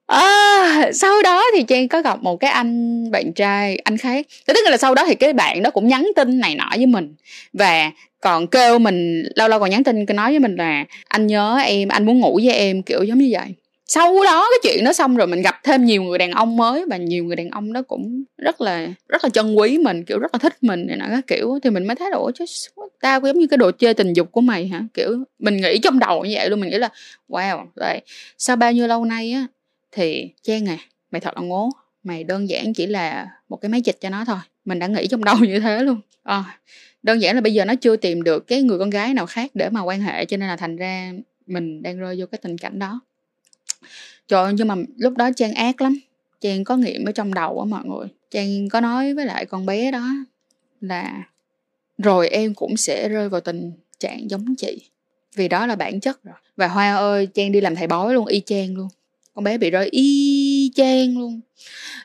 À, 0.06 0.92
sau 0.94 1.22
đó 1.22 1.44
thì 1.56 1.64
Trang 1.64 1.88
có 1.88 2.02
gặp 2.02 2.24
một 2.24 2.38
cái 2.38 2.52
anh 2.52 3.04
bạn 3.12 3.34
trai 3.34 3.78
anh 3.84 3.98
khác. 3.98 4.26
Tức 4.46 4.58
là 4.70 4.78
sau 4.78 4.96
đó 4.96 5.04
thì 5.08 5.16
cái 5.16 5.34
bạn 5.34 5.64
đó 5.64 5.70
cũng 5.70 5.88
nhắn 5.88 6.08
tin 6.16 6.40
này 6.40 6.56
nọ 6.56 6.70
với 6.78 6.86
mình. 6.86 7.16
Và 7.54 7.92
còn 8.22 8.48
kêu 8.48 8.80
mình 8.80 9.24
lâu 9.36 9.48
lâu 9.48 9.60
còn 9.60 9.70
nhắn 9.70 9.84
tin 9.84 10.06
nói 10.14 10.32
với 10.32 10.40
mình 10.40 10.56
là 10.56 10.86
anh 11.08 11.28
nhớ 11.28 11.58
em 11.58 11.90
anh 11.90 12.06
muốn 12.06 12.20
ngủ 12.20 12.40
với 12.44 12.56
em 12.56 12.82
kiểu 12.84 13.04
giống 13.04 13.18
như 13.18 13.30
vậy 13.32 13.48
sau 13.88 14.24
đó 14.24 14.48
cái 14.52 14.60
chuyện 14.64 14.84
đó 14.84 14.94
xong 14.94 15.16
rồi 15.16 15.28
mình 15.28 15.42
gặp 15.42 15.56
thêm 15.64 15.86
nhiều 15.86 16.04
người 16.04 16.18
đàn 16.18 16.32
ông 16.32 16.58
mới 16.58 16.86
và 16.90 16.98
nhiều 16.98 17.24
người 17.24 17.36
đàn 17.36 17.50
ông 17.50 17.74
đó 17.74 17.82
cũng 17.82 18.24
rất 18.38 18.62
là 18.62 18.88
rất 19.10 19.24
là 19.24 19.30
trân 19.30 19.56
quý 19.56 19.78
mình 19.78 20.04
kiểu 20.04 20.20
rất 20.20 20.34
là 20.34 20.40
thích 20.40 20.58
mình 20.62 20.88
này 20.88 20.98
nọ 20.98 21.06
các 21.10 21.28
kiểu. 21.28 21.60
Thì 21.64 21.70
mình 21.70 21.88
mới 21.88 21.96
thấy 21.96 22.12
ủa 22.12 22.32
chứ 22.32 22.46
tao 23.02 23.20
giống 23.22 23.40
như 23.40 23.48
cái 23.48 23.58
đồ 23.58 23.72
chơi 23.72 23.94
tình 23.94 24.14
dục 24.14 24.32
của 24.32 24.42
mày 24.42 24.68
hả? 24.68 24.84
Kiểu 24.94 25.24
mình 25.40 25.58
nghĩ 25.58 25.78
trong 25.78 26.00
đầu 26.00 26.26
như 26.26 26.34
vậy 26.36 26.50
luôn 26.50 26.60
mình 26.60 26.70
nghĩ 26.70 26.78
là 26.78 26.90
wow 27.30 27.66
rồi 27.76 28.02
sau 28.38 28.56
bao 28.56 28.72
nhiêu 28.72 28.88
lâu 28.88 29.06
nay 29.06 29.32
á 29.32 29.48
thì 29.92 30.30
Trang 30.44 30.70
à 30.70 30.78
mày 31.12 31.20
thật 31.20 31.36
là 31.36 31.42
ngố. 31.42 31.70
Mày 32.04 32.24
đơn 32.24 32.50
giản 32.50 32.74
chỉ 32.74 32.88
là 32.88 33.28
một 33.50 33.58
cái 33.58 33.70
máy 33.70 33.82
dịch 33.82 33.98
cho 34.02 34.10
nó 34.10 34.26
thôi. 34.26 34.38
Mình 34.66 34.80
đã 34.80 34.88
nghĩ 34.88 35.08
trong 35.08 35.24
đầu 35.24 35.38
như 35.38 35.60
thế 35.60 35.84
luôn. 35.84 36.02
À, 36.24 36.44
đơn 37.04 37.22
giản 37.22 37.36
là 37.36 37.42
bây 37.42 37.54
giờ 37.54 37.66
nó 37.66 37.76
chưa 37.76 37.96
tìm 37.96 38.24
được 38.24 38.48
cái 38.48 38.62
người 38.62 38.80
con 38.80 38.90
gái 38.90 39.14
nào 39.14 39.26
khác 39.26 39.52
để 39.54 39.70
mà 39.70 39.82
quan 39.82 40.02
hệ 40.02 40.26
cho 40.26 40.38
nên 40.38 40.50
là 40.50 40.56
thành 40.56 40.76
ra 40.76 41.12
mình 41.46 41.82
đang 41.82 42.00
rơi 42.00 42.16
vô 42.20 42.26
cái 42.26 42.40
tình 42.44 42.58
cảnh 42.58 42.80
đó 42.80 43.00
trời 44.28 44.54
nhưng 44.54 44.68
mà 44.68 44.76
lúc 44.98 45.18
đó 45.18 45.30
trang 45.36 45.54
ác 45.54 45.82
lắm. 45.82 46.00
Trang 46.42 46.64
có 46.64 46.78
nghiệm 46.78 47.06
ở 47.06 47.12
trong 47.12 47.34
đầu 47.34 47.60
á 47.60 47.66
mọi 47.66 47.86
người. 47.86 48.08
Trang 48.32 48.70
có 48.70 48.82
nói 48.82 49.14
với 49.14 49.26
lại 49.26 49.46
con 49.46 49.66
bé 49.66 49.92
đó 49.92 50.10
là 50.82 51.24
rồi 51.98 52.30
em 52.30 52.54
cũng 52.54 52.78
sẽ 52.78 53.10
rơi 53.10 53.30
vào 53.30 53.42
tình 53.42 53.72
trạng 54.00 54.30
giống 54.30 54.56
chị, 54.56 54.82
vì 55.36 55.48
đó 55.48 55.66
là 55.66 55.76
bản 55.76 56.00
chất 56.00 56.24
rồi. 56.24 56.36
Và 56.56 56.68
hoa 56.68 56.96
ơi, 56.96 57.28
trang 57.34 57.52
đi 57.52 57.62
làm 57.62 57.76
thầy 57.76 57.88
bói 57.88 58.14
luôn, 58.14 58.26
y 58.26 58.42
chang 58.46 58.76
luôn. 58.76 58.88
Con 59.34 59.44
bé 59.44 59.58
bị 59.58 59.70
rơi 59.70 59.88
y 59.92 60.72
chang 60.76 61.18
luôn, 61.18 61.40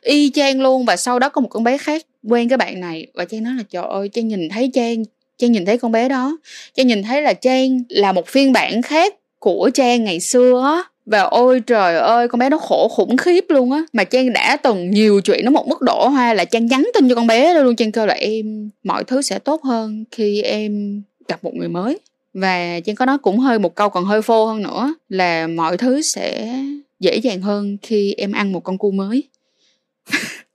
y 0.01 0.31
chang 0.31 0.61
luôn. 0.61 0.85
Và 0.85 0.97
sau 0.97 1.19
đó 1.19 1.29
có 1.29 1.41
một 1.41 1.49
con 1.49 1.65
bé 1.65 1.79
khác 1.79 2.07
quen 2.23 2.49
cái 2.49 2.59
bạn 2.59 2.81
này 2.81 3.07
và 3.15 3.25
trang 3.25 3.43
nói 3.43 3.55
là, 3.57 3.63
trời 3.71 3.85
ơi, 3.89 4.09
trang 4.09 4.29
nhìn 4.29 4.49
thấy 4.49 4.71
trang 4.75 5.05
trang 5.39 5.53
nhìn 5.53 5.65
thấy 5.65 5.79
con 5.79 5.93
bé 5.93 6.09
đó. 6.09 6.39
Trang 6.75 6.87
nhìn 6.87 7.03
thấy 7.03 7.23
là 7.23 7.35
trang 7.35 7.83
là 7.89 8.13
một 8.13 8.27
phiên 8.27 8.53
bản 8.53 8.83
khác 8.83 9.15
của 9.39 9.71
trang 9.75 10.05
ngày 10.05 10.21
xưa 10.21 10.63
á 10.65 10.92
và 11.07 11.21
ôi 11.21 11.61
trời 11.61 11.97
ơi, 11.97 12.29
con 12.29 12.39
bé 12.39 12.51
nó 12.51 12.59
khổ 12.59 12.89
khủng 12.89 13.17
khiếp 13.17 13.45
luôn 13.49 13.73
á. 13.73 13.83
Mà 13.93 14.05
trang 14.05 14.33
đã 14.33 14.57
từng 14.57 14.91
nhiều 14.91 15.21
chuyện 15.21 15.45
nó 15.45 15.51
một 15.51 15.69
mức 15.69 15.81
độ 15.81 16.09
hoa 16.09 16.35
là 16.35 16.45
trang 16.45 16.67
nhắn 16.67 16.91
tin 16.95 17.09
cho 17.09 17.15
con 17.15 17.27
bé 17.27 17.55
luôn. 17.55 17.77
Trang 17.77 17.93
kêu 17.93 18.07
là 18.07 18.15
em, 18.15 18.71
mọi 18.85 19.05
thứ 19.05 19.23
sẽ 19.23 19.39
tốt 19.39 19.63
hơn 19.63 20.05
khi 20.11 20.43
em 20.43 21.03
gặp 21.29 21.45
một 21.45 21.55
người 21.55 21.69
mới. 21.69 21.99
Và 22.35 22.81
trang 22.81 22.97
có 22.97 23.07
nói 23.07 23.19
cũng 23.19 23.39
hơi 23.39 23.59
một 23.59 23.75
câu 23.75 23.89
còn 23.89 24.05
hơi 24.05 24.23
phô 24.23 24.47
hơn 24.47 24.63
nữa 24.63 24.95
là 25.09 25.47
mọi 25.47 25.77
thứ 25.77 26.03
sẽ 26.03 26.59
dễ 27.01 27.17
dàng 27.17 27.43
hơn 27.43 27.77
khi 27.83 28.15
em 28.17 28.33
ăn 28.33 28.53
một 28.53 28.61
con 28.61 28.79
cua 28.79 28.91
mới. 28.91 29.23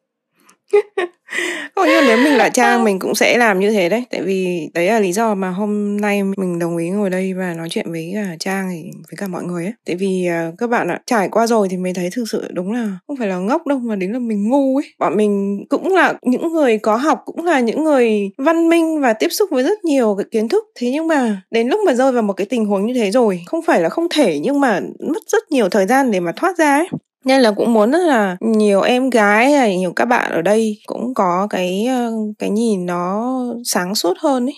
Còn 1.75 1.87
như 1.87 2.01
nếu 2.07 2.17
mình 2.17 2.33
là 2.33 2.49
Trang 2.49 2.83
mình 2.83 2.99
cũng 2.99 3.15
sẽ 3.15 3.37
làm 3.37 3.59
như 3.59 3.71
thế 3.71 3.89
đấy. 3.89 4.03
Tại 4.11 4.21
vì 4.21 4.69
đấy 4.73 4.87
là 4.87 4.99
lý 4.99 5.13
do 5.13 5.35
mà 5.35 5.49
hôm 5.49 6.01
nay 6.01 6.23
mình 6.23 6.59
đồng 6.59 6.77
ý 6.77 6.89
ngồi 6.89 7.09
đây 7.09 7.33
và 7.33 7.53
nói 7.53 7.67
chuyện 7.69 7.91
với 7.91 8.11
cả 8.15 8.35
Trang 8.39 8.69
thì 8.71 8.83
với 8.93 9.17
cả 9.17 9.27
mọi 9.27 9.43
người 9.43 9.63
ấy. 9.63 9.73
Tại 9.85 9.95
vì 9.95 10.27
uh, 10.49 10.57
các 10.57 10.69
bạn 10.69 10.87
ạ, 10.87 11.01
trải 11.05 11.29
qua 11.29 11.47
rồi 11.47 11.67
thì 11.69 11.77
mới 11.77 11.93
thấy 11.93 12.09
thực 12.15 12.25
sự 12.31 12.47
đúng 12.51 12.71
là 12.71 12.99
không 13.07 13.17
phải 13.17 13.27
là 13.27 13.37
ngốc 13.37 13.67
đâu 13.67 13.79
mà 13.79 13.95
đến 13.95 14.11
là 14.11 14.19
mình 14.19 14.49
ngu 14.49 14.77
ấy. 14.77 14.85
Bọn 14.99 15.17
mình 15.17 15.65
cũng 15.69 15.95
là 15.95 16.13
những 16.21 16.53
người 16.53 16.77
có 16.77 16.95
học, 16.95 17.21
cũng 17.25 17.45
là 17.45 17.59
những 17.59 17.83
người 17.83 18.29
văn 18.37 18.69
minh 18.69 19.01
và 19.01 19.13
tiếp 19.13 19.29
xúc 19.29 19.49
với 19.51 19.63
rất 19.63 19.85
nhiều 19.85 20.15
cái 20.17 20.25
kiến 20.31 20.49
thức. 20.49 20.63
Thế 20.79 20.91
nhưng 20.91 21.07
mà 21.07 21.41
đến 21.51 21.67
lúc 21.67 21.79
mà 21.85 21.93
rơi 21.93 22.11
vào 22.11 22.23
một 22.23 22.33
cái 22.33 22.47
tình 22.49 22.65
huống 22.65 22.85
như 22.85 22.93
thế 22.93 23.11
rồi 23.11 23.41
Không 23.45 23.61
phải 23.61 23.81
là 23.81 23.89
không 23.89 24.07
thể 24.09 24.39
nhưng 24.39 24.59
mà 24.59 24.81
mất 24.99 25.21
rất 25.27 25.51
nhiều 25.51 25.69
thời 25.69 25.85
gian 25.85 26.11
để 26.11 26.19
mà 26.19 26.31
thoát 26.31 26.57
ra 26.57 26.77
ấy 26.77 26.87
nên 27.27 27.41
là 27.41 27.51
cũng 27.51 27.73
muốn 27.73 27.91
rất 27.91 28.07
là 28.07 28.37
nhiều 28.41 28.81
em 28.81 29.09
gái 29.09 29.51
hay 29.51 29.77
nhiều 29.77 29.93
các 29.95 30.05
bạn 30.05 30.31
ở 30.31 30.41
đây 30.41 30.77
cũng 30.85 31.13
có 31.13 31.47
cái 31.49 31.85
ờ, 31.89 32.11
cái 32.39 32.49
nhìn 32.49 32.85
nó 32.85 33.35
sáng 33.65 33.95
suốt 33.95 34.17
hơn 34.19 34.45
ấy, 34.45 34.55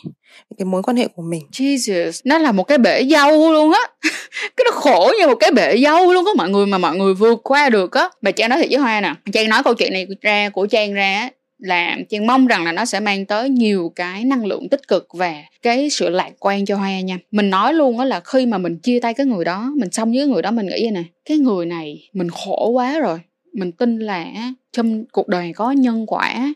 cái 0.57 0.65
mối 0.65 0.83
quan 0.83 0.97
hệ 0.97 1.07
của 1.07 1.23
mình. 1.29 1.41
Jesus, 1.51 2.21
nó 2.25 2.37
là 2.37 2.51
một 2.51 2.63
cái 2.63 2.77
bể 2.77 3.03
dâu 3.11 3.51
luôn 3.51 3.71
á. 3.71 3.79
Cái 4.57 4.65
nó 4.65 4.71
khổ 4.71 5.11
như 5.19 5.27
một 5.27 5.35
cái 5.39 5.51
bể 5.51 5.77
dâu 5.83 6.13
luôn 6.13 6.25
có 6.25 6.33
mọi 6.33 6.49
người 6.49 6.65
mà 6.65 6.77
mọi 6.77 6.95
người 6.95 7.13
vượt 7.13 7.39
qua 7.43 7.69
được 7.69 7.91
á. 7.91 8.09
Bà 8.21 8.31
Trang 8.31 8.49
nói 8.49 8.59
thiệt 8.59 8.69
với 8.69 8.79
Hoa 8.79 9.01
nè, 9.01 9.13
Trang 9.33 9.49
nói 9.49 9.63
câu 9.63 9.73
chuyện 9.73 9.93
này 9.93 10.07
ra, 10.21 10.49
của 10.49 10.65
Trang 10.65 10.93
ra 10.93 11.29
là 11.59 11.97
Trang 12.09 12.27
mong 12.27 12.47
rằng 12.47 12.63
là 12.63 12.71
nó 12.71 12.85
sẽ 12.85 12.99
mang 12.99 13.25
tới 13.25 13.49
nhiều 13.49 13.91
cái 13.95 14.25
năng 14.25 14.45
lượng 14.45 14.69
tích 14.69 14.87
cực 14.87 15.07
và 15.13 15.33
cái 15.61 15.89
sự 15.89 16.09
lạc 16.09 16.31
quan 16.39 16.65
cho 16.65 16.75
Hoa 16.77 16.99
nha. 16.99 17.17
Mình 17.31 17.49
nói 17.49 17.73
luôn 17.73 17.99
á 17.99 18.05
là 18.05 18.19
khi 18.19 18.45
mà 18.45 18.57
mình 18.57 18.77
chia 18.79 18.99
tay 18.99 19.13
cái 19.13 19.25
người 19.25 19.45
đó, 19.45 19.71
mình 19.75 19.91
xong 19.91 20.11
với 20.11 20.27
người 20.27 20.41
đó 20.41 20.51
mình 20.51 20.65
nghĩ 20.65 20.83
vậy 20.83 20.91
nè, 20.91 21.03
cái 21.25 21.37
người 21.37 21.65
này 21.65 22.09
mình 22.13 22.29
khổ 22.29 22.69
quá 22.69 22.99
rồi. 22.99 23.19
Mình 23.53 23.71
tin 23.71 23.99
là 23.99 24.25
trong 24.71 25.05
cuộc 25.05 25.27
đời 25.27 25.53
có 25.53 25.71
nhân 25.71 26.05
quả, 26.07 26.53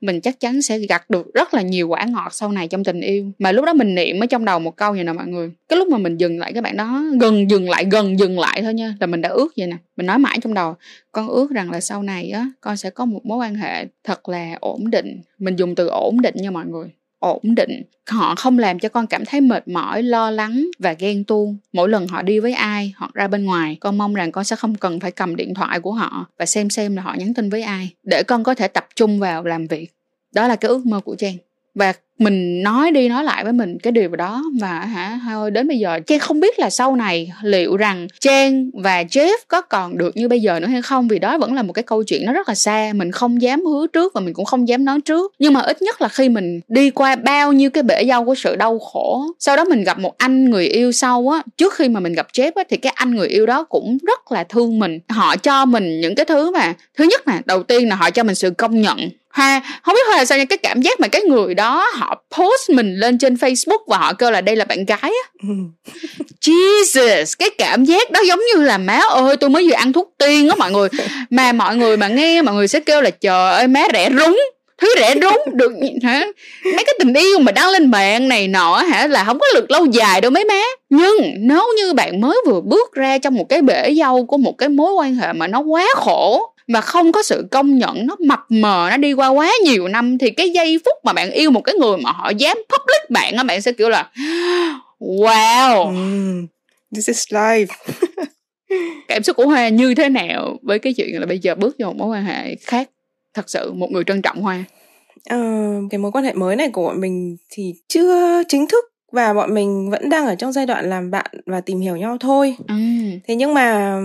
mình 0.00 0.20
chắc 0.20 0.40
chắn 0.40 0.62
sẽ 0.62 0.78
gặt 0.78 1.10
được 1.10 1.34
rất 1.34 1.54
là 1.54 1.62
nhiều 1.62 1.88
quả 1.88 2.04
ngọt 2.04 2.34
sau 2.34 2.52
này 2.52 2.68
trong 2.68 2.84
tình 2.84 3.00
yêu. 3.00 3.32
Mà 3.38 3.52
lúc 3.52 3.64
đó 3.64 3.72
mình 3.72 3.94
niệm 3.94 4.20
ở 4.20 4.26
trong 4.26 4.44
đầu 4.44 4.58
một 4.58 4.76
câu 4.76 4.92
vậy 4.92 5.04
nè 5.04 5.12
mọi 5.12 5.26
người. 5.26 5.50
Cái 5.68 5.78
lúc 5.78 5.88
mà 5.88 5.98
mình 5.98 6.16
dừng 6.16 6.38
lại 6.38 6.52
các 6.52 6.64
bạn 6.64 6.76
đó, 6.76 7.04
gần 7.20 7.50
dừng 7.50 7.70
lại, 7.70 7.84
gần 7.90 8.18
dừng 8.18 8.38
lại 8.38 8.62
thôi 8.62 8.74
nha, 8.74 8.94
là 9.00 9.06
mình 9.06 9.20
đã 9.20 9.28
ước 9.28 9.52
vậy 9.56 9.66
nè. 9.66 9.76
Mình 9.96 10.06
nói 10.06 10.18
mãi 10.18 10.38
trong 10.42 10.54
đầu, 10.54 10.74
con 11.12 11.28
ước 11.28 11.50
rằng 11.50 11.70
là 11.70 11.80
sau 11.80 12.02
này 12.02 12.30
á, 12.30 12.46
con 12.60 12.76
sẽ 12.76 12.90
có 12.90 13.04
một 13.04 13.26
mối 13.26 13.38
quan 13.38 13.54
hệ 13.54 13.86
thật 14.04 14.28
là 14.28 14.56
ổn 14.60 14.90
định. 14.90 15.20
Mình 15.38 15.56
dùng 15.56 15.74
từ 15.74 15.86
ổn 15.88 16.20
định 16.20 16.34
nha 16.38 16.50
mọi 16.50 16.66
người 16.66 16.88
ổn 17.18 17.54
định. 17.54 17.82
Họ 18.06 18.34
không 18.34 18.58
làm 18.58 18.78
cho 18.78 18.88
con 18.88 19.06
cảm 19.06 19.24
thấy 19.24 19.40
mệt 19.40 19.68
mỏi, 19.68 20.02
lo 20.02 20.30
lắng 20.30 20.66
và 20.78 20.92
ghen 20.92 21.24
tuông. 21.24 21.56
Mỗi 21.72 21.88
lần 21.88 22.06
họ 22.06 22.22
đi 22.22 22.40
với 22.40 22.52
ai 22.52 22.92
hoặc 22.96 23.14
ra 23.14 23.28
bên 23.28 23.44
ngoài, 23.44 23.76
con 23.80 23.98
mong 23.98 24.14
rằng 24.14 24.32
con 24.32 24.44
sẽ 24.44 24.56
không 24.56 24.74
cần 24.74 25.00
phải 25.00 25.10
cầm 25.10 25.36
điện 25.36 25.54
thoại 25.54 25.80
của 25.80 25.92
họ 25.92 26.26
và 26.38 26.46
xem 26.46 26.70
xem 26.70 26.96
là 26.96 27.02
họ 27.02 27.14
nhắn 27.18 27.34
tin 27.34 27.50
với 27.50 27.62
ai 27.62 27.90
để 28.02 28.22
con 28.22 28.44
có 28.44 28.54
thể 28.54 28.68
tập 28.68 28.86
trung 28.96 29.18
vào 29.18 29.44
làm 29.44 29.66
việc. 29.66 29.92
Đó 30.34 30.48
là 30.48 30.56
cái 30.56 30.68
ước 30.68 30.86
mơ 30.86 31.00
của 31.00 31.16
trang. 31.16 31.36
Và 31.74 31.92
mình 32.18 32.62
nói 32.62 32.90
đi 32.90 33.08
nói 33.08 33.24
lại 33.24 33.44
với 33.44 33.52
mình 33.52 33.78
cái 33.78 33.92
điều 33.92 34.08
đó 34.08 34.42
và 34.60 34.80
hả? 34.80 35.20
Thôi, 35.24 35.50
đến 35.50 35.68
bây 35.68 35.78
giờ 35.78 35.98
Trang 36.06 36.18
không 36.18 36.40
biết 36.40 36.58
là 36.58 36.70
sau 36.70 36.96
này 36.96 37.32
liệu 37.42 37.76
rằng 37.76 38.08
Trang 38.20 38.70
và 38.74 39.02
Jeff 39.02 39.36
có 39.48 39.60
còn 39.60 39.98
được 39.98 40.16
như 40.16 40.28
bây 40.28 40.40
giờ 40.40 40.60
nữa 40.60 40.66
hay 40.66 40.82
không? 40.82 41.08
Vì 41.08 41.18
đó 41.18 41.38
vẫn 41.38 41.54
là 41.54 41.62
một 41.62 41.72
cái 41.72 41.82
câu 41.82 42.02
chuyện 42.02 42.26
nó 42.26 42.32
rất 42.32 42.48
là 42.48 42.54
xa, 42.54 42.92
mình 42.94 43.12
không 43.12 43.42
dám 43.42 43.64
hứa 43.64 43.86
trước 43.86 44.14
và 44.14 44.20
mình 44.20 44.34
cũng 44.34 44.44
không 44.44 44.68
dám 44.68 44.84
nói 44.84 45.00
trước. 45.00 45.32
Nhưng 45.38 45.52
mà 45.52 45.60
ít 45.60 45.82
nhất 45.82 46.02
là 46.02 46.08
khi 46.08 46.28
mình 46.28 46.60
đi 46.68 46.90
qua 46.90 47.16
bao 47.16 47.52
nhiêu 47.52 47.70
cái 47.70 47.82
bể 47.82 48.04
dâu 48.08 48.24
của 48.24 48.34
sự 48.34 48.56
đau 48.56 48.78
khổ, 48.78 49.26
sau 49.38 49.56
đó 49.56 49.64
mình 49.64 49.84
gặp 49.84 49.98
một 49.98 50.18
anh 50.18 50.50
người 50.50 50.66
yêu 50.66 50.92
sau 50.92 51.28
á, 51.28 51.42
trước 51.56 51.74
khi 51.74 51.88
mà 51.88 52.00
mình 52.00 52.12
gặp 52.12 52.26
Jeff 52.32 52.52
á, 52.54 52.64
thì 52.70 52.76
cái 52.76 52.92
anh 52.96 53.14
người 53.14 53.28
yêu 53.28 53.46
đó 53.46 53.64
cũng 53.64 53.98
rất 54.06 54.32
là 54.32 54.44
thương 54.44 54.78
mình. 54.78 54.98
Họ 55.08 55.36
cho 55.36 55.64
mình 55.64 56.00
những 56.00 56.14
cái 56.14 56.26
thứ 56.26 56.50
mà, 56.50 56.74
thứ 56.98 57.04
nhất 57.04 57.28
là 57.28 57.42
đầu 57.44 57.62
tiên 57.62 57.88
là 57.88 57.96
họ 57.96 58.10
cho 58.10 58.22
mình 58.22 58.34
sự 58.34 58.50
công 58.50 58.80
nhận 58.80 58.98
ha 59.36 59.60
không 59.82 59.94
biết 59.94 60.16
là 60.16 60.24
sao 60.24 60.38
nha 60.38 60.44
cái 60.44 60.58
cảm 60.58 60.82
giác 60.82 61.00
mà 61.00 61.08
cái 61.08 61.22
người 61.22 61.54
đó 61.54 61.86
họ 61.94 62.22
post 62.36 62.70
mình 62.70 62.94
lên 62.96 63.18
trên 63.18 63.34
facebook 63.34 63.78
và 63.86 63.98
họ 63.98 64.12
kêu 64.12 64.30
là 64.30 64.40
đây 64.40 64.56
là 64.56 64.64
bạn 64.64 64.84
gái 64.84 64.98
á. 65.02 65.30
Ừ. 65.42 65.54
jesus 66.40 67.34
cái 67.38 67.50
cảm 67.58 67.84
giác 67.84 68.10
đó 68.10 68.20
giống 68.26 68.40
như 68.40 68.62
là 68.62 68.78
má 68.78 69.00
ơi 69.10 69.36
tôi 69.36 69.50
mới 69.50 69.68
vừa 69.68 69.74
ăn 69.74 69.92
thuốc 69.92 70.14
tiên 70.18 70.48
á 70.48 70.54
mọi 70.58 70.70
người. 70.70 70.88
Mà 71.30 71.52
mọi 71.52 71.76
người 71.76 71.96
mà 71.96 72.08
nghe 72.08 72.42
mọi 72.42 72.54
người 72.54 72.68
sẽ 72.68 72.80
kêu 72.80 73.00
là 73.00 73.10
trời 73.10 73.52
ơi 73.52 73.68
má 73.68 73.80
rẻ 73.92 74.10
rúng 74.18 74.40
thứ 74.78 74.94
rẻ 74.98 75.14
rúng 75.22 75.56
được 75.56 75.72
hả? 76.02 76.26
Mấy 76.64 76.84
cái 76.84 76.94
tình 76.98 77.14
yêu 77.14 77.38
mà 77.38 77.52
đăng 77.52 77.70
lên 77.70 77.90
mạng 77.90 78.28
này 78.28 78.48
nọ 78.48 78.76
hả 78.76 79.06
là 79.06 79.24
không 79.24 79.38
có 79.38 79.46
được 79.54 79.70
lâu 79.70 79.86
dài 79.86 80.20
đâu 80.20 80.30
mấy 80.30 80.44
má. 80.44 80.62
Nhưng 80.90 81.16
nếu 81.38 81.64
như 81.76 81.92
bạn 81.92 82.20
mới 82.20 82.36
vừa 82.46 82.60
bước 82.60 82.92
ra 82.94 83.18
trong 83.18 83.34
một 83.34 83.48
cái 83.48 83.62
bể 83.62 83.94
dâu 83.94 84.26
của 84.26 84.38
một 84.38 84.58
cái 84.58 84.68
mối 84.68 84.92
quan 84.92 85.14
hệ 85.14 85.32
mà 85.32 85.46
nó 85.46 85.60
quá 85.60 85.86
khổ 85.96 86.52
mà 86.66 86.80
không 86.80 87.12
có 87.12 87.22
sự 87.22 87.46
công 87.50 87.78
nhận 87.78 88.06
nó 88.06 88.16
mập 88.26 88.40
mờ 88.48 88.88
nó 88.90 88.96
đi 88.96 89.12
qua 89.12 89.28
quá 89.28 89.52
nhiều 89.64 89.88
năm 89.88 90.18
thì 90.18 90.30
cái 90.30 90.50
giây 90.50 90.78
phút 90.84 90.94
mà 91.04 91.12
bạn 91.12 91.30
yêu 91.30 91.50
một 91.50 91.60
cái 91.60 91.74
người 91.74 91.96
mà 91.96 92.12
họ 92.12 92.30
dám 92.30 92.56
public 92.56 93.10
bạn 93.10 93.36
á 93.36 93.42
bạn 93.42 93.62
sẽ 93.62 93.72
kiểu 93.72 93.88
là 93.88 94.10
wow. 95.00 95.88
Mm, 95.88 96.46
this 96.94 97.08
is 97.08 97.26
life. 97.28 97.66
Cảm 99.08 99.22
xúc 99.22 99.36
của 99.36 99.46
hoa 99.46 99.68
như 99.68 99.94
thế 99.94 100.08
nào 100.08 100.58
với 100.62 100.78
cái 100.78 100.92
chuyện 100.92 101.20
là 101.20 101.26
bây 101.26 101.38
giờ 101.38 101.54
bước 101.54 101.76
vào 101.78 101.92
một 101.92 101.96
mối 101.98 102.16
quan 102.16 102.24
hệ 102.24 102.56
khác 102.56 102.90
thật 103.34 103.50
sự 103.50 103.72
một 103.72 103.90
người 103.90 104.04
trân 104.04 104.22
trọng 104.22 104.42
hoa? 104.42 104.64
Ờ, 105.28 105.38
cái 105.90 105.98
mối 105.98 106.12
quan 106.12 106.24
hệ 106.24 106.32
mới 106.32 106.56
này 106.56 106.70
của 106.72 106.82
bọn 106.82 107.00
mình 107.00 107.36
thì 107.50 107.74
chưa 107.88 108.42
chính 108.48 108.66
thức 108.66 108.84
và 109.12 109.34
bọn 109.34 109.54
mình 109.54 109.90
vẫn 109.90 110.08
đang 110.08 110.26
ở 110.26 110.34
trong 110.34 110.52
giai 110.52 110.66
đoạn 110.66 110.90
làm 110.90 111.10
bạn 111.10 111.26
và 111.46 111.60
tìm 111.60 111.80
hiểu 111.80 111.96
nhau 111.96 112.16
thôi 112.20 112.56
ừ. 112.68 112.74
thế 113.26 113.34
nhưng 113.34 113.54
mà 113.54 113.98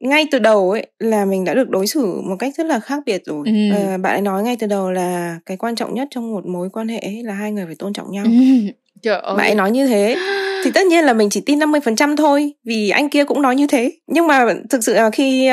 ngay 0.00 0.26
từ 0.30 0.38
đầu 0.38 0.70
ấy 0.70 0.86
là 0.98 1.24
mình 1.24 1.44
đã 1.44 1.54
được 1.54 1.70
đối 1.70 1.86
xử 1.86 2.20
một 2.20 2.36
cách 2.38 2.54
rất 2.56 2.66
là 2.66 2.80
khác 2.80 3.02
biệt 3.06 3.22
rồi 3.26 3.46
ừ. 3.46 3.76
à, 3.76 3.98
bạn 3.98 4.14
ấy 4.14 4.22
nói 4.22 4.42
ngay 4.42 4.56
từ 4.60 4.66
đầu 4.66 4.90
là 4.90 5.38
cái 5.46 5.56
quan 5.56 5.76
trọng 5.76 5.94
nhất 5.94 6.08
trong 6.10 6.32
một 6.32 6.46
mối 6.46 6.70
quan 6.70 6.88
hệ 6.88 6.98
ấy 6.98 7.22
là 7.22 7.34
hai 7.34 7.52
người 7.52 7.66
phải 7.66 7.74
tôn 7.74 7.92
trọng 7.92 8.12
nhau 8.12 8.24
ừ. 8.24 8.30
Trời 9.02 9.20
ơi. 9.20 9.36
Bạn 9.36 9.46
ấy 9.46 9.54
nói 9.54 9.70
như 9.70 9.86
thế 9.86 10.16
thì 10.62 10.70
tất 10.70 10.86
nhiên 10.86 11.04
là 11.04 11.12
mình 11.12 11.30
chỉ 11.30 11.40
tin 11.40 11.58
50% 11.58 12.16
thôi 12.16 12.52
vì 12.64 12.90
anh 12.90 13.08
kia 13.08 13.24
cũng 13.24 13.42
nói 13.42 13.56
như 13.56 13.66
thế. 13.66 13.92
Nhưng 14.06 14.26
mà 14.26 14.46
thực 14.70 14.84
sự 14.84 14.94
là 14.94 15.10
khi 15.10 15.50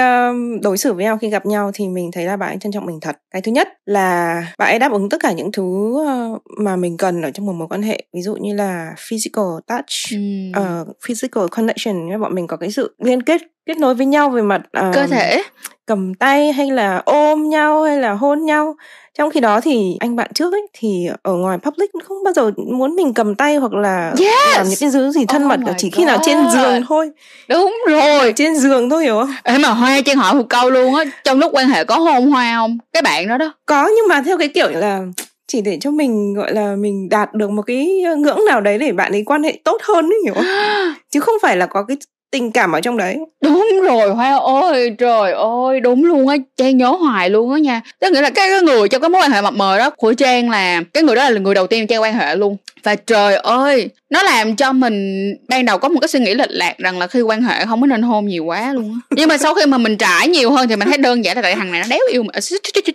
đối 0.62 0.78
xử 0.78 0.94
với 0.94 1.04
nhau 1.04 1.18
khi 1.18 1.30
gặp 1.30 1.46
nhau 1.46 1.72
thì 1.74 1.88
mình 1.88 2.12
thấy 2.14 2.26
là 2.26 2.38
bạn 2.38 2.50
ấy 2.50 2.58
trân 2.62 2.72
trọng 2.72 2.86
mình 2.86 3.00
thật. 3.02 3.16
Cái 3.32 3.42
thứ 3.42 3.52
nhất 3.52 3.68
là 3.86 4.44
bạn 4.58 4.74
ấy 4.74 4.80
đáp 4.80 4.92
ứng 4.92 5.10
tất 5.10 5.18
cả 5.22 5.32
những 5.32 5.52
thứ 5.52 5.64
uh, 5.64 6.42
mà 6.60 6.76
mình 6.76 6.98
cần 6.98 7.22
ở 7.22 7.32
trong 7.32 7.46
một 7.46 7.54
mối 7.54 7.68
quan 7.68 7.82
hệ. 7.82 8.04
Ví 8.14 8.22
dụ 8.22 8.36
như 8.36 8.54
là 8.56 8.94
physical 9.10 9.46
touch 9.68 10.20
mm. 10.20 10.52
uh, 10.60 10.88
physical 11.08 11.44
connection 11.52 12.22
bọn 12.22 12.36
mình 12.36 12.48
có 12.48 12.58
cái 12.58 12.72
sự 12.72 12.96
liên 13.04 13.24
kết 13.24 13.42
kết 13.66 13.78
nối 13.78 13.96
với 13.96 14.06
nhau 14.06 14.30
về 14.30 14.42
mặt 14.42 14.62
uh, 14.88 14.96
cơ 14.96 15.08
thể 15.08 15.44
cầm 15.90 16.14
tay 16.14 16.52
hay 16.52 16.72
là 16.72 17.02
ôm 17.06 17.50
nhau 17.50 17.84
hay 17.84 17.98
là 17.98 18.14
hôn 18.14 18.46
nhau. 18.46 18.76
Trong 19.18 19.32
khi 19.32 19.40
đó 19.40 19.62
thì 19.62 19.98
anh 20.00 20.16
bạn 20.16 20.34
trước 20.34 20.54
ấy 20.54 20.68
thì 20.74 21.08
ở 21.24 21.34
ngoài 21.34 21.58
public 21.58 21.92
không 22.04 22.24
bao 22.24 22.34
giờ 22.34 22.52
muốn 22.72 22.96
mình 22.96 23.14
cầm 23.14 23.36
tay 23.36 23.56
hoặc 23.56 23.74
là 23.74 24.14
yes. 24.20 24.56
làm 24.56 24.68
những 24.68 24.80
cái 24.80 24.90
thứ 24.94 25.12
gì 25.12 25.26
thân 25.26 25.44
oh 25.44 25.50
mật 25.50 25.60
chỉ 25.78 25.90
khi 25.90 26.06
nào 26.06 26.18
trên 26.26 26.38
giường 26.54 26.84
thôi. 26.88 27.12
Đúng 27.48 27.76
rồi. 27.88 28.34
Trên 28.36 28.56
giường 28.56 28.90
thôi 28.90 29.04
hiểu 29.04 29.20
không? 29.20 29.30
Ê 29.44 29.58
mà 29.58 29.70
hoa 29.70 30.02
trang 30.06 30.18
hỏi 30.18 30.36
một 30.36 30.46
câu 30.50 30.70
luôn 30.70 30.96
á 30.96 31.04
trong 31.24 31.40
lúc 31.40 31.52
quan 31.56 31.70
hệ 31.70 31.84
có 31.84 31.98
hôn 31.98 32.32
hoa 32.32 32.56
không? 32.56 32.78
Cái 32.94 33.02
bạn 33.02 33.28
đó 33.28 33.38
đó. 33.38 33.54
Có 33.66 33.90
nhưng 33.96 34.08
mà 34.08 34.22
theo 34.26 34.38
cái 34.38 34.48
kiểu 34.48 34.70
là 34.70 35.02
chỉ 35.48 35.62
để 35.62 35.78
cho 35.82 35.92
mình 35.92 36.34
gọi 36.34 36.54
là 36.54 36.76
mình 36.76 37.10
đạt 37.10 37.34
được 37.34 37.50
một 37.50 37.62
cái 37.62 38.04
ngưỡng 38.18 38.46
nào 38.48 38.62
đấy 38.62 38.78
để 38.78 38.92
bạn 38.92 39.12
ấy 39.12 39.24
quan 39.26 39.44
hệ 39.44 39.60
tốt 39.64 39.78
hơn 39.84 40.06
ấy 40.06 40.20
hiểu 40.24 40.34
không? 40.34 40.46
Chứ 41.12 41.20
không 41.20 41.36
phải 41.42 41.58
là 41.58 41.66
có 41.66 41.84
cái 41.84 41.98
tình 42.32 42.52
cảm 42.52 42.72
ở 42.72 42.82
trong 42.82 42.98
đấy. 42.98 43.18
Đúng 43.42 43.82
rồi 43.84 44.10
hoa 44.10 44.38
ơi 44.38 44.96
trời 44.98 45.32
ơi 45.32 45.80
đúng 45.80 46.06
luôn 46.06 46.28
á 46.28 46.36
trang 46.58 46.78
nhớ 46.78 46.88
hoài 46.88 47.30
luôn 47.30 47.54
á 47.54 47.60
nha. 47.60 47.82
Tức 48.00 48.12
nghĩa 48.12 48.22
là 48.22 48.30
cái, 48.30 48.50
cái 48.50 48.62
người 48.62 48.90
trong 48.90 49.02
cái 49.02 49.10
mối 49.10 49.22
quan 49.22 49.32
hệ 49.32 49.42
mập 49.42 49.54
mờ 49.54 49.78
đó 49.78 49.90
của 49.90 50.14
trang 50.14 50.50
là 50.50 50.82
cái 50.94 51.04
người 51.04 51.16
đó 51.16 51.30
là 51.30 51.40
người 51.40 51.56
đầu 51.56 51.68
tiên 51.68 51.88
trang 51.88 52.02
quan 52.02 52.14
hệ 52.14 52.36
luôn. 52.36 52.58
Và 52.84 52.96
trời 52.96 53.36
ơi 53.36 53.90
nó 54.10 54.24
làm 54.24 54.56
cho 54.56 54.74
mình 54.74 55.36
ban 55.48 55.66
đầu 55.66 55.78
có 55.78 55.90
một 55.90 56.00
cái 56.00 56.08
suy 56.08 56.20
nghĩ 56.20 56.34
lệch 56.34 56.52
lạc 56.52 56.78
rằng 56.78 57.00
là 57.00 57.08
khi 57.08 57.22
quan 57.22 57.42
hệ 57.42 57.66
không 57.66 57.82
có 57.82 57.88
nên 57.88 58.02
hôn 58.02 58.28
nhiều 58.28 58.46
quá 58.46 58.74
luôn 58.74 58.94
á. 58.94 59.00
Nhưng 59.16 59.30
mà 59.30 59.38
sau 59.38 59.54
khi 59.54 59.66
mà 59.66 59.78
mình 59.78 59.98
trải 59.98 60.28
nhiều 60.28 60.52
hơn 60.52 60.68
thì 60.68 60.76
mình 60.76 60.88
thấy 60.88 60.98
đơn 60.98 61.26
giản 61.26 61.36
là 61.36 61.42
tại 61.42 61.56
thằng 61.56 61.72
này 61.72 61.82
nó 61.82 61.88
đéo 61.90 62.00
yêu 62.12 62.24
mà. 62.24 62.40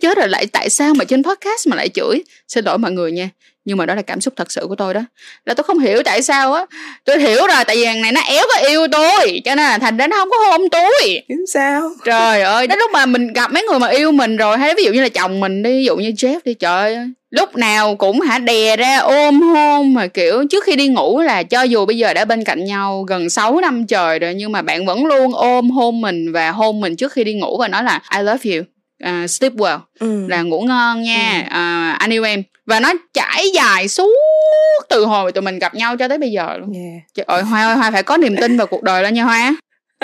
Chết 0.01 0.17
rồi 0.17 0.29
lại 0.29 0.47
tại 0.47 0.71
sao 0.71 0.95
mà 0.95 1.05
trên 1.05 1.23
podcast 1.23 1.69
mà 1.69 1.77
lại 1.77 1.89
chửi? 1.89 2.23
Xin 2.49 2.65
lỗi 2.65 2.79
mọi 2.79 2.93
người 2.93 3.13
nha 3.13 3.29
nhưng 3.65 3.79
mà 3.79 3.87
đó 3.87 3.95
là 3.95 4.03
cảm 4.03 4.21
xúc 4.21 4.35
thật 4.37 4.53
sự 4.53 4.67
của 4.69 4.75
tôi 4.75 4.95
đó. 4.95 5.01
Là 5.47 5.55
tôi 5.55 5.65
không 5.65 5.79
hiểu 5.79 6.03
tại 6.03 6.23
sao 6.23 6.53
á 6.53 6.67
tôi 7.05 7.19
hiểu 7.19 7.47
rồi 7.47 7.65
tại 7.67 7.77
vì 7.77 7.85
thằng 7.85 8.03
này 8.03 8.13
nó 8.13 8.21
éo 8.21 8.45
có 8.55 8.69
yêu 8.69 8.87
tôi 8.93 9.41
cho 9.45 9.55
nên 9.55 9.67
là 9.67 9.79
thành 9.79 9.97
ra 9.97 10.07
nó 10.07 10.17
không 10.17 10.31
có 10.31 10.37
hôn 10.51 10.69
tôi. 10.69 11.23
Sao? 11.53 11.91
Trời 12.05 12.43
ơi 12.55 12.67
đến 12.67 12.79
lúc 12.79 12.91
mà 12.93 13.07
mình 13.07 13.33
gặp 13.33 13.53
mấy 13.53 13.63
người 13.63 13.79
mà 13.79 13.89
yêu 13.89 14.13
mình 14.13 14.37
rồi 14.37 14.59
hay 14.59 14.75
ví 14.77 14.85
dụ 14.85 14.93
như 14.93 15.03
là 15.03 15.09
chồng 15.09 15.41
mình 15.41 15.63
đi 15.63 15.71
ví 15.71 15.85
dụ 15.85 15.97
như 15.97 16.11
Jeff 16.11 16.41
đi 16.45 16.55
trời 16.55 16.95
ơi 16.95 17.11
lúc 17.35 17.57
nào 17.57 17.97
cũng 17.97 18.21
hả 18.21 18.39
đè 18.39 18.77
ra 18.77 18.99
ôm 18.99 19.43
hôn 19.43 19.95
mà 19.95 20.07
kiểu 20.07 20.45
trước 20.51 20.65
khi 20.65 20.77
đi 20.77 20.89
ngủ 20.89 21.21
là 21.21 21.43
cho 21.43 21.63
dù 21.63 21.87
bây 21.87 21.99
giờ 21.99 22.15
đã 22.15 22.25
bên 22.25 22.45
cạnh 22.45 22.65
nhau 22.65 23.03
gần 23.03 23.31
6 23.31 23.61
năm 23.61 23.87
trời 23.87 24.19
rồi 24.19 24.35
nhưng 24.35 24.53
mà 24.53 24.63
bạn 24.63 24.87
vẫn 24.87 25.07
luôn 25.07 25.35
ôm 25.35 25.71
hôn 25.71 26.01
mình 26.01 26.33
và 26.33 26.51
hôn 26.51 26.81
mình 26.81 26.97
trước 26.97 27.13
khi 27.13 27.25
đi 27.25 27.35
ngủ 27.35 27.59
và 27.59 27.69
nói 27.69 27.85
là 27.85 28.01
I 28.17 28.23
love 28.23 28.51
you. 28.51 28.63
Uh, 29.05 29.31
sleep 29.31 29.53
well. 29.53 29.79
Ừ. 30.01 30.27
là 30.29 30.43
ngủ 30.43 30.61
ngon 30.61 31.03
nha. 31.03 31.47
Ừ. 31.51 31.55
uh, 31.55 31.99
anh 31.99 32.13
yêu 32.13 32.25
em 32.25 32.43
và 32.67 32.81
nó 32.81 32.93
trải 33.13 33.51
dài 33.55 33.89
suốt 33.89 34.13
từ 34.89 35.05
hồi 35.05 35.33
tụi 35.33 35.43
mình 35.43 35.59
gặp 35.59 35.75
nhau 35.75 35.97
cho 35.97 36.09
tới 36.09 36.19
bây 36.19 36.31
giờ 36.31 36.57
luôn 36.59 36.73
yeah. 36.73 37.03
trời 37.15 37.25
ơi 37.29 37.43
hoa 37.43 37.67
ơi 37.67 37.77
hoa 37.77 37.91
phải 37.91 38.03
có 38.03 38.17
niềm 38.17 38.37
tin 38.41 38.57
vào 38.57 38.67
cuộc 38.67 38.83
đời 38.83 39.03
đó 39.03 39.09
nha 39.09 39.25
hoa 39.25 39.55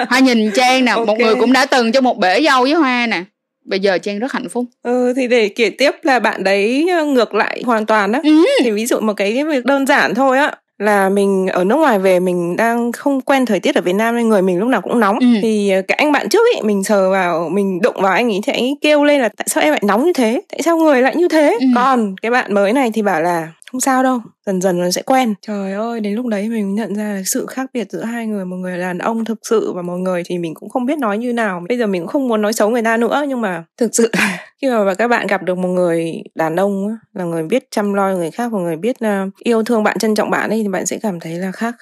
hoa 0.08 0.18
nhìn 0.18 0.50
trang 0.54 0.84
nè 0.84 0.92
okay. 0.92 1.06
một 1.06 1.18
người 1.18 1.34
cũng 1.34 1.52
đã 1.52 1.66
từng 1.66 1.92
cho 1.92 2.00
một 2.00 2.18
bể 2.18 2.42
dâu 2.42 2.62
với 2.62 2.72
hoa 2.72 3.06
nè 3.06 3.22
bây 3.64 3.80
giờ 3.80 3.98
trang 3.98 4.18
rất 4.18 4.32
hạnh 4.32 4.48
phúc 4.48 4.64
ừ 4.82 5.12
thì 5.16 5.28
để 5.28 5.48
kể 5.48 5.70
tiếp 5.70 5.90
là 6.02 6.18
bạn 6.18 6.44
đấy 6.44 6.86
ờ, 6.98 7.04
ngược 7.04 7.34
lại 7.34 7.62
hoàn 7.66 7.86
toàn 7.86 8.12
á 8.12 8.20
ừ. 8.22 8.46
thì 8.64 8.70
ví 8.70 8.86
dụ 8.86 9.00
một 9.00 9.14
cái 9.14 9.44
việc 9.44 9.64
đơn 9.64 9.86
giản 9.86 10.14
thôi 10.14 10.38
á 10.38 10.54
là 10.80 11.08
mình 11.08 11.46
ở 11.46 11.64
nước 11.64 11.76
ngoài 11.76 11.98
về 11.98 12.20
mình 12.20 12.56
đang 12.56 12.92
không 12.92 13.20
quen 13.20 13.46
thời 13.46 13.60
tiết 13.60 13.74
ở 13.74 13.80
Việt 13.80 13.92
Nam 13.92 14.16
nên 14.16 14.28
người 14.28 14.42
mình 14.42 14.58
lúc 14.58 14.68
nào 14.68 14.80
cũng 14.80 15.00
nóng 15.00 15.18
ừ. 15.18 15.26
thì 15.42 15.70
ờ, 15.70 15.82
cái 15.88 15.96
anh 15.96 16.12
bạn 16.12 16.28
trước 16.28 16.42
ấy 16.54 16.62
mình 16.62 16.84
sờ 16.84 17.10
vào 17.10 17.48
mình 17.48 17.80
đụng 17.82 17.96
vào 18.02 18.12
anh 18.12 18.32
ấy 18.32 18.40
thì 18.42 18.52
anh 18.52 18.62
ấy 18.62 18.76
kêu 18.80 19.04
lên 19.04 19.20
là 19.20 19.28
tại 19.28 19.46
sao 19.50 19.62
em 19.62 19.70
lại 19.70 19.82
nóng 19.84 20.04
như 20.04 20.12
thế 20.12 20.40
tại 20.48 20.62
sao 20.62 20.76
người 20.76 21.02
lại 21.02 21.16
như 21.16 21.28
thế 21.28 21.56
ừ. 21.60 21.66
còn 21.74 22.14
cái 22.22 22.30
bạn 22.30 22.54
mới 22.54 22.72
này 22.72 22.90
thì 22.94 23.02
bảo 23.02 23.22
là 23.22 23.48
không 23.72 23.80
sao 23.80 24.02
đâu, 24.02 24.20
dần 24.46 24.60
dần 24.60 24.78
nó 24.80 24.90
sẽ 24.90 25.02
quen. 25.02 25.34
Trời 25.42 25.72
ơi, 25.72 26.00
đến 26.00 26.14
lúc 26.14 26.26
đấy 26.26 26.48
mình 26.48 26.74
nhận 26.74 26.94
ra 26.94 27.22
sự 27.26 27.46
khác 27.46 27.70
biệt 27.74 27.90
giữa 27.90 28.02
hai 28.02 28.26
người, 28.26 28.44
một 28.44 28.56
người 28.56 28.78
là 28.78 28.86
đàn 28.86 28.98
ông 28.98 29.24
thực 29.24 29.38
sự 29.50 29.72
và 29.72 29.82
một 29.82 29.96
người 29.96 30.22
thì 30.26 30.38
mình 30.38 30.54
cũng 30.54 30.68
không 30.68 30.86
biết 30.86 30.98
nói 30.98 31.18
như 31.18 31.32
nào. 31.32 31.62
Bây 31.68 31.78
giờ 31.78 31.86
mình 31.86 32.02
cũng 32.02 32.08
không 32.08 32.28
muốn 32.28 32.42
nói 32.42 32.52
xấu 32.52 32.70
người 32.70 32.82
ta 32.82 32.96
nữa, 32.96 33.24
nhưng 33.28 33.40
mà 33.40 33.64
thực 33.76 33.94
sự 33.94 34.10
khi 34.62 34.68
mà 34.70 34.94
các 34.94 35.08
bạn 35.08 35.26
gặp 35.26 35.42
được 35.42 35.58
một 35.58 35.68
người 35.68 36.22
đàn 36.34 36.56
ông 36.56 36.96
là 37.14 37.24
người 37.24 37.42
biết 37.42 37.64
chăm 37.70 37.94
lo 37.94 38.14
người 38.14 38.30
khác 38.30 38.52
và 38.52 38.58
người 38.58 38.76
biết 38.76 38.96
ờ, 39.00 39.30
yêu 39.44 39.62
thương 39.62 39.82
bạn, 39.82 39.98
trân 39.98 40.14
trọng 40.14 40.30
bạn 40.30 40.50
ấy 40.50 40.62
thì 40.62 40.68
bạn 40.68 40.86
sẽ 40.86 40.98
cảm 41.02 41.20
thấy 41.20 41.34
là 41.38 41.52
khác 41.52 41.74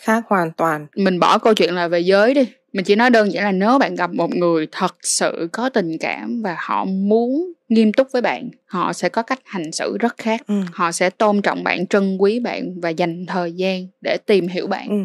khác 0.00 0.24
hoàn 0.28 0.52
toàn 0.52 0.86
mình 0.96 1.20
bỏ 1.20 1.38
câu 1.38 1.54
chuyện 1.54 1.74
là 1.74 1.88
về 1.88 2.00
giới 2.00 2.34
đi 2.34 2.46
mình 2.72 2.84
chỉ 2.84 2.94
nói 2.94 3.10
đơn 3.10 3.32
giản 3.32 3.44
là 3.44 3.52
nếu 3.52 3.78
bạn 3.78 3.94
gặp 3.94 4.14
một 4.14 4.36
người 4.36 4.66
thật 4.72 4.96
sự 5.02 5.48
có 5.52 5.68
tình 5.68 5.98
cảm 6.00 6.42
và 6.42 6.56
họ 6.58 6.84
muốn 6.84 7.52
nghiêm 7.68 7.92
túc 7.92 8.08
với 8.12 8.22
bạn 8.22 8.50
họ 8.66 8.92
sẽ 8.92 9.08
có 9.08 9.22
cách 9.22 9.40
hành 9.44 9.72
xử 9.72 9.98
rất 9.98 10.18
khác 10.18 10.40
ừ. 10.46 10.54
họ 10.72 10.92
sẽ 10.92 11.10
tôn 11.10 11.42
trọng 11.42 11.64
bạn 11.64 11.86
trân 11.86 12.16
quý 12.16 12.40
bạn 12.40 12.80
và 12.80 12.88
dành 12.88 13.26
thời 13.26 13.52
gian 13.52 13.86
để 14.00 14.16
tìm 14.26 14.48
hiểu 14.48 14.66
bạn 14.66 14.88
ừ. 14.88 14.96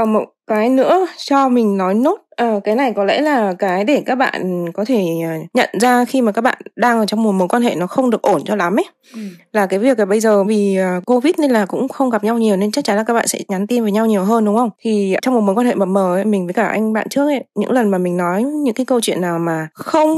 Còn 0.00 0.12
một 0.12 0.24
cái 0.46 0.68
nữa 0.68 1.06
cho 1.16 1.48
mình 1.48 1.76
nói 1.76 1.94
nốt 1.94 2.18
à, 2.36 2.60
cái 2.64 2.74
này 2.74 2.92
có 2.96 3.04
lẽ 3.04 3.20
là 3.20 3.54
cái 3.58 3.84
để 3.84 4.02
các 4.06 4.14
bạn 4.14 4.66
có 4.72 4.84
thể 4.84 5.04
ờ, 5.24 5.30
nhận 5.54 5.68
ra 5.80 6.04
khi 6.04 6.20
mà 6.20 6.32
các 6.32 6.42
bạn 6.42 6.58
đang 6.76 6.98
ở 6.98 7.06
trong 7.06 7.22
một 7.22 7.32
mối 7.32 7.48
quan 7.48 7.62
hệ 7.62 7.74
nó 7.74 7.86
không 7.86 8.10
được 8.10 8.22
ổn 8.22 8.42
cho 8.44 8.56
lắm 8.56 8.76
ấy. 8.76 8.84
Ừ. 9.14 9.20
là 9.52 9.66
cái 9.66 9.78
việc 9.78 9.98
là 9.98 10.04
bây 10.04 10.20
giờ 10.20 10.44
vì 10.44 10.76
ờ, 10.76 11.00
covid 11.06 11.34
nên 11.38 11.50
là 11.50 11.66
cũng 11.66 11.88
không 11.88 12.10
gặp 12.10 12.24
nhau 12.24 12.38
nhiều 12.38 12.56
nên 12.56 12.72
chắc 12.72 12.84
chắn 12.84 12.96
là 12.96 13.04
các 13.04 13.14
bạn 13.14 13.26
sẽ 13.26 13.38
nhắn 13.48 13.66
tin 13.66 13.82
với 13.82 13.92
nhau 13.92 14.06
nhiều 14.06 14.24
hơn 14.24 14.44
đúng 14.44 14.56
không? 14.56 14.70
Thì 14.82 15.16
trong 15.22 15.34
một 15.34 15.40
mối 15.40 15.54
quan 15.54 15.66
hệ 15.66 15.74
mập 15.74 15.88
mờ 15.88 16.16
ấy 16.16 16.24
mình 16.24 16.46
với 16.46 16.54
cả 16.54 16.66
anh 16.66 16.92
bạn 16.92 17.08
trước 17.08 17.26
ấy 17.26 17.44
những 17.54 17.72
lần 17.72 17.90
mà 17.90 17.98
mình 17.98 18.16
nói 18.16 18.42
những 18.42 18.74
cái 18.74 18.86
câu 18.86 19.00
chuyện 19.00 19.20
nào 19.20 19.38
mà 19.38 19.68
không 19.74 20.16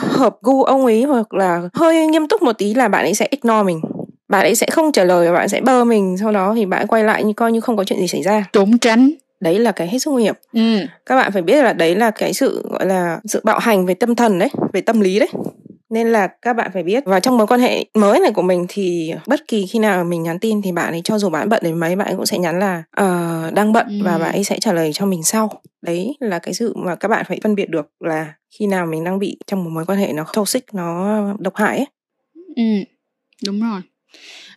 hợp 0.00 0.36
gu 0.42 0.62
ông 0.62 0.84
ấy 0.84 1.02
hoặc 1.02 1.34
là 1.34 1.62
hơi 1.74 2.06
nghiêm 2.06 2.28
túc 2.28 2.42
một 2.42 2.58
tí 2.58 2.74
là 2.74 2.88
bạn 2.88 3.04
ấy 3.04 3.14
sẽ 3.14 3.28
ignore 3.30 3.62
mình. 3.62 3.80
Bạn 4.28 4.42
ấy 4.42 4.54
sẽ 4.54 4.66
không 4.70 4.92
trả 4.92 5.04
lời 5.04 5.26
và 5.26 5.32
bạn 5.32 5.48
sẽ 5.48 5.60
bơ 5.60 5.84
mình 5.84 6.16
sau 6.20 6.32
đó 6.32 6.52
thì 6.56 6.66
bạn 6.66 6.86
quay 6.86 7.04
lại 7.04 7.24
như 7.24 7.32
coi 7.32 7.52
như 7.52 7.60
không 7.60 7.76
có 7.76 7.84
chuyện 7.84 7.98
gì 7.98 8.08
xảy 8.08 8.22
ra. 8.22 8.44
Trốn 8.52 8.78
tránh 8.78 9.10
đấy 9.44 9.58
là 9.58 9.72
cái 9.72 9.88
hết 9.88 9.98
sức 9.98 10.10
nguy 10.10 10.22
hiểm. 10.22 10.34
Ừ. 10.52 10.86
các 11.06 11.16
bạn 11.16 11.32
phải 11.32 11.42
biết 11.42 11.62
là 11.62 11.72
đấy 11.72 11.94
là 11.94 12.10
cái 12.10 12.32
sự 12.32 12.62
gọi 12.70 12.86
là 12.86 13.20
sự 13.24 13.40
bạo 13.44 13.58
hành 13.58 13.86
về 13.86 13.94
tâm 13.94 14.14
thần 14.14 14.38
đấy 14.38 14.48
về 14.72 14.80
tâm 14.80 15.00
lý 15.00 15.18
đấy. 15.18 15.28
Nên 15.90 16.12
là 16.12 16.26
các 16.26 16.52
bạn 16.52 16.70
phải 16.74 16.82
biết. 16.82 17.04
Và 17.04 17.20
trong 17.20 17.38
mối 17.38 17.46
quan 17.46 17.60
hệ 17.60 17.84
mới 17.94 18.20
này 18.20 18.32
của 18.32 18.42
mình 18.42 18.66
thì 18.68 19.14
bất 19.26 19.48
kỳ 19.48 19.66
khi 19.66 19.78
nào 19.78 20.04
mình 20.04 20.22
nhắn 20.22 20.38
tin 20.38 20.62
thì 20.62 20.72
bạn 20.72 20.94
ấy 20.94 21.00
cho 21.04 21.18
dù 21.18 21.28
bạn 21.28 21.48
bận 21.48 21.62
đến 21.64 21.80
mấy 21.80 21.96
bạn 21.96 22.06
ấy 22.06 22.16
cũng 22.16 22.26
sẽ 22.26 22.38
nhắn 22.38 22.58
là 22.58 22.82
uh, 23.00 23.54
đang 23.54 23.72
bận 23.72 23.86
ừ. 23.88 24.04
và 24.04 24.18
bạn 24.18 24.32
ấy 24.32 24.44
sẽ 24.44 24.58
trả 24.60 24.72
lời 24.72 24.92
cho 24.92 25.06
mình 25.06 25.22
sau. 25.22 25.50
Đấy 25.82 26.16
là 26.20 26.38
cái 26.38 26.54
sự 26.54 26.74
mà 26.76 26.94
các 26.94 27.08
bạn 27.08 27.24
phải 27.28 27.40
phân 27.42 27.54
biệt 27.54 27.70
được 27.70 27.90
là 28.00 28.34
khi 28.58 28.66
nào 28.66 28.86
mình 28.86 29.04
đang 29.04 29.18
bị 29.18 29.38
trong 29.46 29.64
một 29.64 29.70
mối 29.70 29.84
quan 29.86 29.98
hệ 29.98 30.12
nó 30.12 30.24
toxic 30.34 30.74
nó 30.74 31.18
độc 31.38 31.56
hại 31.56 31.76
ấy. 31.76 31.86
Ừ 32.56 32.62
đúng 33.46 33.60
rồi. 33.60 33.80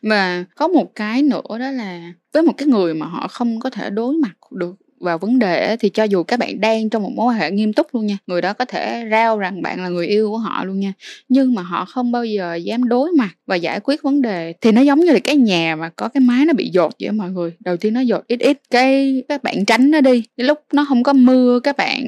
Và 0.01 0.45
có 0.55 0.67
một 0.67 0.95
cái 0.95 1.21
nữa 1.21 1.41
đó 1.49 1.71
là 1.71 2.13
với 2.33 2.43
một 2.43 2.53
cái 2.57 2.67
người 2.67 2.93
mà 2.93 3.05
họ 3.05 3.27
không 3.27 3.59
có 3.59 3.69
thể 3.69 3.89
đối 3.89 4.13
mặt 4.13 4.31
được 4.51 4.75
vào 4.99 5.17
vấn 5.17 5.39
đề 5.39 5.77
thì 5.79 5.89
cho 5.89 6.03
dù 6.03 6.23
các 6.23 6.39
bạn 6.39 6.61
đang 6.61 6.89
trong 6.89 7.03
một 7.03 7.11
mối 7.15 7.25
quan 7.25 7.37
hệ 7.37 7.51
nghiêm 7.51 7.73
túc 7.73 7.95
luôn 7.95 8.05
nha 8.05 8.17
người 8.27 8.41
đó 8.41 8.53
có 8.53 8.65
thể 8.65 9.07
rao 9.11 9.37
rằng 9.37 9.61
bạn 9.61 9.83
là 9.83 9.89
người 9.89 10.07
yêu 10.07 10.29
của 10.29 10.37
họ 10.37 10.63
luôn 10.63 10.79
nha 10.79 10.93
nhưng 11.29 11.55
mà 11.55 11.61
họ 11.61 11.85
không 11.85 12.11
bao 12.11 12.25
giờ 12.25 12.55
dám 12.55 12.83
đối 12.83 13.11
mặt 13.11 13.29
và 13.47 13.55
giải 13.55 13.79
quyết 13.79 14.03
vấn 14.03 14.21
đề. 14.21 14.53
Thì 14.61 14.71
nó 14.71 14.81
giống 14.81 14.99
như 14.99 15.11
là 15.11 15.19
cái 15.19 15.35
nhà 15.35 15.75
mà 15.75 15.89
có 15.89 16.09
cái 16.09 16.21
mái 16.21 16.45
nó 16.45 16.53
bị 16.53 16.69
dột 16.73 16.91
vậy 16.99 17.11
mọi 17.11 17.31
người 17.31 17.51
đầu 17.59 17.77
tiên 17.77 17.93
nó 17.93 18.01
dột 18.01 18.27
ít 18.27 18.39
ít 18.39 18.61
cái 18.69 19.23
các 19.29 19.43
bạn 19.43 19.65
tránh 19.65 19.91
nó 19.91 20.01
đi 20.01 20.23
lúc 20.37 20.59
nó 20.73 20.85
không 20.89 21.03
có 21.03 21.13
mưa 21.13 21.59
các 21.59 21.77
bạn 21.77 22.03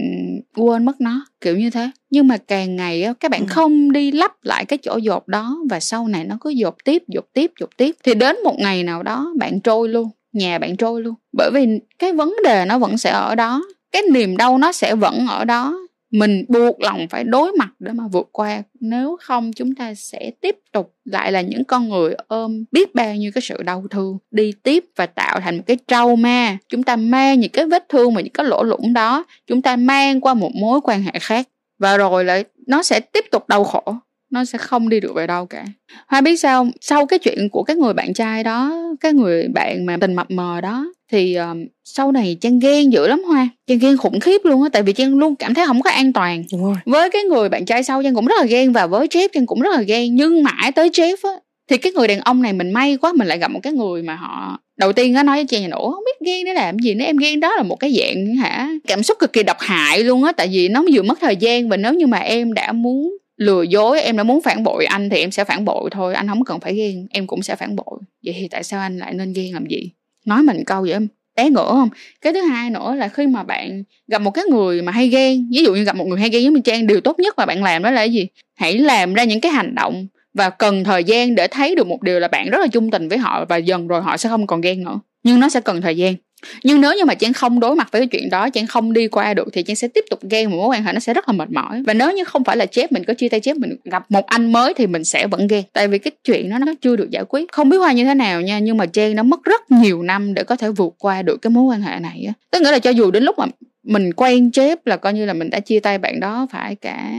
quên 0.56 0.86
mất 0.86 1.02
nó 1.02 1.26
kiểu 1.42 1.58
như 1.58 1.70
thế. 1.70 1.92
Nhưng 2.10 2.28
mà 2.28 2.38
càng 2.38 2.76
ngày 2.76 3.06
các 3.20 3.32
bạn 3.32 3.42
ừ. 3.42 3.46
không 3.50 3.92
đi 3.92 4.12
lắp 4.12 4.32
lại 4.44 4.66
cái 4.66 4.80
chỗ 4.82 4.98
dột 4.98 5.28
đó 5.28 5.58
và 5.70 5.80
sau 5.80 6.08
này 6.08 6.24
nó 6.24 6.38
cứ 6.42 6.50
dột 6.50 6.76
tiếp 6.86 7.04
dột 7.08 7.26
tiếp 7.34 7.52
dột 7.60 7.70
tiếp. 7.78 7.96
Thì 8.04 8.14
đến 8.14 8.36
một 8.44 8.60
ngày 8.60 8.84
nào 8.84 9.04
đó 9.04 9.34
bạn 9.38 9.60
trôi 9.60 9.90
luôn 9.90 10.10
nhà 10.34 10.60
bạn 10.60 10.78
trôi 10.78 11.02
luôn. 11.02 11.16
Bởi 11.32 11.52
vì 11.54 11.68
cái 12.00 12.14
vấn 12.14 12.36
đề 12.44 12.66
nó 12.66 12.80
vẫn 12.80 12.98
sẽ 12.98 13.10
ở 13.10 13.36
đó. 13.36 13.64
Cái 13.92 14.02
niềm 14.12 14.38
đau 14.38 14.58
nó 14.58 14.72
sẽ 14.72 14.96
vẫn 14.96 15.28
ở 15.28 15.46
đó. 15.46 15.80
Mình 16.12 16.46
buộc 16.48 16.82
lòng 16.82 17.08
phải 17.10 17.24
đối 17.24 17.52
mặt 17.52 17.70
để 17.80 17.92
mà 17.92 18.04
vượt 18.12 18.30
qua. 18.32 18.64
Nếu 18.80 19.18
không, 19.22 19.52
chúng 19.54 19.76
ta 19.76 19.94
sẽ 19.94 20.32
tiếp 20.42 20.56
tục 20.72 20.94
lại 21.06 21.32
là 21.32 21.42
những 21.42 21.64
con 21.64 21.90
người 21.90 22.16
ôm 22.28 22.64
biết 22.72 22.96
bao 22.96 23.16
nhiêu 23.16 23.32
cái 23.36 23.42
sự 23.42 23.64
đau 23.64 23.86
thương. 23.90 24.18
Đi 24.32 24.54
tiếp 24.64 24.86
và 24.96 25.06
tạo 25.06 25.40
thành 25.40 25.58
một 25.58 25.64
cái 25.66 25.78
trauma. 25.88 26.58
Chúng 26.70 26.84
ta 26.84 26.96
mang 26.96 27.40
những 27.40 27.52
cái 27.52 27.66
vết 27.66 27.90
thương 27.90 28.16
và 28.16 28.22
những 28.22 28.34
cái 28.34 28.46
lỗ 28.46 28.64
lũng 28.64 28.94
đó. 28.94 29.26
Chúng 29.48 29.62
ta 29.62 29.76
mang 29.76 30.22
qua 30.22 30.34
một 30.34 30.52
mối 30.56 30.80
quan 30.84 31.04
hệ 31.04 31.12
khác. 31.20 31.48
Và 31.80 31.98
rồi 31.98 32.26
lại 32.26 32.44
nó 32.68 32.84
sẽ 32.84 33.00
tiếp 33.00 33.26
tục 33.32 33.48
đau 33.48 33.64
khổ 33.64 33.96
nó 34.32 34.46
sẽ 34.46 34.58
không 34.58 34.90
đi 34.90 35.00
được 35.00 35.14
về 35.16 35.28
đâu 35.28 35.46
cả. 35.46 35.66
Hoa 36.08 36.22
biết 36.22 36.40
sao 36.40 36.68
sau 36.82 37.06
cái 37.06 37.20
chuyện 37.20 37.50
của 37.50 37.64
cái 37.64 37.76
người 37.76 37.94
bạn 37.94 38.14
trai 38.14 38.44
đó 38.44 38.84
cái 39.02 39.14
người 39.14 39.48
bạn 39.48 39.86
mà 39.86 39.98
tình 40.02 40.14
mập 40.16 40.32
mờ 40.32 40.62
đó 40.62 40.94
thì 41.12 41.38
uh, 41.40 41.58
sau 41.84 42.12
này 42.12 42.38
trang 42.42 42.60
ghen 42.60 42.94
dữ 42.94 43.08
lắm 43.08 43.24
hoa. 43.24 43.50
Trang 43.68 43.80
ghen 43.80 43.98
khủng 43.98 44.20
khiếp 44.20 44.42
luôn 44.44 44.64
á 44.64 44.70
tại 44.74 44.84
vì 44.84 44.94
trang 44.94 45.18
luôn 45.18 45.36
cảm 45.36 45.54
thấy 45.54 45.66
không 45.66 45.82
có 45.82 45.90
an 45.90 46.14
toàn. 46.14 46.44
Đúng 46.52 46.64
rồi. 46.64 46.76
với 46.86 47.10
cái 47.10 47.24
người 47.24 47.50
bạn 47.50 47.66
trai 47.66 47.84
sau 47.84 48.04
trang 48.04 48.16
cũng 48.16 48.26
rất 48.26 48.36
là 48.40 48.46
ghen 48.46 48.74
và 48.74 48.88
với 48.88 49.08
jeff 49.08 49.28
trang 49.34 49.46
cũng 49.46 49.62
rất 49.62 49.76
là 49.76 49.82
ghen. 49.82 50.16
Nhưng 50.16 50.44
mãi 50.44 50.72
tới 50.72 50.90
jeff 50.90 51.18
á 51.24 51.40
thì 51.70 51.78
cái 51.78 51.92
người 51.92 52.08
đàn 52.08 52.20
ông 52.20 52.42
này 52.42 52.54
mình 52.54 52.72
may 52.72 52.98
quá 52.98 53.14
mình 53.16 53.28
lại 53.28 53.38
gặp 53.38 53.52
một 53.52 53.60
cái 53.64 53.74
người 53.74 54.04
mà 54.04 54.16
họ 54.16 54.60
đầu 54.78 54.94
tiên 54.94 55.14
nó 55.14 55.24
nói 55.24 55.38
với 55.38 55.46
trang 55.46 55.70
là 55.70 55.76
ủa 55.76 55.92
không 55.92 56.04
biết 56.06 56.26
ghen 56.26 56.46
để 56.46 56.54
làm 56.54 56.80
gì 56.80 56.94
nếu 56.94 57.08
em 57.08 57.18
ghen 57.18 57.40
đó 57.40 57.56
là 57.56 57.64
một 57.64 57.76
cái 57.76 57.98
dạng 58.00 58.36
hả? 58.36 58.70
Cảm 58.88 59.04
xúc 59.04 59.18
cực 59.20 59.34
kỳ 59.34 59.44
độc 59.44 59.58
hại 59.60 60.04
luôn 60.04 60.24
á 60.24 60.32
tại 60.32 60.50
vì 60.52 60.70
nó 60.70 60.84
vừa 60.94 61.02
mất 61.02 61.20
thời 61.22 61.36
gian 61.36 61.70
và 61.70 61.78
nếu 61.78 61.94
như 61.94 62.08
mà 62.08 62.18
em 62.18 62.54
đã 62.54 62.72
muốn 62.72 63.18
lừa 63.40 63.62
dối, 63.62 64.02
em 64.02 64.18
đã 64.18 64.24
muốn 64.24 64.42
phản 64.42 64.64
bội 64.64 64.86
anh 64.86 65.10
thì 65.10 65.18
em 65.18 65.32
sẽ 65.32 65.44
phản 65.44 65.66
bội 65.66 65.90
thôi, 65.92 66.14
anh 66.14 66.28
không 66.28 66.44
cần 66.44 66.60
phải 66.60 66.76
ghen, 66.76 67.08
em 67.10 67.28
cũng 67.28 67.42
sẽ 67.42 67.56
phản 67.56 67.76
bội. 67.76 68.00
Vậy 68.26 68.36
thì 68.38 68.48
tại 68.48 68.64
sao 68.64 68.82
anh 68.82 68.98
lại 68.98 69.14
nên 69.14 69.34
ghen 69.34 69.54
làm 69.54 69.66
gì? 69.66 69.92
Nói 70.26 70.44
mình 70.44 70.64
câu 70.66 70.82
vậy 70.82 70.92
em, 70.92 71.08
té 71.36 71.50
ngửa 71.50 71.68
không? 71.72 71.90
Cái 72.22 72.34
thứ 72.34 72.42
hai 72.42 72.70
nữa 72.70 72.96
là 72.96 73.08
khi 73.08 73.28
mà 73.28 73.44
bạn 73.44 73.84
gặp 74.08 74.22
một 74.22 74.32
cái 74.32 74.46
người 74.50 74.82
mà 74.82 74.92
hay 74.92 75.08
ghen, 75.08 75.50
ví 75.52 75.64
dụ 75.64 75.74
như 75.76 75.84
gặp 75.84 75.96
một 75.96 76.08
người 76.08 76.20
hay 76.20 76.30
ghen 76.30 76.44
với 76.44 76.52
mình 76.52 76.64
trang 76.64 76.88
điều 76.88 77.02
tốt 77.02 77.20
nhất 77.20 77.36
mà 77.38 77.46
bạn 77.46 77.64
làm 77.64 77.84
đó 77.84 77.92
là 77.92 78.02
cái 78.02 78.14
gì? 78.14 78.28
Hãy 78.56 78.78
làm 78.78 79.14
ra 79.14 79.24
những 79.24 79.42
cái 79.42 79.52
hành 79.52 79.76
động 79.76 80.08
và 80.34 80.50
cần 80.50 80.84
thời 80.84 81.04
gian 81.04 81.36
để 81.36 81.48
thấy 81.48 81.76
được 81.76 81.88
một 81.88 82.02
điều 82.02 82.20
là 82.20 82.28
bạn 82.28 82.50
rất 82.50 82.58
là 82.62 82.68
chung 82.68 82.92
tình 82.92 83.10
với 83.10 83.18
họ 83.18 83.46
và 83.46 83.58
dần 83.58 83.88
rồi 83.88 84.02
họ 84.02 84.18
sẽ 84.18 84.30
không 84.30 84.48
còn 84.48 84.62
ghen 84.62 84.84
nữa. 84.84 85.00
Nhưng 85.24 85.40
nó 85.40 85.50
sẽ 85.50 85.62
cần 85.62 85.82
thời 85.82 85.98
gian 85.98 86.16
nhưng 86.64 86.82
nếu 86.82 86.94
như 86.98 87.06
mà 87.06 87.14
trang 87.14 87.34
không 87.34 87.60
đối 87.60 87.76
mặt 87.76 87.88
với 87.92 88.02
cái 88.02 88.08
chuyện 88.08 88.30
đó, 88.30 88.50
trang 88.50 88.68
không 88.68 88.94
đi 88.94 89.08
qua 89.08 89.34
được 89.34 89.48
thì 89.54 89.64
trang 89.64 89.76
sẽ 89.76 89.88
tiếp 89.88 90.06
tục 90.10 90.20
ghen 90.30 90.50
một 90.50 90.58
mối 90.58 90.68
quan 90.68 90.84
hệ 90.84 90.94
nó 90.94 91.00
sẽ 91.00 91.14
rất 91.14 91.30
là 91.30 91.34
mệt 91.34 91.52
mỏi. 91.52 91.84
Và 91.88 91.94
nếu 91.94 92.12
như 92.12 92.24
không 92.24 92.44
phải 92.44 92.58
là 92.58 92.66
chép, 92.66 92.92
mình 92.92 93.04
có 93.04 93.14
chia 93.14 93.30
tay 93.30 93.40
chép, 93.40 93.58
mình 93.58 93.76
gặp 93.84 94.12
một 94.12 94.26
anh 94.26 94.52
mới 94.52 94.74
thì 94.74 94.88
mình 94.88 95.04
sẽ 95.04 95.28
vẫn 95.28 95.48
ghen. 95.48 95.64
Tại 95.74 95.88
vì 95.88 95.98
cái 95.98 96.12
chuyện 96.24 96.50
đó 96.50 96.58
nó 96.58 96.74
chưa 96.82 96.96
được 96.96 97.10
giải 97.12 97.24
quyết. 97.30 97.52
Không 97.52 97.70
biết 97.70 97.78
hoa 97.78 97.92
như 97.92 98.06
thế 98.06 98.14
nào 98.14 98.42
nha, 98.42 98.60
nhưng 98.60 98.78
mà 98.78 98.86
trang 98.86 99.16
nó 99.16 99.24
mất 99.24 99.44
rất 99.44 99.72
nhiều 99.72 100.04
năm 100.04 100.34
để 100.34 100.44
có 100.44 100.56
thể 100.56 100.70
vượt 100.70 100.96
qua 101.00 101.22
được 101.22 101.38
cái 101.42 101.52
mối 101.52 101.64
quan 101.64 101.82
hệ 101.82 102.00
này 102.00 102.24
á. 102.28 102.34
Tức 102.52 102.62
nghĩa 102.62 102.72
là 102.72 102.80
cho 102.80 102.90
dù 102.90 103.12
đến 103.12 103.24
lúc 103.24 103.40
mà 103.40 103.46
mình 103.84 104.14
quen 104.14 104.52
chép 104.52 104.86
là 104.86 104.98
coi 104.98 105.14
như 105.14 105.26
là 105.26 105.34
mình 105.34 105.50
đã 105.50 105.60
chia 105.60 105.80
tay 105.80 105.98
bạn 105.98 106.20
đó 106.20 106.48
phải 106.52 106.76
cả 106.76 107.12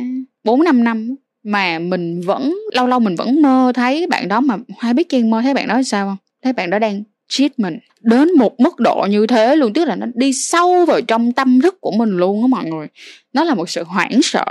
bốn 0.44 0.64
năm 0.64 0.84
năm 0.84 1.16
mà 1.44 1.78
mình 1.78 2.20
vẫn, 2.20 2.56
lâu 2.72 2.86
lâu 2.86 3.00
mình 3.00 3.16
vẫn 3.16 3.42
mơ 3.42 3.72
thấy 3.74 4.06
bạn 4.06 4.28
đó 4.28 4.40
mà 4.40 4.56
hoa 4.78 4.92
biết 4.92 5.08
trang 5.08 5.30
mơ 5.30 5.40
thấy 5.42 5.54
bạn 5.54 5.68
đó 5.68 5.82
sao 5.82 6.08
không? 6.08 6.16
Thấy 6.44 6.52
bạn 6.52 6.70
đó 6.70 6.78
đang 6.78 7.02
treatment 7.30 7.72
mình 7.72 7.78
đến 8.00 8.28
một 8.38 8.60
mức 8.60 8.80
độ 8.80 9.06
như 9.10 9.26
thế 9.26 9.56
luôn, 9.56 9.72
tức 9.72 9.84
là 9.84 9.96
nó 9.96 10.06
đi 10.14 10.32
sâu 10.32 10.84
vào 10.84 11.00
trong 11.00 11.32
tâm 11.32 11.60
thức 11.60 11.80
của 11.80 11.90
mình 11.90 12.16
luôn 12.16 12.42
á 12.42 12.46
mọi 12.46 12.64
người. 12.64 12.86
Nó 13.32 13.44
là 13.44 13.54
một 13.54 13.70
sự 13.70 13.84
hoảng 13.84 14.20
sợ. 14.22 14.44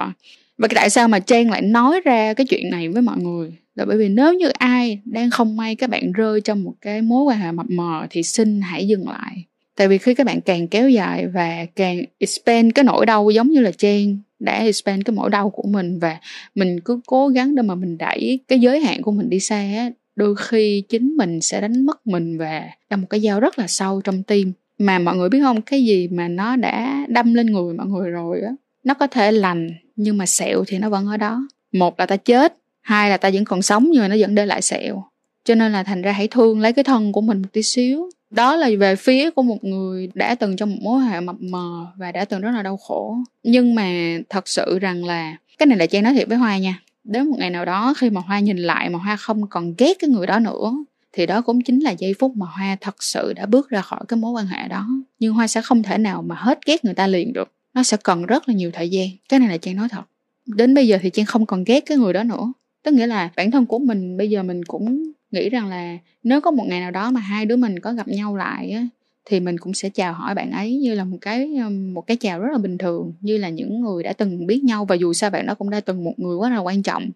Và 0.58 0.68
tại 0.76 0.90
sao 0.90 1.08
mà 1.08 1.20
trang 1.20 1.52
lại 1.52 1.62
nói 1.62 2.02
ra 2.06 2.34
cái 2.34 2.46
chuyện 2.46 2.70
này 2.70 2.90
với 2.90 3.02
mọi 3.02 3.18
người? 3.18 3.54
Là 3.76 3.86
bởi 3.86 3.98
vì 3.98 4.10
nếu 4.10 4.34
như 4.34 4.50
ai 4.50 5.00
đang 5.06 5.30
không 5.30 5.58
may 5.58 5.76
các 5.76 5.90
bạn 5.90 6.12
rơi 6.12 6.42
trong 6.42 6.64
một 6.64 6.74
cái 6.82 7.02
mối 7.02 7.24
quan 7.24 7.40
hệ 7.40 7.52
mập 7.52 7.70
mờ 7.70 8.08
thì 8.10 8.24
xin 8.24 8.62
hãy 8.62 8.88
dừng 8.88 9.10
lại. 9.10 9.44
Tại 9.76 9.88
vì 9.88 9.98
khi 9.98 10.14
các 10.14 10.26
bạn 10.26 10.42
càng 10.42 10.68
kéo 10.68 10.90
dài 10.90 11.28
và 11.28 11.66
càng 11.76 12.02
expand 12.20 12.72
cái 12.76 12.84
nỗi 12.84 13.06
đau 13.06 13.30
giống 13.30 13.50
như 13.50 13.60
là 13.60 13.72
trang 13.72 14.18
đã 14.40 14.54
expand 14.54 15.02
cái 15.06 15.16
nỗi 15.16 15.30
đau 15.30 15.50
của 15.50 15.68
mình 15.68 16.00
và 16.00 16.18
mình 16.56 16.80
cứ 16.80 17.00
cố 17.06 17.28
gắng 17.28 17.56
để 17.56 17.62
mà 17.62 17.76
mình 17.76 17.98
đẩy 17.98 18.40
cái 18.48 18.60
giới 18.60 18.80
hạn 18.80 19.02
của 19.02 19.12
mình 19.12 19.30
đi 19.30 19.40
xa 19.40 19.92
đôi 20.20 20.36
khi 20.36 20.84
chính 20.90 21.08
mình 21.18 21.42
sẽ 21.42 21.62
đánh 21.62 21.86
mất 21.86 22.08
mình 22.08 22.38
và 22.38 22.64
đâm 22.90 23.02
một 23.02 23.08
cái 23.10 23.20
dao 23.20 23.40
rất 23.40 23.60
là 23.60 23.68
sâu 23.68 24.02
trong 24.04 24.24
tim. 24.24 24.54
Mà 24.78 25.00
mọi 25.00 25.16
người 25.16 25.30
biết 25.30 25.40
không, 25.42 25.62
cái 25.62 25.86
gì 25.86 26.08
mà 26.08 26.28
nó 26.28 26.56
đã 26.56 27.06
đâm 27.10 27.34
lên 27.34 27.48
người 27.48 27.74
mọi 27.74 27.88
người 27.88 28.10
rồi 28.10 28.42
á, 28.42 28.52
nó 28.84 28.94
có 28.94 29.08
thể 29.08 29.32
lành 29.32 29.70
nhưng 29.96 30.18
mà 30.18 30.26
sẹo 30.26 30.64
thì 30.68 30.78
nó 30.78 30.90
vẫn 30.90 31.08
ở 31.08 31.18
đó. 31.18 31.48
Một 31.74 32.00
là 32.00 32.06
ta 32.06 32.18
chết, 32.18 32.58
hai 32.82 33.10
là 33.10 33.18
ta 33.18 33.30
vẫn 33.34 33.46
còn 33.46 33.62
sống 33.62 33.90
nhưng 33.92 34.02
mà 34.02 34.08
nó 34.08 34.16
vẫn 34.20 34.36
để 34.36 34.46
lại 34.46 34.62
sẹo. 34.62 35.04
Cho 35.46 35.56
nên 35.56 35.72
là 35.72 35.84
thành 35.84 36.02
ra 36.02 36.12
hãy 36.12 36.28
thương 36.28 36.60
lấy 36.60 36.74
cái 36.74 36.84
thân 36.84 37.12
của 37.12 37.22
mình 37.22 37.42
một 37.42 37.48
tí 37.54 37.62
xíu. 37.64 38.10
Đó 38.30 38.56
là 38.56 38.70
về 38.80 38.96
phía 38.96 39.32
của 39.32 39.42
một 39.42 39.64
người 39.64 40.10
đã 40.14 40.36
từng 40.36 40.56
trong 40.56 40.70
một 40.70 40.78
mối 40.82 41.04
hệ 41.04 41.20
mập 41.20 41.36
mờ 41.40 41.86
và 41.98 42.12
đã 42.12 42.26
từng 42.26 42.42
rất 42.42 42.52
là 42.52 42.64
đau 42.64 42.78
khổ. 42.78 43.18
Nhưng 43.44 43.76
mà 43.76 44.18
thật 44.30 44.48
sự 44.48 44.80
rằng 44.80 45.06
là 45.06 45.36
cái 45.58 45.68
này 45.68 45.78
là 45.78 45.86
trang 45.86 46.04
nói 46.04 46.14
thiệt 46.14 46.28
với 46.28 46.38
hoa 46.38 46.58
nha 46.58 46.80
đến 47.10 47.30
một 47.30 47.36
ngày 47.40 47.50
nào 47.50 47.66
đó, 47.66 47.94
khi 47.98 48.10
mà 48.10 48.22
hoa 48.22 48.40
nhìn 48.40 48.58
lại 48.58 48.90
mà 48.90 49.00
hoa 49.00 49.16
không 49.16 49.48
còn 49.48 49.74
ghét 49.78 49.94
cái 50.00 50.10
người 50.10 50.28
đó 50.28 50.40
nữa, 50.40 50.74
thì 51.14 51.26
đó 51.26 51.42
cũng 51.42 51.62
chính 51.62 51.80
là 51.80 51.92
giây 51.92 52.14
phút 52.20 52.38
mà 52.38 52.46
hoa 52.46 52.78
thật 52.82 53.04
sự 53.04 53.34
đã 53.34 53.46
bước 53.46 53.70
ra 53.70 53.82
khỏi 53.82 54.00
cái 54.08 54.18
mối 54.18 54.32
quan 54.32 54.48
hệ 54.48 54.68
đó. 54.68 54.88
Nhưng 55.20 55.34
hoa 55.34 55.48
sẽ 55.48 55.62
không 55.62 55.84
thể 55.84 55.98
nào 55.98 56.22
mà 56.22 56.36
hết 56.36 56.66
ghét 56.66 56.86
người 56.86 56.94
ta 56.94 57.08
liền 57.08 57.34
được. 57.34 57.52
Nó 57.74 57.84
sẽ 57.84 57.98
cần 58.04 58.26
rất 58.26 58.50
là 58.50 58.56
nhiều 58.56 58.72
thời 58.74 58.90
gian. 58.90 59.08
Cái 59.30 59.40
này 59.40 59.50
là 59.50 59.58
trang 59.58 59.76
nói 59.76 59.90
thật. 59.90 60.04
Đến 60.46 60.74
bây 60.74 60.88
giờ 60.88 60.98
thì 61.02 61.10
trang 61.10 61.26
không 61.26 61.46
còn 61.46 61.64
ghét 61.64 61.80
cái 61.86 61.98
người 61.98 62.14
đó 62.14 62.24
nữa. 62.24 62.54
Tức 62.84 62.94
nghĩa 62.94 63.08
là 63.08 63.30
bản 63.36 63.52
thân 63.52 63.66
của 63.66 63.80
mình, 63.80 64.18
bây 64.18 64.30
giờ 64.30 64.44
mình 64.44 64.66
cũng 64.66 65.12
nghĩ 65.32 65.50
rằng 65.50 65.68
là 65.68 65.98
nếu 66.24 66.42
có 66.42 66.52
một 66.52 66.66
ngày 66.68 66.80
nào 66.80 66.92
đó 66.92 67.12
mà 67.12 67.20
hai 67.20 67.46
đứa 67.46 67.56
mình 67.56 67.80
có 67.80 67.94
gặp 67.94 68.08
nhau 68.08 68.36
lại 68.36 68.72
á 68.72 68.88
thì 69.26 69.40
mình 69.40 69.58
cũng 69.58 69.74
sẽ 69.74 69.90
chào 69.90 70.14
hỏi 70.14 70.36
bạn 70.36 70.52
ấy 70.52 70.76
như 70.76 70.96
là 70.96 71.04
một 71.04 71.18
cái 71.22 71.48
một 71.94 72.08
cái 72.08 72.18
chào 72.18 72.40
rất 72.40 72.50
là 72.52 72.58
bình 72.58 72.78
thường 72.78 73.14
như 73.22 73.38
là 73.38 73.50
những 73.50 73.82
người 73.82 74.04
đã 74.04 74.14
từng 74.14 74.48
biết 74.48 74.64
nhau 74.64 74.86
và 74.86 74.96
dù 74.96 75.14
sao 75.14 75.30
bạn 75.30 75.46
đó 75.46 75.56
cũng 75.56 75.70
đã 75.70 75.80
từng 75.80 76.04
một 76.04 76.14
người 76.18 76.36
quá 76.36 76.50
là 76.50 76.60
quan 76.60 76.84
trọng. 76.84 77.10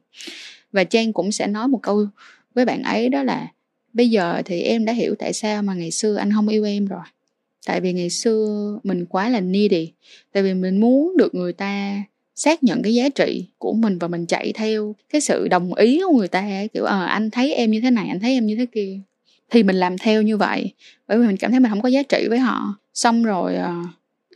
Và 0.71 0.83
trang 0.83 1.13
cũng 1.13 1.31
sẽ 1.31 1.47
nói 1.47 1.67
một 1.67 1.79
câu 1.81 2.07
với 2.53 2.65
bạn 2.65 2.83
ấy 2.83 3.09
đó 3.09 3.23
là 3.23 3.47
bây 3.93 4.09
giờ 4.09 4.41
thì 4.45 4.61
em 4.61 4.85
đã 4.85 4.93
hiểu 4.93 5.15
tại 5.19 5.33
sao 5.33 5.63
mà 5.63 5.73
ngày 5.73 5.91
xưa 5.91 6.15
anh 6.15 6.31
không 6.33 6.47
yêu 6.47 6.63
em 6.63 6.85
rồi. 6.85 7.03
Tại 7.67 7.81
vì 7.81 7.93
ngày 7.93 8.09
xưa 8.09 8.79
mình 8.83 9.05
quá 9.05 9.29
là 9.29 9.39
needy. 9.39 9.91
Tại 10.31 10.43
vì 10.43 10.53
mình 10.53 10.79
muốn 10.79 11.17
được 11.17 11.35
người 11.35 11.53
ta 11.53 12.03
xác 12.35 12.63
nhận 12.63 12.81
cái 12.83 12.93
giá 12.93 13.09
trị 13.09 13.45
của 13.57 13.73
mình 13.73 13.97
và 13.97 14.07
mình 14.07 14.25
chạy 14.25 14.53
theo 14.53 14.95
cái 15.09 15.21
sự 15.21 15.47
đồng 15.47 15.73
ý 15.73 16.01
của 16.07 16.17
người 16.17 16.27
ta 16.27 16.67
kiểu 16.73 16.83
ờ 16.83 17.05
à, 17.05 17.05
anh 17.05 17.29
thấy 17.29 17.53
em 17.53 17.71
như 17.71 17.81
thế 17.81 17.91
này 17.91 18.07
anh 18.07 18.19
thấy 18.19 18.33
em 18.33 18.45
như 18.45 18.55
thế 18.55 18.65
kia 18.65 18.99
thì 19.53 19.63
mình 19.63 19.75
làm 19.75 19.97
theo 19.97 20.21
như 20.21 20.37
vậy. 20.37 20.73
Bởi 21.07 21.17
vì 21.17 21.27
mình 21.27 21.37
cảm 21.37 21.51
thấy 21.51 21.59
mình 21.59 21.69
không 21.69 21.81
có 21.81 21.89
giá 21.89 22.03
trị 22.03 22.25
với 22.29 22.39
họ. 22.39 22.75
Xong 22.93 23.23
rồi 23.23 23.55
ờ, 23.55 23.73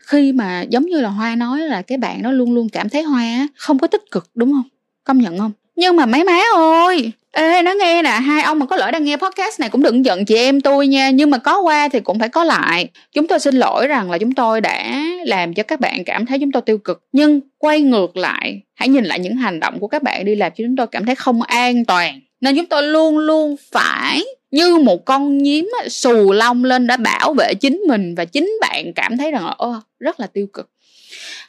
khi 0.01 0.31
mà 0.31 0.61
giống 0.61 0.85
như 0.85 1.01
là 1.01 1.09
hoa 1.09 1.35
nói 1.35 1.59
là 1.59 1.81
cái 1.81 1.97
bạn 1.97 2.21
nó 2.21 2.31
luôn 2.31 2.53
luôn 2.53 2.69
cảm 2.69 2.89
thấy 2.89 3.03
hoa 3.03 3.47
không 3.55 3.79
có 3.79 3.87
tích 3.87 4.11
cực, 4.11 4.29
đúng 4.35 4.51
không? 4.51 4.63
Công 5.03 5.17
nhận 5.17 5.37
không? 5.37 5.51
Nhưng 5.75 5.95
mà 5.95 6.05
mấy 6.05 6.23
má 6.23 6.39
ơi! 6.55 7.11
Ê, 7.31 7.61
nó 7.61 7.73
nghe 7.73 8.01
nè, 8.01 8.09
hai 8.09 8.43
ông 8.43 8.59
mà 8.59 8.65
có 8.65 8.75
lỗi 8.75 8.91
đang 8.91 9.03
nghe 9.03 9.17
podcast 9.17 9.59
này 9.59 9.69
cũng 9.69 9.81
đừng 9.81 10.05
giận 10.05 10.25
chị 10.25 10.35
em 10.35 10.61
tôi 10.61 10.87
nha. 10.87 11.09
Nhưng 11.09 11.29
mà 11.29 11.37
có 11.37 11.61
qua 11.61 11.89
thì 11.89 11.99
cũng 11.99 12.19
phải 12.19 12.29
có 12.29 12.43
lại. 12.43 12.89
Chúng 13.13 13.27
tôi 13.27 13.39
xin 13.39 13.55
lỗi 13.55 13.87
rằng 13.87 14.11
là 14.11 14.17
chúng 14.17 14.31
tôi 14.31 14.61
đã 14.61 15.03
làm 15.25 15.53
cho 15.53 15.63
các 15.63 15.79
bạn 15.79 16.03
cảm 16.03 16.25
thấy 16.25 16.39
chúng 16.39 16.51
tôi 16.51 16.61
tiêu 16.61 16.77
cực. 16.77 17.03
Nhưng 17.11 17.41
quay 17.57 17.81
ngược 17.81 18.17
lại, 18.17 18.61
hãy 18.75 18.89
nhìn 18.89 19.03
lại 19.03 19.19
những 19.19 19.35
hành 19.35 19.59
động 19.59 19.79
của 19.79 19.87
các 19.87 20.03
bạn 20.03 20.25
đi 20.25 20.35
làm 20.35 20.51
cho 20.51 20.63
chúng 20.63 20.75
tôi 20.75 20.87
cảm 20.87 21.05
thấy 21.05 21.15
không 21.15 21.41
an 21.41 21.85
toàn. 21.85 22.19
Nên 22.41 22.55
chúng 22.55 22.65
tôi 22.65 22.83
luôn 22.83 23.17
luôn 23.17 23.55
phải 23.71 24.23
như 24.51 24.77
một 24.77 25.05
con 25.05 25.37
nhím 25.37 25.69
xù 25.89 26.31
lông 26.31 26.63
lên 26.63 26.87
đã 26.87 26.97
bảo 26.97 27.33
vệ 27.33 27.53
chính 27.53 27.81
mình 27.87 28.15
và 28.15 28.25
chính 28.25 28.57
bạn 28.61 28.93
cảm 28.95 29.17
thấy 29.17 29.31
rằng 29.31 29.53
ô 29.57 29.75
rất 29.99 30.19
là 30.19 30.27
tiêu 30.27 30.47
cực. 30.53 30.69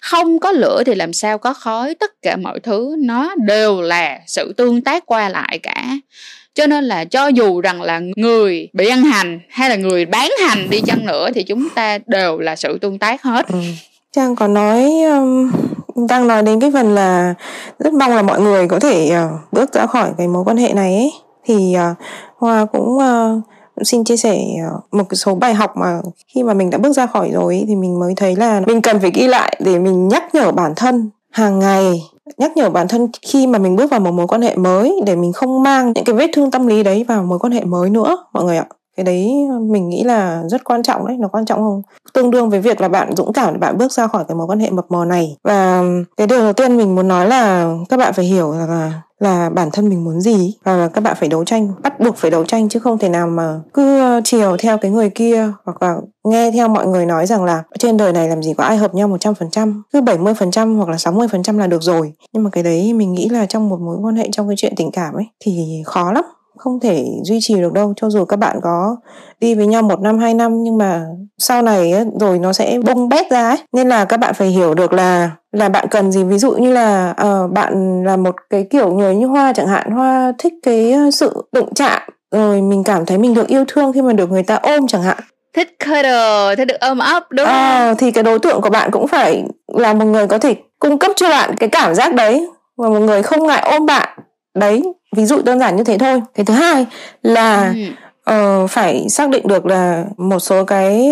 Không 0.00 0.38
có 0.38 0.52
lửa 0.52 0.82
thì 0.86 0.94
làm 0.94 1.12
sao 1.12 1.38
có 1.38 1.52
khói 1.52 1.94
tất 1.94 2.22
cả 2.22 2.36
mọi 2.36 2.60
thứ 2.60 2.96
nó 2.98 3.34
đều 3.46 3.80
là 3.80 4.18
sự 4.26 4.52
tương 4.56 4.80
tác 4.80 5.06
qua 5.06 5.28
lại 5.28 5.58
cả. 5.58 5.98
Cho 6.54 6.66
nên 6.66 6.84
là 6.84 7.04
cho 7.04 7.26
dù 7.26 7.60
rằng 7.60 7.82
là 7.82 8.00
người 8.16 8.68
bị 8.72 8.88
ăn 8.88 9.02
hành 9.02 9.40
hay 9.48 9.70
là 9.70 9.76
người 9.76 10.06
bán 10.06 10.30
hành 10.48 10.70
đi 10.70 10.80
chăng 10.80 11.06
nữa 11.06 11.28
thì 11.34 11.42
chúng 11.42 11.68
ta 11.70 11.98
đều 12.06 12.38
là 12.38 12.56
sự 12.56 12.78
tương 12.78 12.98
tác 12.98 13.22
hết. 13.22 13.46
Ừ. 13.48 13.58
trang 14.12 14.36
có 14.36 14.46
nói 14.46 14.92
um, 15.02 15.52
đang 16.08 16.28
nói 16.28 16.42
đến 16.42 16.60
cái 16.60 16.70
phần 16.74 16.94
là 16.94 17.34
rất 17.78 17.92
mong 17.92 18.16
là 18.16 18.22
mọi 18.22 18.40
người 18.40 18.68
có 18.68 18.78
thể 18.78 19.10
uh, 19.10 19.52
bước 19.52 19.72
ra 19.72 19.86
khỏi 19.86 20.10
cái 20.18 20.28
mối 20.28 20.42
quan 20.46 20.56
hệ 20.56 20.72
này 20.72 20.94
ấy. 20.94 21.12
Thì 21.46 21.54
uh, 21.54 21.96
hoa 22.38 22.64
cũng 22.64 22.96
uh, 22.96 23.42
xin 23.82 24.04
chia 24.04 24.16
sẻ 24.16 24.40
ờ, 24.70 24.80
một 24.92 25.04
số 25.12 25.34
bài 25.34 25.54
học 25.54 25.76
mà 25.76 26.00
khi 26.34 26.42
mà 26.42 26.54
mình 26.54 26.70
đã 26.70 26.78
bước 26.78 26.92
ra 26.92 27.06
khỏi 27.06 27.30
rồi 27.30 27.64
thì 27.68 27.76
mình 27.76 27.98
mới 28.00 28.14
thấy 28.16 28.36
là 28.36 28.62
mình 28.66 28.82
cần 28.82 29.00
phải 29.00 29.10
ghi 29.14 29.26
lại 29.26 29.56
để 29.64 29.78
mình 29.78 30.08
nhắc 30.08 30.34
nhở 30.34 30.52
bản 30.52 30.72
thân. 30.76 31.10
Hàng 31.30 31.58
ngày 31.58 32.02
nhắc 32.38 32.56
nhở 32.56 32.70
bản 32.70 32.88
thân 32.88 33.08
khi 33.22 33.46
mà 33.46 33.58
mình 33.58 33.76
bước 33.76 33.90
vào 33.90 34.00
một 34.00 34.10
mối 34.10 34.26
quan 34.26 34.42
hệ 34.42 34.56
mới 34.56 35.00
để 35.06 35.16
mình 35.16 35.32
không 35.32 35.62
mang 35.62 35.92
những 35.92 36.04
cái 36.04 36.14
vết 36.14 36.30
thương 36.34 36.50
tâm 36.50 36.66
lý 36.66 36.82
đấy 36.82 37.04
vào 37.08 37.22
mối 37.22 37.38
quan 37.38 37.52
hệ 37.52 37.64
mới 37.64 37.90
nữa 37.90 38.16
mọi 38.32 38.44
người 38.44 38.56
ạ. 38.56 38.66
Cái 38.96 39.04
đấy 39.04 39.32
ờ, 39.50 39.58
mình 39.58 39.88
nghĩ 39.88 40.04
là 40.04 40.42
rất 40.50 40.64
quan 40.64 40.82
trọng 40.82 41.06
đấy 41.06 41.16
nó 41.20 41.28
quan 41.28 41.44
trọng 41.44 41.58
không? 41.58 41.82
Tương 42.18 42.30
đương 42.30 42.50
với 42.50 42.60
việc 42.60 42.80
là 42.80 42.88
bạn 42.88 43.16
dũng 43.16 43.32
cảm 43.32 43.52
để 43.52 43.58
bạn 43.58 43.78
bước 43.78 43.92
ra 43.92 44.06
khỏi 44.06 44.24
cái 44.28 44.34
mối 44.34 44.46
quan 44.46 44.60
hệ 44.60 44.70
mập 44.70 44.90
mờ 44.90 45.04
này. 45.04 45.36
Và 45.44 45.82
cái 46.16 46.26
điều 46.26 46.38
đầu 46.38 46.52
tiên 46.52 46.76
mình 46.76 46.94
muốn 46.94 47.08
nói 47.08 47.26
là 47.26 47.74
các 47.88 47.96
bạn 47.96 48.12
phải 48.12 48.24
hiểu 48.24 48.52
là 48.52 48.92
là 49.20 49.50
bản 49.50 49.70
thân 49.72 49.88
mình 49.88 50.04
muốn 50.04 50.20
gì 50.20 50.54
và 50.64 50.88
các 50.88 51.00
bạn 51.00 51.16
phải 51.20 51.28
đấu 51.28 51.44
tranh, 51.44 51.72
bắt 51.82 52.00
buộc 52.00 52.16
phải 52.16 52.30
đấu 52.30 52.44
tranh 52.44 52.68
chứ 52.68 52.80
không 52.80 52.98
thể 52.98 53.08
nào 53.08 53.26
mà 53.26 53.60
cứ 53.74 54.00
chiều 54.24 54.56
theo 54.58 54.78
cái 54.78 54.90
người 54.90 55.10
kia 55.10 55.52
hoặc 55.64 55.82
là 55.82 55.96
nghe 56.28 56.50
theo 56.50 56.68
mọi 56.68 56.86
người 56.86 57.06
nói 57.06 57.26
rằng 57.26 57.44
là 57.44 57.62
trên 57.78 57.96
đời 57.96 58.12
này 58.12 58.28
làm 58.28 58.42
gì 58.42 58.54
có 58.54 58.64
ai 58.64 58.76
hợp 58.76 58.94
nhau 58.94 59.08
100% 59.08 59.82
cứ 59.92 60.00
70% 60.00 60.76
hoặc 60.76 60.88
là 60.88 60.96
60% 60.96 61.58
là 61.58 61.66
được 61.66 61.82
rồi. 61.82 62.12
Nhưng 62.32 62.44
mà 62.44 62.50
cái 62.50 62.64
đấy 62.64 62.92
mình 62.92 63.12
nghĩ 63.12 63.28
là 63.28 63.46
trong 63.46 63.68
một 63.68 63.80
mối 63.80 63.96
quan 64.02 64.16
hệ 64.16 64.28
trong 64.32 64.48
cái 64.48 64.56
chuyện 64.58 64.72
tình 64.76 64.90
cảm 64.92 65.14
ấy 65.14 65.26
thì 65.44 65.82
khó 65.86 66.12
lắm 66.12 66.24
không 66.58 66.80
thể 66.80 67.04
duy 67.22 67.38
trì 67.40 67.54
được 67.54 67.72
đâu. 67.72 67.92
Cho 67.96 68.10
dù 68.10 68.24
các 68.24 68.36
bạn 68.36 68.56
có 68.62 68.96
đi 69.40 69.54
với 69.54 69.66
nhau 69.66 69.82
một 69.82 70.00
năm 70.00 70.18
hai 70.18 70.34
năm 70.34 70.62
nhưng 70.62 70.78
mà 70.78 71.04
sau 71.38 71.62
này 71.62 71.92
ấy, 71.92 72.04
rồi 72.20 72.38
nó 72.38 72.52
sẽ 72.52 72.78
bung 72.86 73.08
bét 73.08 73.30
ra 73.30 73.48
ấy. 73.48 73.58
Nên 73.72 73.88
là 73.88 74.04
các 74.04 74.16
bạn 74.16 74.34
phải 74.34 74.48
hiểu 74.48 74.74
được 74.74 74.92
là 74.92 75.30
là 75.52 75.68
bạn 75.68 75.86
cần 75.90 76.12
gì. 76.12 76.24
Ví 76.24 76.38
dụ 76.38 76.52
như 76.52 76.72
là 76.72 77.14
uh, 77.26 77.50
bạn 77.52 78.04
là 78.04 78.16
một 78.16 78.34
cái 78.50 78.66
kiểu 78.70 78.92
người 78.92 79.14
như 79.16 79.26
hoa 79.26 79.52
chẳng 79.52 79.66
hạn. 79.66 79.90
Hoa 79.90 80.32
thích 80.38 80.52
cái 80.62 80.94
sự 81.12 81.42
đụng 81.52 81.74
chạm 81.74 82.02
rồi 82.30 82.62
mình 82.62 82.84
cảm 82.84 83.06
thấy 83.06 83.18
mình 83.18 83.34
được 83.34 83.46
yêu 83.48 83.64
thương 83.68 83.92
khi 83.92 84.02
mà 84.02 84.12
được 84.12 84.30
người 84.30 84.42
ta 84.42 84.54
ôm 84.54 84.86
chẳng 84.86 85.02
hạn. 85.02 85.18
Thích 85.56 85.76
cuddle 85.84 86.56
thích 86.56 86.64
được 86.64 86.80
ôm 86.80 86.98
ấp 86.98 87.30
đúng 87.30 87.46
không? 87.46 87.54
à, 87.54 87.94
thì 87.98 88.10
cái 88.10 88.24
đối 88.24 88.38
tượng 88.38 88.60
của 88.60 88.70
bạn 88.70 88.90
cũng 88.90 89.06
phải 89.06 89.44
là 89.74 89.94
một 89.94 90.04
người 90.04 90.26
có 90.26 90.38
thể 90.38 90.56
cung 90.78 90.98
cấp 90.98 91.12
cho 91.16 91.28
bạn 91.28 91.56
cái 91.56 91.68
cảm 91.68 91.94
giác 91.94 92.14
đấy. 92.14 92.48
Và 92.76 92.88
một 92.88 93.00
người 93.00 93.22
không 93.22 93.46
ngại 93.46 93.68
ôm 93.70 93.86
bạn 93.86 94.08
đấy 94.58 94.82
ví 95.16 95.24
dụ 95.24 95.42
đơn 95.42 95.58
giản 95.58 95.76
như 95.76 95.84
thế 95.84 95.98
thôi. 95.98 96.22
Cái 96.34 96.44
thứ 96.44 96.54
hai 96.54 96.86
là 97.22 97.74
ừ. 98.24 98.64
uh, 98.64 98.70
phải 98.70 99.08
xác 99.08 99.30
định 99.30 99.48
được 99.48 99.66
là 99.66 100.04
một 100.16 100.38
số 100.38 100.64
cái 100.64 101.10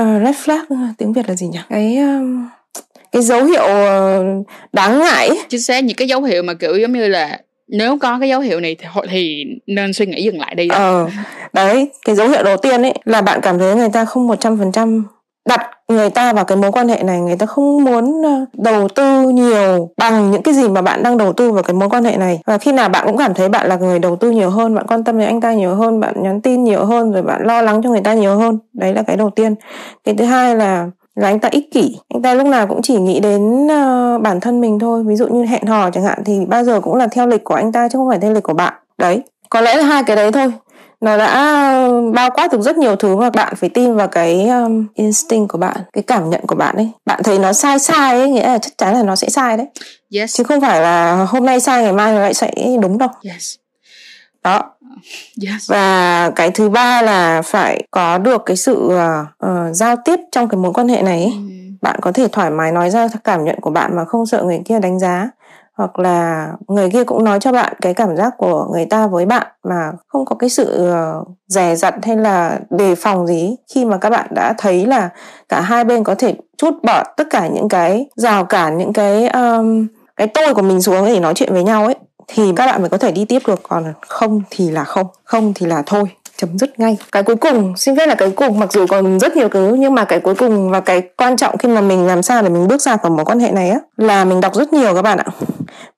uh, 0.00 0.24
red 0.24 0.36
flag 0.44 0.92
tiếng 0.98 1.12
việt 1.12 1.28
là 1.28 1.34
gì 1.34 1.46
nhỉ? 1.46 1.58
Cái 1.70 1.98
uh, 1.98 2.50
cái 3.12 3.22
dấu 3.22 3.44
hiệu 3.44 3.62
đáng 4.72 4.98
ngại 4.98 5.30
chính 5.48 5.60
xác 5.60 5.84
những 5.84 5.96
cái 5.96 6.08
dấu 6.08 6.22
hiệu 6.22 6.42
mà 6.42 6.54
kiểu 6.54 6.78
giống 6.78 6.92
như 6.92 7.08
là 7.08 7.38
nếu 7.68 7.98
có 7.98 8.18
cái 8.20 8.28
dấu 8.28 8.40
hiệu 8.40 8.60
này 8.60 8.76
thì, 8.80 8.86
thì 9.10 9.44
nên 9.66 9.92
suy 9.92 10.06
nghĩ 10.06 10.22
dừng 10.22 10.40
lại 10.40 10.54
đi 10.54 10.68
ờ 10.68 11.08
đấy 11.52 11.90
cái 12.04 12.14
dấu 12.14 12.28
hiệu 12.28 12.42
đầu 12.42 12.56
tiên 12.56 12.82
ấy 12.82 12.94
là 13.04 13.22
bạn 13.22 13.40
cảm 13.42 13.58
thấy 13.58 13.76
người 13.76 13.88
ta 13.92 14.04
không 14.04 14.26
một 14.26 14.40
trăm 14.40 14.58
phần 14.58 14.72
trăm 14.72 15.04
đặt 15.48 15.70
người 15.88 16.10
ta 16.10 16.32
vào 16.32 16.44
cái 16.44 16.56
mối 16.56 16.72
quan 16.72 16.88
hệ 16.88 17.02
này 17.02 17.20
người 17.20 17.36
ta 17.36 17.46
không 17.46 17.84
muốn 17.84 18.22
ờ, 18.22 18.44
đầu 18.52 18.88
tư 18.88 19.28
nhiều 19.28 19.90
bằng 19.96 20.30
những 20.30 20.42
cái 20.42 20.54
gì 20.54 20.68
mà 20.68 20.82
bạn 20.82 21.02
đang 21.02 21.16
đầu 21.16 21.32
tư 21.32 21.52
vào 21.52 21.62
cái 21.62 21.74
mối 21.74 21.88
quan 21.88 22.04
hệ 22.04 22.16
này. 22.16 22.40
Và 22.46 22.58
khi 22.58 22.72
nào 22.72 22.88
bạn 22.88 23.06
cũng 23.06 23.16
cảm 23.16 23.34
thấy 23.34 23.48
bạn 23.48 23.68
là 23.68 23.76
người 23.76 23.98
đầu 23.98 24.16
tư 24.16 24.30
nhiều 24.30 24.50
hơn 24.50 24.74
bạn 24.74 24.86
quan 24.86 25.04
tâm 25.04 25.18
đến 25.18 25.28
anh 25.28 25.40
ta 25.40 25.52
nhiều 25.52 25.74
hơn 25.74 26.00
bạn 26.00 26.22
nhắn 26.22 26.40
tin 26.40 26.64
nhiều 26.64 26.84
hơn 26.84 27.12
rồi 27.12 27.22
bạn 27.22 27.46
lo 27.46 27.62
lắng 27.62 27.82
cho 27.82 27.90
người 27.90 28.00
ta 28.00 28.14
nhiều 28.14 28.36
hơn 28.36 28.58
đấy 28.72 28.94
là 28.94 29.02
cái 29.02 29.16
đầu 29.16 29.30
tiên. 29.30 29.54
Cái 30.04 30.14
thứ 30.14 30.24
hai 30.24 30.56
là 30.56 30.88
là 31.14 31.28
anh 31.28 31.38
ta 31.38 31.48
ích 31.52 31.72
kỷ. 31.72 31.98
Anh 32.14 32.22
ta 32.22 32.34
lúc 32.34 32.46
nào 32.46 32.66
cũng 32.66 32.82
chỉ 32.82 32.96
nghĩ 32.98 33.20
đến 33.20 33.66
uh, 33.66 34.22
bản 34.22 34.40
thân 34.40 34.60
mình 34.60 34.78
thôi. 34.78 35.04
Ví 35.06 35.16
dụ 35.16 35.28
như 35.28 35.44
hẹn 35.44 35.66
hò 35.66 35.90
chẳng 35.90 36.04
hạn 36.04 36.18
thì 36.24 36.46
bao 36.48 36.64
giờ 36.64 36.80
cũng 36.80 36.94
là 36.94 37.06
theo 37.06 37.26
lịch 37.26 37.44
của 37.44 37.54
anh 37.54 37.72
ta 37.72 37.88
chứ 37.88 37.98
không 37.98 38.08
phải 38.08 38.18
theo 38.18 38.32
lịch 38.32 38.42
của 38.42 38.54
bạn. 38.54 38.72
Đấy 38.98 39.22
có 39.50 39.60
lẽ 39.60 39.76
là 39.76 39.84
hai 39.84 40.02
cái 40.02 40.16
đấy 40.16 40.32
thôi 40.32 40.52
nó 41.00 41.16
đã 41.16 41.88
bao 42.14 42.30
quát 42.30 42.52
được 42.52 42.60
rất 42.60 42.76
nhiều 42.76 42.96
thứ 42.96 43.16
mà 43.16 43.30
bạn 43.30 43.54
phải 43.56 43.70
tin 43.70 43.94
vào 43.94 44.08
cái 44.08 44.48
um, 44.48 44.86
instinct 44.94 45.48
của 45.48 45.58
bạn 45.58 45.76
cái 45.92 46.02
cảm 46.02 46.30
nhận 46.30 46.40
của 46.46 46.54
bạn 46.54 46.76
ấy 46.76 46.90
bạn 47.06 47.22
thấy 47.24 47.38
nó 47.38 47.52
sai 47.52 47.78
sai 47.78 48.18
ấy 48.18 48.30
nghĩa 48.30 48.46
là 48.46 48.58
chắc 48.58 48.78
chắn 48.78 48.94
là 48.94 49.02
nó 49.02 49.16
sẽ 49.16 49.28
sai 49.28 49.56
đấy 49.56 49.66
yes. 50.14 50.36
chứ 50.36 50.44
không 50.44 50.60
phải 50.60 50.80
là 50.80 51.24
hôm 51.24 51.46
nay 51.46 51.60
sai 51.60 51.82
ngày 51.82 51.92
mai 51.92 52.12
nó 52.12 52.20
lại 52.20 52.34
sẽ 52.34 52.52
đúng 52.80 52.98
đâu 52.98 53.08
yes. 53.22 53.54
đó 54.44 54.62
yes. 55.46 55.70
và 55.70 56.30
cái 56.36 56.50
thứ 56.50 56.68
ba 56.68 57.02
là 57.02 57.42
phải 57.42 57.86
có 57.90 58.18
được 58.18 58.42
cái 58.46 58.56
sự 58.56 58.74
uh, 58.74 59.46
uh, 59.46 59.76
giao 59.76 59.96
tiếp 60.04 60.16
trong 60.32 60.48
cái 60.48 60.58
mối 60.58 60.72
quan 60.72 60.88
hệ 60.88 61.02
này 61.02 61.22
ấy. 61.22 61.32
Mm. 61.36 61.76
bạn 61.82 62.00
có 62.02 62.12
thể 62.12 62.28
thoải 62.32 62.50
mái 62.50 62.72
nói 62.72 62.90
ra 62.90 63.08
cảm 63.24 63.44
nhận 63.44 63.60
của 63.60 63.70
bạn 63.70 63.96
mà 63.96 64.04
không 64.04 64.26
sợ 64.26 64.42
người 64.42 64.60
kia 64.64 64.80
đánh 64.80 64.98
giá 64.98 65.30
hoặc 65.76 65.98
là 65.98 66.52
người 66.68 66.90
kia 66.90 67.04
cũng 67.04 67.24
nói 67.24 67.40
cho 67.40 67.52
bạn 67.52 67.72
cái 67.80 67.94
cảm 67.94 68.16
giác 68.16 68.34
của 68.38 68.68
người 68.72 68.86
ta 68.86 69.06
với 69.06 69.26
bạn 69.26 69.46
mà 69.64 69.92
không 70.06 70.24
có 70.24 70.36
cái 70.36 70.50
sự 70.50 70.88
ờ, 70.90 71.24
dè 71.46 71.76
dặt 71.76 71.94
hay 72.02 72.16
là 72.16 72.60
đề 72.70 72.94
phòng 72.94 73.26
gì 73.26 73.56
khi 73.74 73.84
mà 73.84 73.98
các 73.98 74.10
bạn 74.10 74.26
đã 74.30 74.54
thấy 74.58 74.86
là 74.86 75.10
cả 75.48 75.60
hai 75.60 75.84
bên 75.84 76.04
có 76.04 76.14
thể 76.14 76.34
chút 76.56 76.74
bỏ 76.82 77.04
tất 77.16 77.26
cả 77.30 77.48
những 77.48 77.68
cái 77.68 78.06
rào 78.16 78.44
cản 78.44 78.78
những 78.78 78.92
cái 78.92 79.28
um, 79.28 79.86
cái 80.16 80.26
tôi 80.26 80.54
của 80.54 80.62
mình 80.62 80.82
xuống 80.82 81.06
để 81.06 81.20
nói 81.20 81.34
chuyện 81.34 81.52
với 81.52 81.64
nhau 81.64 81.84
ấy 81.84 81.96
thì 82.34 82.52
các 82.56 82.66
bạn 82.66 82.80
mới 82.80 82.90
có 82.90 82.98
thể 82.98 83.12
đi 83.12 83.24
tiếp 83.24 83.42
được. 83.46 83.60
Còn 83.62 83.84
không 84.00 84.42
thì 84.50 84.70
là 84.70 84.84
không 84.84 85.06
không 85.24 85.52
thì 85.54 85.66
là 85.66 85.82
thôi 85.86 86.04
chấm 86.40 86.58
dứt 86.58 86.80
ngay. 86.80 86.96
Cái 87.12 87.22
cuối 87.22 87.36
cùng 87.36 87.76
xin 87.76 87.96
phép 87.96 88.06
là 88.06 88.14
cái 88.14 88.30
cuối 88.30 88.48
cùng 88.48 88.60
mặc 88.60 88.72
dù 88.72 88.86
còn 88.86 89.20
rất 89.20 89.36
nhiều 89.36 89.48
thứ 89.48 89.74
nhưng 89.78 89.94
mà 89.94 90.04
cái 90.04 90.20
cuối 90.20 90.34
cùng 90.34 90.70
và 90.70 90.80
cái 90.80 91.02
quan 91.16 91.36
trọng 91.36 91.58
khi 91.58 91.68
mà 91.68 91.80
mình 91.80 92.06
làm 92.06 92.22
sao 92.22 92.42
để 92.42 92.48
mình 92.48 92.68
bước 92.68 92.82
ra 92.82 92.96
khỏi 92.96 93.10
mối 93.10 93.24
quan 93.24 93.40
hệ 93.40 93.50
này 93.50 93.70
á 93.70 93.78
là 93.96 94.24
mình 94.24 94.40
đọc 94.40 94.54
rất 94.54 94.72
nhiều 94.72 94.94
các 94.94 95.02
bạn 95.02 95.18
ạ. 95.18 95.24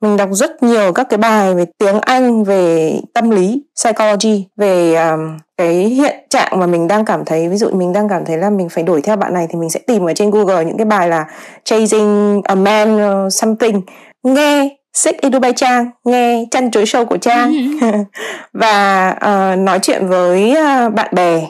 Mình 0.01 0.17
đọc 0.17 0.29
rất 0.33 0.63
nhiều 0.63 0.93
các 0.93 1.07
cái 1.11 1.19
bài 1.19 1.55
về 1.55 1.65
tiếng 1.79 2.01
anh 2.01 2.45
về 2.45 2.93
tâm 3.15 3.31
lý 3.31 3.63
psychology 3.83 4.47
về 4.57 4.95
um, 4.95 5.39
cái 5.57 5.75
hiện 5.75 6.17
trạng 6.31 6.61
mà 6.61 6.67
mình 6.67 6.89
đang 6.89 7.05
cảm 7.05 7.25
thấy. 7.25 7.49
Ví 7.49 7.57
dụ 7.57 7.71
mình 7.71 7.93
đang 7.93 8.09
cảm 8.09 8.25
thấy 8.25 8.39
là 8.39 8.51
mình 8.51 8.69
phải 8.69 8.85
đuổi 8.85 9.01
theo 9.01 9.17
bạn 9.17 9.35
này 9.35 9.47
thì 9.51 9.59
mình 9.59 9.71
sẽ 9.71 9.81
tìm 9.87 10.09
ở 10.09 10.15
trên 10.15 10.31
google 10.31 10.65
những 10.65 10.77
cái 10.77 10.85
bài 10.85 11.09
là 11.09 11.25
chasing 11.65 12.41
a 12.45 12.55
man 12.55 12.97
uh, 12.97 13.33
something. 13.33 13.81
Nghe 14.23 14.77
Sick 14.95 15.23
Edu 15.23 15.39
by 15.39 15.53
Trang 15.57 15.91
nghe 16.05 16.45
chăn 16.51 16.71
chối 16.71 16.85
show 16.85 17.05
của 17.05 17.17
Trang. 17.17 17.53
Và 18.53 19.11
uh, 19.11 19.59
nói 19.59 19.79
chuyện 19.83 20.09
với 20.09 20.51
uh, 20.53 20.95
bạn 20.95 21.15
bè. 21.15 21.43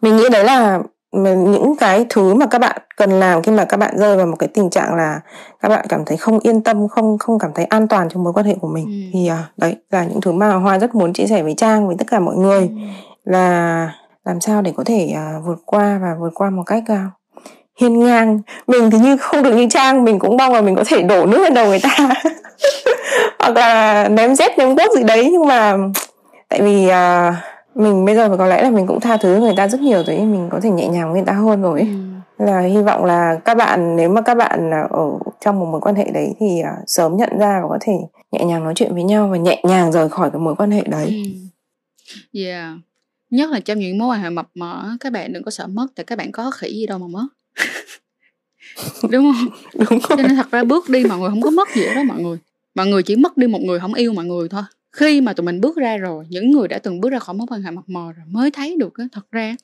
Mình 0.00 0.16
nghĩ 0.16 0.28
đấy 0.28 0.44
là 0.44 0.80
những 1.12 1.76
cái 1.76 2.06
thứ 2.08 2.34
mà 2.34 2.46
các 2.46 2.58
bạn 2.58 2.82
cần 2.96 3.10
làm 3.10 3.42
khi 3.42 3.52
mà 3.52 3.64
các 3.64 3.76
bạn 3.76 3.98
rơi 3.98 4.16
vào 4.16 4.26
một 4.26 4.36
cái 4.38 4.48
tình 4.48 4.70
trạng 4.70 4.94
là 4.94 5.20
các 5.60 5.68
bạn 5.68 5.86
cảm 5.88 6.04
thấy 6.04 6.16
không 6.16 6.38
yên 6.38 6.60
tâm 6.60 6.88
không 6.88 7.18
không 7.18 7.38
cảm 7.38 7.50
thấy 7.54 7.64
an 7.64 7.88
toàn 7.88 8.08
trong 8.08 8.24
mối 8.24 8.32
quan 8.32 8.46
hệ 8.46 8.54
của 8.60 8.68
mình. 8.68 8.86
Ừ. 8.86 9.10
thì 9.12 9.30
uh, 9.32 9.58
đấy 9.58 9.76
là 9.90 10.04
những 10.04 10.20
thứ 10.20 10.32
mà 10.32 10.54
hoa 10.54 10.78
rất 10.78 10.94
muốn 10.94 11.12
chia 11.12 11.26
sẻ 11.26 11.42
với 11.42 11.54
trang 11.56 11.86
với 11.86 11.96
tất 11.98 12.06
cả 12.10 12.20
mọi 12.20 12.36
người. 12.36 12.60
Ừ. 12.60 12.74
là 13.24 13.92
làm 14.24 14.40
sao 14.40 14.62
để 14.62 14.72
có 14.76 14.84
thể 14.84 15.14
uh, 15.14 15.46
vượt 15.46 15.58
qua 15.64 15.98
và 16.02 16.16
vượt 16.20 16.32
qua 16.34 16.50
một 16.50 16.62
cách 16.66 16.82
uh, 16.92 16.98
hiên 17.80 18.00
ngang. 18.00 18.40
Mình 18.66 18.90
thì 18.90 18.98
như 18.98 19.16
không 19.16 19.42
được 19.42 19.54
như 19.56 19.66
trang 19.70 20.04
mình 20.04 20.18
cũng 20.18 20.36
mong 20.36 20.52
là 20.52 20.60
mình 20.60 20.76
có 20.76 20.84
thể 20.86 21.02
đổ 21.02 21.26
nước 21.26 21.38
lên 21.38 21.54
đầu 21.54 21.66
người 21.66 21.80
ta 21.82 22.14
hoặc 23.38 23.56
là 23.56 24.08
ném 24.08 24.34
dép 24.34 24.58
ném 24.58 24.76
quốc 24.76 24.92
gì 24.96 25.02
đấy 25.02 25.28
nhưng 25.32 25.46
mà 25.46 25.76
tại 26.48 26.62
vì 26.62 26.86
uh, 26.86 27.34
mình 27.74 28.04
bây 28.04 28.14
giờ 28.14 28.36
có 28.38 28.46
lẽ 28.46 28.62
là 28.62 28.70
mình 28.70 28.86
cũng 28.86 29.00
tha 29.00 29.16
thứ 29.16 29.40
người 29.40 29.54
ta 29.56 29.68
rất 29.68 29.80
nhiều 29.80 30.02
rồi 30.06 30.16
mình 30.16 30.48
có 30.50 30.60
thể 30.60 30.70
nhẹ 30.70 30.88
nhàng 30.88 31.12
với 31.12 31.20
người 31.20 31.26
ta 31.26 31.32
hơn 31.32 31.62
rồi 31.62 31.80
ấy. 31.80 31.88
Ừ. 32.38 32.44
là 32.44 32.60
hy 32.60 32.82
vọng 32.82 33.04
là 33.04 33.40
các 33.44 33.56
bạn 33.56 33.96
nếu 33.96 34.10
mà 34.10 34.20
các 34.20 34.34
bạn 34.34 34.70
ở 34.90 35.10
trong 35.40 35.60
một 35.60 35.66
mối 35.66 35.80
quan 35.80 35.94
hệ 35.94 36.04
đấy 36.14 36.34
thì 36.40 36.62
uh, 36.62 36.84
sớm 36.86 37.16
nhận 37.16 37.38
ra 37.38 37.60
và 37.62 37.68
có 37.68 37.78
thể 37.80 37.92
nhẹ 38.32 38.44
nhàng 38.44 38.64
nói 38.64 38.72
chuyện 38.76 38.94
với 38.94 39.02
nhau 39.02 39.28
và 39.28 39.36
nhẹ 39.36 39.62
nhàng 39.64 39.92
rời 39.92 40.08
khỏi 40.08 40.30
cái 40.30 40.40
mối 40.40 40.54
quan 40.54 40.70
hệ 40.70 40.82
đấy 40.86 41.24
ừ. 42.34 42.40
yeah 42.40 42.72
nhất 43.30 43.50
là 43.50 43.60
trong 43.60 43.78
những 43.78 43.98
mối 43.98 44.08
quan 44.08 44.22
hệ 44.22 44.30
mập 44.30 44.48
mờ 44.54 44.96
các 45.00 45.12
bạn 45.12 45.32
đừng 45.32 45.42
có 45.42 45.50
sợ 45.50 45.66
mất 45.66 45.86
tại 45.94 46.04
các 46.04 46.18
bạn 46.18 46.32
có 46.32 46.50
khỉ 46.50 46.68
gì 46.68 46.86
đâu 46.86 46.98
mà 46.98 47.06
mất 47.06 47.26
đúng 49.10 49.32
không 49.32 49.48
đúng 49.74 49.88
rồi. 49.88 50.00
cho 50.08 50.16
nên 50.16 50.36
thật 50.36 50.50
ra 50.50 50.64
bước 50.64 50.88
đi 50.88 51.04
mọi 51.04 51.18
người 51.18 51.30
không 51.30 51.42
có 51.42 51.50
mất 51.50 51.68
gì 51.74 51.86
đó 51.94 52.02
mọi 52.02 52.20
người 52.20 52.38
mọi 52.78 52.86
người 52.86 53.02
chỉ 53.02 53.16
mất 53.16 53.36
đi 53.36 53.46
một 53.46 53.62
người 53.62 53.80
không 53.80 53.94
yêu 53.94 54.12
mọi 54.12 54.24
người 54.24 54.48
thôi. 54.48 54.62
Khi 54.92 55.20
mà 55.20 55.32
tụi 55.32 55.46
mình 55.46 55.60
bước 55.60 55.76
ra 55.76 55.96
rồi, 55.96 56.24
những 56.28 56.50
người 56.50 56.68
đã 56.68 56.78
từng 56.78 57.00
bước 57.00 57.10
ra 57.10 57.18
khỏi 57.18 57.34
mối 57.34 57.46
quan 57.50 57.62
hệ 57.62 57.70
mập 57.70 57.88
mờ 57.88 58.12
rồi 58.12 58.26
mới 58.28 58.50
thấy 58.50 58.76
được 58.78 58.98
á, 58.98 59.04
thật 59.12 59.30
ra, 59.30 59.56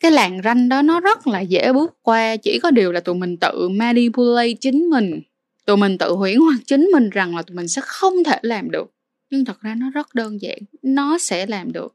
cái 0.00 0.10
làn 0.10 0.40
ranh 0.44 0.68
đó 0.68 0.82
nó 0.82 1.00
rất 1.00 1.26
là 1.26 1.40
dễ 1.40 1.72
bước 1.72 1.96
qua, 2.02 2.36
chỉ 2.36 2.58
có 2.62 2.70
điều 2.70 2.92
là 2.92 3.00
tụi 3.00 3.14
mình 3.14 3.36
tự 3.36 3.68
manipulate 3.68 4.52
chính 4.60 4.90
mình. 4.90 5.20
Tụi 5.66 5.76
mình 5.76 5.98
tự 5.98 6.12
huyễn 6.12 6.38
hoặc 6.38 6.56
chính 6.66 6.88
mình 6.92 7.10
rằng 7.10 7.36
là 7.36 7.42
tụi 7.42 7.56
mình 7.56 7.68
sẽ 7.68 7.82
không 7.84 8.24
thể 8.24 8.38
làm 8.42 8.70
được. 8.70 8.90
Nhưng 9.30 9.44
thật 9.44 9.60
ra 9.60 9.74
nó 9.74 9.90
rất 9.90 10.14
đơn 10.14 10.40
giản, 10.40 10.58
nó 10.82 11.18
sẽ 11.18 11.46
làm 11.46 11.72
được. 11.72 11.94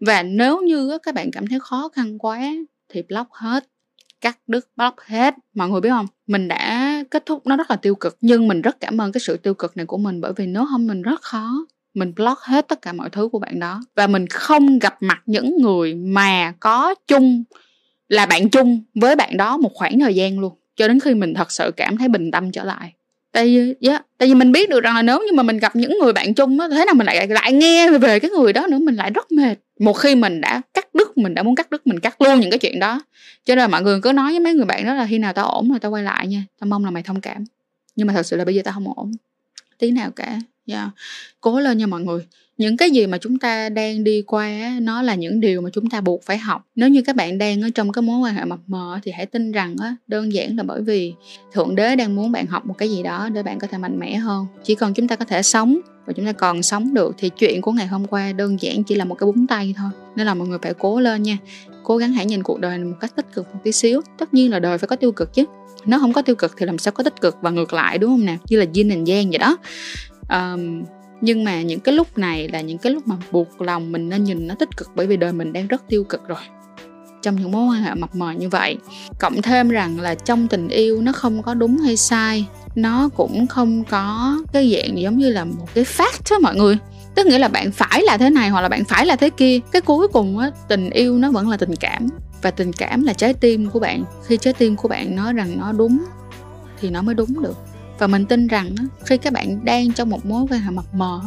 Và 0.00 0.22
nếu 0.22 0.60
như 0.60 0.98
các 1.02 1.14
bạn 1.14 1.30
cảm 1.30 1.46
thấy 1.46 1.60
khó 1.60 1.88
khăn 1.88 2.18
quá, 2.18 2.40
thì 2.88 3.02
block 3.02 3.32
hết, 3.32 3.68
cắt 4.20 4.38
đứt, 4.46 4.68
block 4.76 5.00
hết. 5.00 5.34
Mọi 5.54 5.68
người 5.68 5.80
biết 5.80 5.90
không? 5.90 6.06
Mình 6.26 6.48
đã 6.48 6.87
kết 7.04 7.26
thúc 7.26 7.46
nó 7.46 7.56
rất 7.56 7.70
là 7.70 7.76
tiêu 7.76 7.94
cực. 7.94 8.16
Nhưng 8.20 8.48
mình 8.48 8.62
rất 8.62 8.80
cảm 8.80 9.00
ơn 9.00 9.12
cái 9.12 9.20
sự 9.20 9.36
tiêu 9.36 9.54
cực 9.54 9.76
này 9.76 9.86
của 9.86 9.98
mình 9.98 10.20
bởi 10.20 10.32
vì 10.36 10.46
nếu 10.46 10.66
không 10.70 10.86
mình 10.86 11.02
rất 11.02 11.22
khó. 11.22 11.66
Mình 11.94 12.12
block 12.16 12.40
hết 12.40 12.68
tất 12.68 12.82
cả 12.82 12.92
mọi 12.92 13.10
thứ 13.10 13.28
của 13.28 13.38
bạn 13.38 13.58
đó. 13.58 13.80
Và 13.96 14.06
mình 14.06 14.26
không 14.26 14.78
gặp 14.78 15.02
mặt 15.02 15.22
những 15.26 15.62
người 15.62 15.94
mà 15.94 16.52
có 16.60 16.94
chung 17.06 17.44
là 18.08 18.26
bạn 18.26 18.48
chung 18.48 18.82
với 18.94 19.16
bạn 19.16 19.36
đó 19.36 19.56
một 19.56 19.70
khoảng 19.74 20.00
thời 20.00 20.14
gian 20.14 20.38
luôn. 20.38 20.52
Cho 20.76 20.88
đến 20.88 21.00
khi 21.00 21.14
mình 21.14 21.34
thật 21.34 21.52
sự 21.52 21.70
cảm 21.76 21.96
thấy 21.96 22.08
bình 22.08 22.30
tâm 22.30 22.52
trở 22.52 22.64
lại. 22.64 22.92
Tại 23.32 23.44
vì 23.44 23.88
yeah, 23.88 24.06
tại 24.18 24.28
vì 24.28 24.34
mình 24.34 24.52
biết 24.52 24.68
được 24.68 24.80
rằng 24.80 24.94
là 24.94 25.02
nếu 25.02 25.18
như 25.18 25.32
mà 25.34 25.42
mình 25.42 25.58
gặp 25.58 25.76
những 25.76 25.98
người 26.02 26.12
bạn 26.12 26.34
chung 26.34 26.60
á 26.60 26.68
thế 26.70 26.84
nào 26.84 26.94
mình 26.94 27.06
lại 27.06 27.28
lại 27.28 27.52
nghe 27.52 27.90
về 27.90 28.20
cái 28.20 28.30
người 28.30 28.52
đó 28.52 28.66
nữa 28.70 28.78
mình 28.78 28.94
lại 28.94 29.10
rất 29.10 29.32
mệt 29.32 29.54
một 29.78 29.92
khi 29.92 30.14
mình 30.14 30.40
đã 30.40 30.62
cắt 30.74 30.94
đứt, 30.94 31.18
mình 31.18 31.34
đã 31.34 31.42
muốn 31.42 31.54
cắt 31.54 31.70
đứt, 31.70 31.86
mình 31.86 32.00
cắt 32.00 32.20
luôn 32.22 32.40
những 32.40 32.50
cái 32.50 32.58
chuyện 32.58 32.78
đó. 32.80 33.02
Cho 33.44 33.54
nên 33.54 33.58
là 33.58 33.68
mọi 33.68 33.82
người 33.82 34.00
cứ 34.02 34.12
nói 34.12 34.30
với 34.30 34.40
mấy 34.40 34.54
người 34.54 34.64
bạn 34.64 34.86
đó 34.86 34.94
là 34.94 35.06
khi 35.10 35.18
nào 35.18 35.32
tao 35.32 35.46
ổn 35.46 35.70
rồi 35.70 35.78
tao 35.80 35.90
quay 35.90 36.02
lại 36.02 36.26
nha, 36.26 36.44
tao 36.60 36.68
mong 36.68 36.84
là 36.84 36.90
mày 36.90 37.02
thông 37.02 37.20
cảm. 37.20 37.44
Nhưng 37.96 38.06
mà 38.06 38.12
thật 38.12 38.26
sự 38.26 38.36
là 38.36 38.44
bây 38.44 38.54
giờ 38.54 38.62
tao 38.64 38.74
không 38.74 38.92
ổn. 38.96 39.12
Tí 39.78 39.90
nào 39.90 40.10
cả 40.10 40.38
yeah. 40.68 40.88
Cố 41.40 41.60
lên 41.60 41.78
nha 41.78 41.86
mọi 41.86 42.00
người. 42.00 42.26
Những 42.58 42.76
cái 42.76 42.90
gì 42.90 43.06
mà 43.06 43.18
chúng 43.18 43.38
ta 43.38 43.68
đang 43.68 44.04
đi 44.04 44.22
qua 44.22 44.78
nó 44.82 45.02
là 45.02 45.14
những 45.14 45.40
điều 45.40 45.60
mà 45.60 45.70
chúng 45.72 45.90
ta 45.90 46.00
buộc 46.00 46.22
phải 46.24 46.38
học. 46.38 46.66
Nếu 46.74 46.88
như 46.88 47.02
các 47.02 47.16
bạn 47.16 47.38
đang 47.38 47.62
ở 47.62 47.68
trong 47.74 47.92
cái 47.92 48.02
mối 48.02 48.18
quan 48.18 48.34
hệ 48.34 48.44
mập 48.44 48.58
mờ 48.66 48.98
thì 49.02 49.12
hãy 49.12 49.26
tin 49.26 49.52
rằng 49.52 49.76
á, 49.82 49.96
đơn 50.06 50.32
giản 50.32 50.56
là 50.56 50.62
bởi 50.62 50.82
vì 50.82 51.14
thượng 51.52 51.74
đế 51.74 51.96
đang 51.96 52.16
muốn 52.16 52.32
bạn 52.32 52.46
học 52.46 52.66
một 52.66 52.74
cái 52.78 52.90
gì 52.90 53.02
đó 53.02 53.28
để 53.28 53.42
bạn 53.42 53.58
có 53.58 53.66
thể 53.66 53.78
mạnh 53.78 53.98
mẽ 53.98 54.16
hơn. 54.16 54.46
Chỉ 54.64 54.74
cần 54.74 54.94
chúng 54.94 55.08
ta 55.08 55.16
có 55.16 55.24
thể 55.24 55.42
sống 55.42 55.78
và 56.06 56.12
chúng 56.12 56.26
ta 56.26 56.32
còn 56.32 56.62
sống 56.62 56.94
được 56.94 57.14
thì 57.18 57.28
chuyện 57.38 57.60
của 57.60 57.72
ngày 57.72 57.86
hôm 57.86 58.06
qua 58.06 58.32
đơn 58.32 58.60
giản 58.60 58.84
chỉ 58.84 58.94
là 58.94 59.04
một 59.04 59.14
cái 59.14 59.26
búng 59.26 59.46
tay 59.46 59.74
thôi. 59.76 59.90
Nên 60.16 60.26
là 60.26 60.34
mọi 60.34 60.48
người 60.48 60.58
phải 60.62 60.74
cố 60.74 61.00
lên 61.00 61.22
nha. 61.22 61.38
Cố 61.82 61.96
gắng 61.96 62.12
hãy 62.12 62.26
nhìn 62.26 62.42
cuộc 62.42 62.60
đời 62.60 62.78
này 62.78 62.84
một 62.84 62.96
cách 63.00 63.16
tích 63.16 63.26
cực 63.34 63.54
một 63.54 63.60
tí 63.64 63.72
xíu. 63.72 64.00
Tất 64.18 64.34
nhiên 64.34 64.50
là 64.50 64.58
đời 64.58 64.78
phải 64.78 64.88
có 64.88 64.96
tiêu 64.96 65.12
cực 65.12 65.34
chứ. 65.34 65.44
Nếu 65.84 66.00
không 66.00 66.12
có 66.12 66.22
tiêu 66.22 66.36
cực 66.36 66.54
thì 66.56 66.66
làm 66.66 66.78
sao 66.78 66.92
có 66.92 67.02
tích 67.04 67.20
cực 67.20 67.36
và 67.40 67.50
ngược 67.50 67.72
lại, 67.72 67.98
đúng 67.98 68.10
không 68.10 68.24
nào 68.24 68.36
như 68.48 68.58
là 68.58 68.66
yin 68.74 68.88
and 68.88 69.10
yang 69.10 69.30
vậy 69.30 69.38
đó 69.38 69.56
um, 70.28 70.84
nhưng 71.20 71.44
mà 71.44 71.62
những 71.62 71.80
cái 71.80 71.94
lúc 71.94 72.18
này 72.18 72.48
là 72.48 72.60
những 72.60 72.78
cái 72.78 72.92
lúc 72.92 73.08
mà 73.08 73.16
buộc 73.30 73.60
lòng 73.60 73.92
mình 73.92 74.08
nên 74.08 74.24
nhìn 74.24 74.46
nó 74.46 74.54
tích 74.54 74.76
cực 74.76 74.88
bởi 74.94 75.06
vì 75.06 75.16
đời 75.16 75.32
mình 75.32 75.52
đang 75.52 75.66
rất 75.66 75.88
tiêu 75.88 76.04
cực 76.04 76.28
rồi. 76.28 76.38
Trong 77.22 77.36
những 77.36 77.52
mối 77.52 77.66
quan 77.66 77.82
hệ 77.82 77.94
mập 77.94 78.16
mờ 78.16 78.32
như 78.32 78.48
vậy 78.48 78.76
cộng 79.18 79.42
thêm 79.42 79.68
rằng 79.68 80.00
là 80.00 80.14
trong 80.14 80.48
tình 80.48 80.68
yêu 80.68 81.00
nó 81.02 81.12
không 81.12 81.42
có 81.42 81.54
đúng 81.54 81.78
hay 81.78 81.96
sai 81.96 82.46
nó 82.74 83.08
cũng 83.08 83.46
không 83.46 83.84
có 83.84 84.38
cái 84.52 84.72
dạng 84.72 84.98
giống 84.98 85.18
như 85.18 85.30
là 85.30 85.44
một 85.44 85.66
cái 85.74 85.84
fact 85.84 86.30
đó 86.30 86.38
mọi 86.38 86.56
người. 86.56 86.78
Tức 87.14 87.26
nghĩa 87.26 87.38
là 87.38 87.48
bạn 87.48 87.72
phải 87.72 88.02
là 88.02 88.16
thế 88.16 88.30
này 88.30 88.48
hoặc 88.48 88.60
là 88.60 88.68
bạn 88.68 88.84
phải 88.84 89.06
là 89.06 89.16
thế 89.16 89.30
kia. 89.30 89.58
Cái 89.72 89.82
cuối 89.82 90.08
cùng 90.08 90.38
á 90.38 90.50
tình 90.68 90.90
yêu 90.90 91.18
nó 91.18 91.30
vẫn 91.30 91.48
là 91.48 91.56
tình 91.56 91.76
cảm. 91.76 92.08
Và 92.42 92.50
tình 92.50 92.72
cảm 92.72 93.04
là 93.04 93.12
trái 93.12 93.34
tim 93.34 93.70
của 93.70 93.78
bạn. 93.78 94.04
Khi 94.26 94.36
trái 94.36 94.52
tim 94.52 94.76
của 94.76 94.88
bạn 94.88 95.16
nói 95.16 95.32
rằng 95.32 95.58
nó 95.58 95.72
đúng 95.72 95.98
thì 96.80 96.90
nó 96.90 97.02
mới 97.02 97.14
đúng 97.14 97.42
được 97.42 97.56
và 97.98 98.06
mình 98.06 98.26
tin 98.26 98.46
rằng 98.46 98.74
khi 99.04 99.16
các 99.16 99.32
bạn 99.32 99.64
đang 99.64 99.92
trong 99.92 100.10
một 100.10 100.26
mối 100.26 100.46
quan 100.50 100.60
hệ 100.60 100.70
mập 100.70 100.94
mờ 100.94 101.20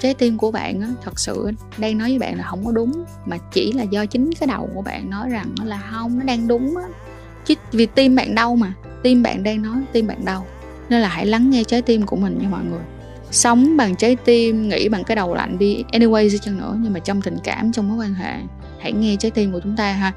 trái 0.00 0.14
tim 0.14 0.38
của 0.38 0.50
bạn 0.50 0.94
thật 1.04 1.18
sự 1.18 1.50
đang 1.78 1.98
nói 1.98 2.08
với 2.08 2.18
bạn 2.18 2.38
là 2.38 2.44
không 2.44 2.66
có 2.66 2.72
đúng 2.72 3.04
mà 3.26 3.36
chỉ 3.52 3.72
là 3.72 3.82
do 3.82 4.06
chính 4.06 4.30
cái 4.40 4.46
đầu 4.46 4.68
của 4.74 4.82
bạn 4.82 5.10
nói 5.10 5.28
rằng 5.30 5.54
là 5.64 5.82
không 5.92 6.18
nó 6.18 6.24
đang 6.24 6.48
đúng 6.48 6.74
chứ 7.44 7.54
vì 7.72 7.86
tim 7.86 8.16
bạn 8.16 8.34
đau 8.34 8.56
mà 8.56 8.72
tim 9.02 9.22
bạn 9.22 9.42
đang 9.42 9.62
nói 9.62 9.76
tim 9.92 10.06
bạn 10.06 10.24
đau. 10.24 10.46
Nên 10.88 11.00
là 11.00 11.08
hãy 11.08 11.26
lắng 11.26 11.50
nghe 11.50 11.64
trái 11.64 11.82
tim 11.82 12.06
của 12.06 12.16
mình 12.16 12.38
nha 12.42 12.48
mọi 12.48 12.64
người. 12.64 12.82
Sống 13.30 13.76
bằng 13.76 13.96
trái 13.96 14.16
tim 14.24 14.68
nghĩ 14.68 14.88
bằng 14.88 15.04
cái 15.04 15.16
đầu 15.16 15.34
lạnh 15.34 15.58
đi 15.58 15.84
anyway 15.92 16.28
gì 16.28 16.38
chăng 16.38 16.58
nữa 16.58 16.76
nhưng 16.82 16.92
mà 16.92 17.00
trong 17.00 17.22
tình 17.22 17.36
cảm 17.44 17.72
trong 17.72 17.88
mối 17.88 18.06
quan 18.06 18.14
hệ 18.14 18.34
hãy 18.80 18.92
nghe 18.92 19.16
trái 19.16 19.30
tim 19.30 19.52
của 19.52 19.60
chúng 19.62 19.76
ta 19.76 19.92
ha. 19.92 20.12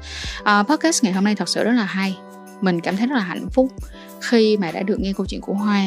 Uh, 0.60 0.68
podcast 0.68 1.04
ngày 1.04 1.12
hôm 1.12 1.24
nay 1.24 1.34
thật 1.34 1.48
sự 1.48 1.64
rất 1.64 1.72
là 1.72 1.84
hay 1.84 2.16
mình 2.62 2.80
cảm 2.80 2.96
thấy 2.96 3.06
rất 3.06 3.16
là 3.16 3.22
hạnh 3.22 3.48
phúc 3.50 3.72
khi 4.20 4.56
mà 4.56 4.72
đã 4.72 4.82
được 4.82 5.00
nghe 5.00 5.12
câu 5.16 5.26
chuyện 5.26 5.40
của 5.40 5.54
hoa. 5.54 5.84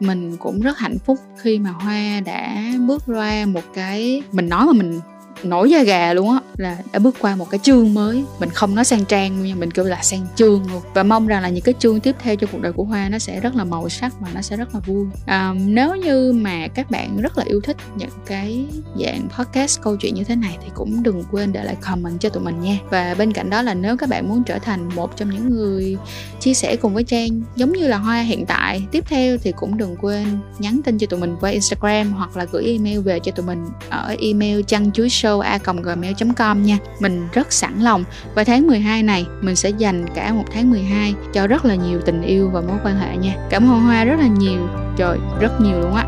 Mình 0.00 0.36
cũng 0.36 0.60
rất 0.60 0.78
hạnh 0.78 0.98
phúc 0.98 1.18
khi 1.36 1.58
mà 1.58 1.70
hoa 1.70 2.20
đã 2.20 2.72
bước 2.86 3.06
ra 3.06 3.46
một 3.48 3.64
cái, 3.74 4.22
mình 4.32 4.48
nói 4.48 4.66
mà 4.66 4.72
mình 4.72 5.00
nổi 5.42 5.70
da 5.70 5.82
gà 5.82 6.12
luôn 6.12 6.30
á 6.30 6.40
là 6.56 6.78
đã 6.92 6.98
bước 6.98 7.16
qua 7.20 7.36
một 7.36 7.50
cái 7.50 7.60
chương 7.62 7.94
mới. 7.94 8.24
Mình 8.40 8.50
không 8.50 8.74
nói 8.74 8.84
sang 8.84 9.04
trang 9.04 9.42
nhưng 9.42 9.60
mình 9.60 9.70
kêu 9.70 9.84
là 9.84 10.02
sang 10.02 10.26
chương 10.36 10.70
luôn. 10.72 10.82
Và 10.94 11.02
mong 11.02 11.26
rằng 11.26 11.42
là 11.42 11.48
những 11.48 11.64
cái 11.64 11.74
chương 11.78 12.00
tiếp 12.00 12.16
theo 12.20 12.36
cho 12.36 12.46
cuộc 12.52 12.60
đời 12.60 12.72
của 12.72 12.84
hoa 12.84 13.08
nó 13.08 13.18
sẽ 13.18 13.40
rất 13.40 13.54
là 13.54 13.64
màu 13.64 13.88
sắc 13.88 14.12
và 14.20 14.28
nó 14.34 14.40
sẽ 14.42 14.56
rất 14.56 14.74
là 14.74 14.80
vui. 14.80 15.06
À, 15.26 15.54
nếu 15.66 15.96
như 15.96 16.32
mà 16.32 16.68
các 16.68 16.90
bạn 16.90 17.20
rất 17.20 17.38
là 17.38 17.44
yêu 17.44 17.60
thích 17.60 17.76
những 17.96 18.10
cái 18.26 18.64
dạng 19.00 19.28
podcast 19.38 19.80
câu 19.82 19.96
chuyện 19.96 20.14
như 20.14 20.24
thế 20.24 20.36
này 20.36 20.58
thì 20.62 20.68
cũng 20.74 21.02
đừng 21.02 21.24
quên 21.30 21.52
để 21.52 21.64
lại 21.64 21.76
comment 21.80 22.20
cho 22.20 22.28
tụi 22.28 22.42
mình 22.42 22.60
nha. 22.60 22.78
Và 22.90 23.14
bên 23.18 23.32
cạnh 23.32 23.50
đó 23.50 23.62
là 23.62 23.74
nếu 23.74 23.96
các 23.96 24.08
bạn 24.08 24.28
muốn 24.28 24.44
trở 24.44 24.58
thành 24.58 24.88
một 24.94 25.16
trong 25.16 25.30
những 25.30 25.50
người 25.50 25.96
chia 26.40 26.54
sẻ 26.54 26.76
cùng 26.76 26.94
với 26.94 27.04
trang 27.04 27.42
giống 27.56 27.72
như 27.72 27.88
là 27.88 27.96
hoa 27.96 28.20
hiện 28.20 28.46
tại 28.46 28.82
tiếp 28.90 29.04
theo 29.08 29.38
thì 29.42 29.52
cũng 29.52 29.78
đừng 29.78 29.96
quên 29.96 30.26
nhắn 30.58 30.80
tin 30.84 30.98
cho 30.98 31.06
tụi 31.06 31.20
mình 31.20 31.36
qua 31.40 31.50
instagram 31.50 32.12
hoặc 32.12 32.36
là 32.36 32.46
gửi 32.52 32.64
email 32.64 32.98
về 32.98 33.20
cho 33.20 33.32
tụi 33.32 33.46
mình 33.46 33.66
ở 33.88 34.16
email 34.20 34.60
chăn 34.66 34.92
chuối 34.92 35.08
show 35.08 35.27
show.gmail.com 35.28 36.62
nha. 36.62 36.78
Mình 37.00 37.28
rất 37.32 37.52
sẵn 37.52 37.80
lòng. 37.80 38.04
Và 38.34 38.44
tháng 38.44 38.66
12 38.66 39.02
này 39.02 39.26
mình 39.40 39.56
sẽ 39.56 39.70
dành 39.70 40.06
cả 40.14 40.32
một 40.32 40.44
tháng 40.52 40.70
12 40.70 41.14
cho 41.32 41.46
rất 41.46 41.64
là 41.64 41.74
nhiều 41.74 42.00
tình 42.06 42.22
yêu 42.22 42.50
và 42.52 42.60
mối 42.60 42.76
quan 42.84 42.96
hệ 42.98 43.16
nha. 43.16 43.34
Cảm 43.50 43.70
ơn 43.70 43.80
Hoa 43.80 44.04
rất 44.04 44.16
là 44.18 44.26
nhiều. 44.26 44.60
Trời, 44.96 45.18
rất 45.40 45.60
nhiều 45.60 45.80
luôn 45.80 45.94
á. 45.94 46.04